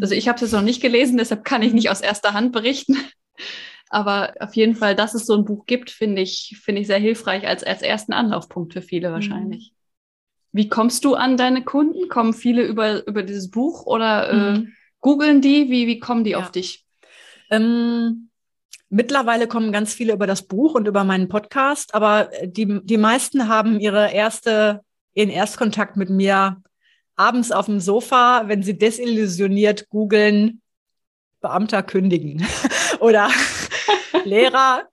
Also 0.00 0.14
ich 0.14 0.28
habe 0.28 0.36
es 0.36 0.42
jetzt 0.42 0.52
noch 0.52 0.62
nicht 0.62 0.80
gelesen, 0.80 1.18
deshalb 1.18 1.44
kann 1.44 1.62
ich 1.62 1.74
nicht 1.74 1.90
aus 1.90 2.00
erster 2.00 2.32
Hand 2.32 2.52
berichten. 2.52 2.96
Aber 3.90 4.32
auf 4.40 4.56
jeden 4.56 4.74
Fall, 4.74 4.96
dass 4.96 5.12
es 5.12 5.26
so 5.26 5.34
ein 5.34 5.44
Buch 5.44 5.66
gibt, 5.66 5.90
finde 5.90 6.22
ich, 6.22 6.58
finde 6.62 6.80
ich 6.80 6.86
sehr 6.86 6.98
hilfreich 6.98 7.46
als, 7.46 7.62
als 7.62 7.82
ersten 7.82 8.14
Anlaufpunkt 8.14 8.72
für 8.72 8.80
viele 8.80 9.12
wahrscheinlich. 9.12 9.74
Wie 10.52 10.68
kommst 10.68 11.04
du 11.04 11.14
an 11.14 11.36
deine 11.36 11.64
Kunden? 11.64 12.08
Kommen 12.08 12.34
viele 12.34 12.62
über, 12.62 13.06
über 13.06 13.22
dieses 13.22 13.50
Buch 13.50 13.86
oder 13.86 14.30
äh, 14.30 14.58
mhm. 14.58 14.72
googeln 15.00 15.40
die? 15.40 15.70
Wie, 15.70 15.86
wie 15.86 15.98
kommen 15.98 16.24
die 16.24 16.30
ja. 16.30 16.38
auf 16.38 16.50
dich? 16.50 16.84
Ähm, 17.50 18.28
mittlerweile 18.90 19.48
kommen 19.48 19.72
ganz 19.72 19.94
viele 19.94 20.12
über 20.12 20.26
das 20.26 20.42
Buch 20.42 20.74
und 20.74 20.86
über 20.86 21.04
meinen 21.04 21.28
Podcast, 21.28 21.94
aber 21.94 22.30
die, 22.44 22.80
die 22.84 22.98
meisten 22.98 23.48
haben 23.48 23.80
ihre 23.80 24.12
erste, 24.12 24.82
ihren 25.14 25.30
Erstkontakt 25.30 25.96
mit 25.96 26.10
mir 26.10 26.62
abends 27.16 27.50
auf 27.50 27.66
dem 27.66 27.80
Sofa, 27.80 28.44
wenn 28.46 28.62
sie 28.62 28.76
desillusioniert 28.76 29.88
googeln, 29.88 30.60
Beamter 31.40 31.82
kündigen 31.82 32.46
oder 33.00 33.30
Lehrer 34.24 34.88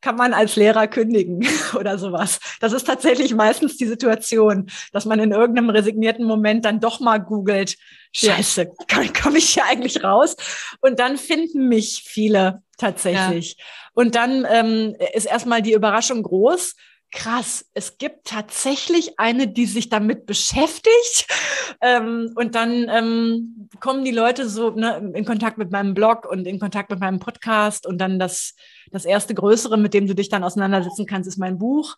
kann 0.00 0.16
man 0.16 0.32
als 0.32 0.56
Lehrer 0.56 0.86
kündigen 0.86 1.46
oder 1.78 1.98
sowas. 1.98 2.40
Das 2.60 2.72
ist 2.72 2.86
tatsächlich 2.86 3.34
meistens 3.34 3.76
die 3.76 3.86
Situation, 3.86 4.70
dass 4.92 5.04
man 5.04 5.20
in 5.20 5.32
irgendeinem 5.32 5.70
resignierten 5.70 6.24
Moment 6.24 6.64
dann 6.64 6.80
doch 6.80 7.00
mal 7.00 7.18
googelt, 7.18 7.76
scheiße, 8.12 8.62
ja. 8.90 9.04
komme 9.22 9.38
ich 9.38 9.50
hier 9.50 9.64
eigentlich 9.64 10.02
raus? 10.02 10.36
Und 10.80 10.98
dann 10.98 11.16
finden 11.16 11.68
mich 11.68 12.04
viele 12.06 12.62
tatsächlich. 12.78 13.56
Ja. 13.58 13.64
Und 13.94 14.14
dann 14.14 14.46
ähm, 14.50 14.96
ist 15.12 15.26
erstmal 15.26 15.62
die 15.62 15.74
Überraschung 15.74 16.22
groß, 16.22 16.74
krass, 17.10 17.64
es 17.74 17.98
gibt 17.98 18.26
tatsächlich 18.26 19.18
eine, 19.18 19.48
die 19.48 19.66
sich 19.66 19.88
damit 19.88 20.26
beschäftigt. 20.26 21.26
Ähm, 21.82 22.32
und 22.34 22.56
dann 22.56 22.88
ähm, 22.90 23.70
kommen 23.78 24.04
die 24.04 24.10
Leute 24.10 24.46
so 24.50 24.70
ne, 24.70 25.12
in 25.14 25.24
Kontakt 25.24 25.56
mit 25.56 25.70
meinem 25.70 25.94
Blog 25.94 26.30
und 26.30 26.46
in 26.46 26.58
Kontakt 26.58 26.90
mit 26.90 27.00
meinem 27.00 27.20
Podcast. 27.20 27.86
Und 27.86 27.96
dann 27.98 28.18
das, 28.18 28.54
das 28.90 29.06
erste 29.06 29.34
Größere, 29.34 29.78
mit 29.78 29.94
dem 29.94 30.06
du 30.06 30.14
dich 30.14 30.28
dann 30.28 30.44
auseinandersetzen 30.44 31.06
kannst, 31.06 31.26
ist 31.26 31.38
mein 31.38 31.56
Buch. 31.56 31.96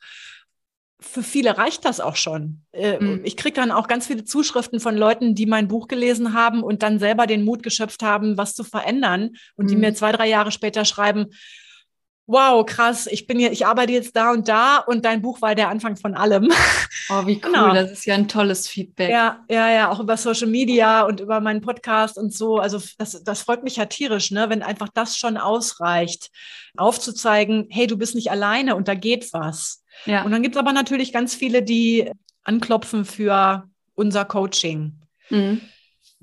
Für 1.00 1.24
viele 1.24 1.58
reicht 1.58 1.84
das 1.84 1.98
auch 1.98 2.14
schon. 2.14 2.62
Äh, 2.70 3.00
mhm. 3.00 3.22
Ich 3.24 3.36
kriege 3.36 3.56
dann 3.56 3.72
auch 3.72 3.88
ganz 3.88 4.06
viele 4.06 4.22
Zuschriften 4.22 4.78
von 4.78 4.96
Leuten, 4.96 5.34
die 5.34 5.46
mein 5.46 5.66
Buch 5.66 5.88
gelesen 5.88 6.32
haben 6.32 6.62
und 6.62 6.84
dann 6.84 7.00
selber 7.00 7.26
den 7.26 7.44
Mut 7.44 7.64
geschöpft 7.64 8.04
haben, 8.04 8.36
was 8.36 8.54
zu 8.54 8.62
verändern 8.62 9.30
und 9.56 9.64
mhm. 9.64 9.68
die 9.68 9.76
mir 9.76 9.94
zwei, 9.94 10.12
drei 10.12 10.28
Jahre 10.28 10.52
später 10.52 10.84
schreiben, 10.84 11.26
wow, 12.32 12.64
krass, 12.64 13.06
ich 13.06 13.26
bin 13.26 13.38
hier, 13.38 13.52
ich 13.52 13.66
arbeite 13.66 13.92
jetzt 13.92 14.16
da 14.16 14.32
und 14.32 14.48
da 14.48 14.78
und 14.78 15.04
dein 15.04 15.22
Buch 15.22 15.40
war 15.42 15.54
der 15.54 15.68
Anfang 15.68 15.96
von 15.96 16.14
allem. 16.14 16.52
Oh, 17.10 17.26
wie 17.26 17.34
cool, 17.34 17.52
genau. 17.52 17.74
das 17.74 17.90
ist 17.90 18.06
ja 18.06 18.14
ein 18.14 18.28
tolles 18.28 18.68
Feedback. 18.68 19.10
Ja, 19.10 19.44
ja, 19.50 19.70
ja, 19.70 19.90
auch 19.90 19.98
über 19.98 20.16
Social 20.16 20.46
Media 20.46 21.02
und 21.02 21.18
über 21.18 21.40
meinen 21.40 21.60
Podcast 21.60 22.16
und 22.16 22.32
so. 22.32 22.58
Also 22.58 22.80
das, 22.96 23.24
das 23.24 23.42
freut 23.42 23.64
mich 23.64 23.76
ja 23.76 23.86
tierisch, 23.86 24.30
ne, 24.30 24.48
wenn 24.48 24.62
einfach 24.62 24.88
das 24.88 25.16
schon 25.16 25.36
ausreicht, 25.36 26.30
aufzuzeigen, 26.76 27.66
hey, 27.70 27.88
du 27.88 27.98
bist 27.98 28.14
nicht 28.14 28.30
alleine 28.30 28.76
und 28.76 28.86
da 28.86 28.94
geht 28.94 29.32
was. 29.32 29.82
Ja. 30.06 30.22
Und 30.22 30.30
dann 30.30 30.42
gibt 30.42 30.54
es 30.54 30.60
aber 30.60 30.72
natürlich 30.72 31.12
ganz 31.12 31.34
viele, 31.34 31.62
die 31.62 32.10
anklopfen 32.44 33.04
für 33.04 33.64
unser 33.94 34.24
Coaching. 34.24 35.00
Mhm. 35.30 35.60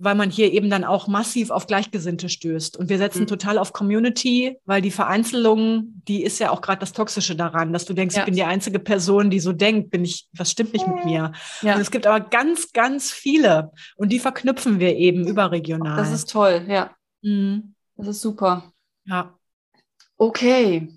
Weil 0.02 0.16
man 0.16 0.30
hier 0.30 0.52
eben 0.52 0.70
dann 0.70 0.84
auch 0.84 1.08
massiv 1.08 1.50
auf 1.50 1.68
Gleichgesinnte 1.68 2.30
stößt. 2.30 2.78
Und 2.78 2.90
wir 2.90 2.98
setzen 2.98 3.22
mhm. 3.22 3.28
total 3.28 3.58
auf 3.58 3.74
Community, 3.74 4.58
weil 4.66 4.82
die 4.82 4.92
Vereinzelung, 4.92 6.02
die 6.08 6.24
ist 6.24 6.40
ja 6.40 6.52
auch 6.52 6.62
gerade 6.62 6.80
das 6.80 6.94
Toxische 6.94 7.36
daran, 7.36 7.74
dass 7.74 7.86
du 7.86 7.94
denkst, 7.94 8.16
ja. 8.16 8.22
ich 8.22 8.26
bin 8.26 8.36
die 8.36 8.44
einzige 8.44 8.80
Person, 8.80 9.30
die 9.30 9.40
so 9.40 9.52
denkt, 9.52 9.92
bin 9.92 10.06
ich, 10.06 10.28
was 10.34 10.52
stimmt 10.52 10.74
nicht 10.74 10.88
mit 10.88 11.06
mir? 11.06 11.34
Ja. 11.62 11.76
Und 11.76 11.82
es 11.82 11.92
gibt 11.92 12.08
aber 12.08 12.22
ganz, 12.22 12.72
ganz 12.72 13.12
viele 13.12 13.72
und 13.98 14.12
die 14.12 14.20
verknüpfen 14.20 14.80
wir 14.80 14.96
eben 14.96 15.28
überregional. 15.28 15.98
Das 15.98 16.12
ist 16.12 16.30
toll, 16.30 16.66
ja. 16.68 16.92
Mhm. 17.22 17.76
Das 17.96 18.08
ist 18.08 18.22
super. 18.22 18.72
Ja. 19.06 19.38
Okay. 20.18 20.90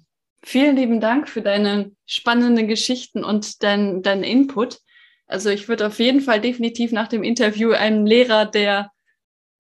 Vielen 0.45 0.77
lieben 0.77 1.01
Dank 1.01 1.29
für 1.29 1.43
deine 1.43 1.93
spannenden 2.07 2.67
Geschichten 2.67 3.25
und 3.25 3.63
deinen 3.63 4.03
dein 4.03 4.23
Input. 4.25 4.81
Also 5.33 5.49
ich 5.49 5.67
würde 5.69 5.87
auf 5.87 5.99
jeden 5.99 6.21
Fall 6.21 6.41
definitiv 6.41 6.93
nach 6.93 7.09
dem 7.09 7.23
Interview 7.23 7.73
einem 7.73 8.05
Lehrer, 8.05 8.45
der 8.45 8.91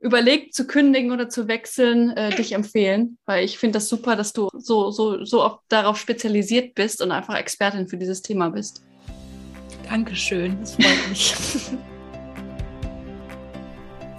überlegt 0.01 0.55
zu 0.55 0.67
kündigen 0.67 1.13
oder 1.13 1.29
zu 1.29 1.49
wechseln, 1.49 2.11
äh, 2.11 2.31
dich 2.31 2.53
empfehlen, 2.53 3.19
weil 3.25 3.45
ich 3.45 3.57
finde 3.57 3.75
das 3.75 3.89
super, 3.89 4.15
dass 4.15 4.33
du 4.33 4.49
so, 4.53 4.91
so, 4.91 5.25
so 5.25 5.43
oft 5.43 5.61
darauf 5.69 5.97
spezialisiert 5.97 6.75
bist 6.75 7.01
und 7.01 7.11
einfach 7.11 7.37
Expertin 7.37 7.89
für 7.89 7.97
dieses 7.97 8.21
Thema 8.21 8.51
bist. 8.51 8.83
Dankeschön, 9.89 10.59
das 10.61 10.75
freut 10.75 11.09
mich. 11.09 11.35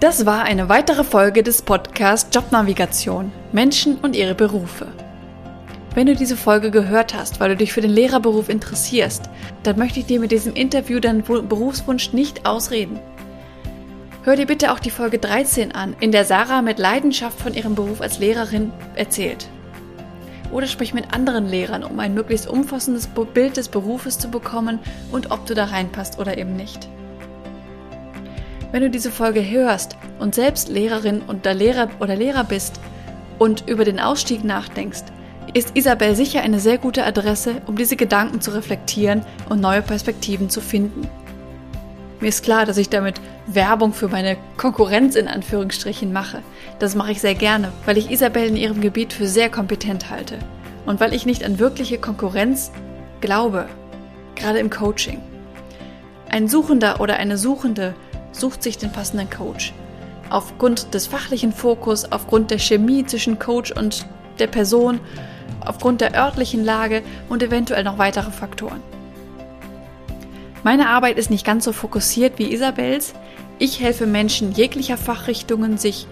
Das 0.00 0.26
war 0.26 0.42
eine 0.42 0.68
weitere 0.68 1.02
Folge 1.02 1.42
des 1.42 1.62
Podcasts 1.62 2.28
Jobnavigation 2.34 3.32
Menschen 3.52 3.96
und 3.96 4.14
ihre 4.14 4.34
Berufe. 4.34 4.92
Wenn 5.94 6.06
du 6.08 6.16
diese 6.16 6.36
Folge 6.36 6.72
gehört 6.72 7.14
hast, 7.14 7.38
weil 7.38 7.50
du 7.50 7.56
dich 7.56 7.72
für 7.72 7.80
den 7.80 7.90
Lehrerberuf 7.90 8.48
interessierst, 8.48 9.30
dann 9.62 9.78
möchte 9.78 10.00
ich 10.00 10.06
dir 10.06 10.18
mit 10.18 10.32
diesem 10.32 10.54
Interview 10.54 10.98
deinen 10.98 11.22
Berufswunsch 11.22 12.12
nicht 12.12 12.46
ausreden. 12.46 12.98
Hör 14.24 14.34
dir 14.34 14.46
bitte 14.46 14.72
auch 14.72 14.80
die 14.80 14.90
Folge 14.90 15.18
13 15.18 15.72
an, 15.72 15.94
in 16.00 16.10
der 16.10 16.24
Sarah 16.24 16.62
mit 16.62 16.80
Leidenschaft 16.80 17.40
von 17.40 17.54
ihrem 17.54 17.76
Beruf 17.76 18.00
als 18.00 18.18
Lehrerin 18.18 18.72
erzählt. 18.96 19.48
Oder 20.50 20.66
sprich 20.66 20.94
mit 20.94 21.14
anderen 21.14 21.46
Lehrern, 21.46 21.84
um 21.84 22.00
ein 22.00 22.14
möglichst 22.14 22.48
umfassendes 22.48 23.08
Bild 23.32 23.56
des 23.56 23.68
Berufes 23.68 24.18
zu 24.18 24.28
bekommen 24.30 24.80
und 25.12 25.30
ob 25.30 25.46
du 25.46 25.54
da 25.54 25.66
reinpasst 25.66 26.18
oder 26.18 26.36
eben 26.38 26.56
nicht. 26.56 26.88
Wenn 28.72 28.82
du 28.82 28.90
diese 28.90 29.12
Folge 29.12 29.48
hörst 29.48 29.96
und 30.18 30.34
selbst 30.34 30.68
Lehrerin 30.68 31.22
oder 31.28 31.54
Lehrer 31.54 31.88
oder 32.00 32.16
Lehrer 32.16 32.42
bist 32.42 32.80
und 33.38 33.68
über 33.68 33.84
den 33.84 34.00
Ausstieg 34.00 34.42
nachdenkst, 34.42 35.04
ist 35.52 35.76
Isabel 35.76 36.16
sicher 36.16 36.42
eine 36.42 36.60
sehr 36.60 36.78
gute 36.78 37.04
Adresse, 37.04 37.62
um 37.66 37.76
diese 37.76 37.96
Gedanken 37.96 38.40
zu 38.40 38.52
reflektieren 38.52 39.22
und 39.48 39.60
neue 39.60 39.82
Perspektiven 39.82 40.48
zu 40.48 40.60
finden. 40.60 41.08
Mir 42.20 42.28
ist 42.28 42.42
klar, 42.42 42.64
dass 42.64 42.78
ich 42.78 42.88
damit 42.88 43.20
Werbung 43.46 43.92
für 43.92 44.08
meine 44.08 44.36
Konkurrenz 44.56 45.14
in 45.16 45.28
Anführungsstrichen 45.28 46.12
mache. 46.12 46.42
Das 46.78 46.94
mache 46.94 47.12
ich 47.12 47.20
sehr 47.20 47.34
gerne, 47.34 47.72
weil 47.84 47.98
ich 47.98 48.10
Isabel 48.10 48.44
in 48.44 48.56
ihrem 48.56 48.80
Gebiet 48.80 49.12
für 49.12 49.26
sehr 49.26 49.50
kompetent 49.50 50.10
halte 50.10 50.38
und 50.86 51.00
weil 51.00 51.12
ich 51.12 51.26
nicht 51.26 51.44
an 51.44 51.58
wirkliche 51.58 51.98
Konkurrenz 51.98 52.72
glaube, 53.20 53.66
gerade 54.36 54.58
im 54.58 54.70
Coaching. 54.70 55.20
Ein 56.30 56.48
Suchender 56.48 57.00
oder 57.00 57.16
eine 57.16 57.36
Suchende 57.36 57.94
sucht 58.32 58.62
sich 58.62 58.78
den 58.78 58.92
passenden 58.92 59.30
Coach. 59.30 59.72
Aufgrund 60.30 60.94
des 60.94 61.06
fachlichen 61.06 61.52
Fokus, 61.52 62.10
aufgrund 62.10 62.50
der 62.50 62.58
Chemie 62.58 63.04
zwischen 63.04 63.38
Coach 63.38 63.70
und 63.70 64.06
der 64.38 64.46
Person 64.46 65.00
aufgrund 65.64 66.00
der 66.00 66.14
örtlichen 66.14 66.64
Lage 66.64 67.02
und 67.28 67.42
eventuell 67.42 67.84
noch 67.84 67.98
weitere 67.98 68.30
Faktoren. 68.30 68.82
Meine 70.62 70.88
Arbeit 70.88 71.18
ist 71.18 71.30
nicht 71.30 71.44
ganz 71.44 71.64
so 71.64 71.72
fokussiert 71.72 72.38
wie 72.38 72.52
Isabels. 72.52 73.14
Ich 73.58 73.80
helfe 73.80 74.06
Menschen 74.06 74.52
jeglicher 74.52 74.96
Fachrichtungen, 74.96 75.76
sich 75.76 76.06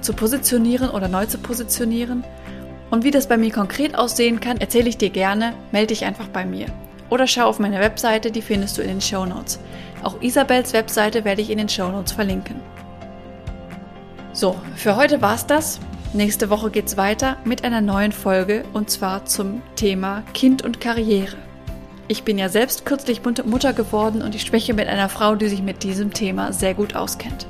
zu 0.00 0.12
positionieren 0.12 0.90
oder 0.90 1.08
neu 1.08 1.26
zu 1.26 1.38
positionieren. 1.38 2.24
Und 2.90 3.04
wie 3.04 3.10
das 3.10 3.28
bei 3.28 3.36
mir 3.36 3.50
konkret 3.50 3.96
aussehen 3.96 4.40
kann, 4.40 4.58
erzähle 4.58 4.88
ich 4.88 4.98
dir 4.98 5.10
gerne. 5.10 5.54
Melde 5.72 5.88
dich 5.88 6.04
einfach 6.04 6.28
bei 6.28 6.44
mir. 6.44 6.66
Oder 7.10 7.26
schau 7.26 7.46
auf 7.46 7.58
meine 7.58 7.80
Webseite, 7.80 8.30
die 8.30 8.42
findest 8.42 8.76
du 8.76 8.82
in 8.82 8.88
den 8.88 9.00
Show 9.00 9.24
Notes. 9.24 9.58
Auch 10.02 10.20
Isabels 10.20 10.72
Webseite 10.72 11.24
werde 11.24 11.42
ich 11.42 11.50
in 11.50 11.58
den 11.58 11.68
Show 11.68 11.88
Notes 11.88 12.12
verlinken. 12.12 12.56
So, 14.32 14.56
für 14.76 14.96
heute 14.96 15.20
war's 15.20 15.46
das. 15.46 15.80
Nächste 16.14 16.48
Woche 16.48 16.70
geht's 16.70 16.96
weiter 16.96 17.36
mit 17.44 17.64
einer 17.64 17.82
neuen 17.82 18.12
Folge 18.12 18.64
und 18.72 18.88
zwar 18.88 19.26
zum 19.26 19.60
Thema 19.76 20.22
Kind 20.32 20.64
und 20.64 20.80
Karriere. 20.80 21.36
Ich 22.08 22.22
bin 22.22 22.38
ja 22.38 22.48
selbst 22.48 22.86
kürzlich 22.86 23.20
Mutter 23.44 23.74
geworden 23.74 24.22
und 24.22 24.34
ich 24.34 24.40
spreche 24.40 24.72
mit 24.72 24.88
einer 24.88 25.10
Frau, 25.10 25.34
die 25.34 25.48
sich 25.48 25.62
mit 25.62 25.82
diesem 25.82 26.14
Thema 26.14 26.54
sehr 26.54 26.72
gut 26.72 26.96
auskennt. 26.96 27.46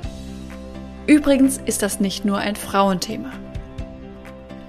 Übrigens 1.07 1.57
ist 1.65 1.81
das 1.81 2.01
nicht 2.01 2.25
nur 2.25 2.39
ein 2.39 2.57
Frauenthema. 2.57 3.31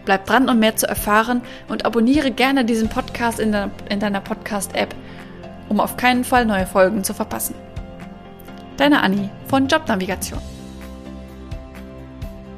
Bleib 0.05 0.25
dran, 0.25 0.49
um 0.49 0.61
mehr 0.61 0.77
zu 0.77 0.87
erfahren 0.87 1.43
und 1.67 1.85
abonniere 1.85 2.31
gerne 2.31 2.65
diesen 2.65 2.89
Podcast 2.89 3.41
in, 3.41 3.51
de 3.51 3.69
in 3.89 3.99
deiner 3.99 4.21
Podcast-App, 4.21 4.95
um 5.69 5.81
auf 5.81 5.97
keinen 5.97 6.23
Fall 6.23 6.47
neue 6.47 6.67
Folgen 6.67 7.03
zu 7.03 7.13
verpassen. 7.13 7.57
Deine 8.77 9.03
Anni 9.03 9.31
von 9.49 9.67
Jobnavigation. 9.67 10.41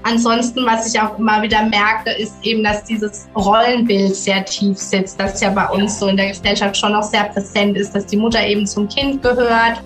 Ansonsten, 0.04 0.64
was 0.66 0.92
ich 0.92 1.00
auch 1.00 1.18
immer 1.18 1.42
wieder 1.42 1.62
merke, 1.64 2.10
ist 2.10 2.34
eben, 2.42 2.64
dass 2.64 2.84
dieses 2.84 3.28
Rollenbild 3.36 4.14
sehr 4.14 4.44
tief 4.44 4.78
sitzt, 4.78 5.18
das 5.20 5.40
ja 5.40 5.50
bei 5.50 5.68
uns 5.68 5.98
so 5.98 6.08
in 6.08 6.16
der 6.16 6.28
Gesellschaft 6.28 6.76
schon 6.76 6.92
noch 6.92 7.02
sehr 7.02 7.24
präsent 7.24 7.76
ist, 7.76 7.94
dass 7.94 8.06
die 8.06 8.16
Mutter 8.16 8.44
eben 8.44 8.66
zum 8.66 8.88
Kind 8.88 9.22
gehört 9.22 9.82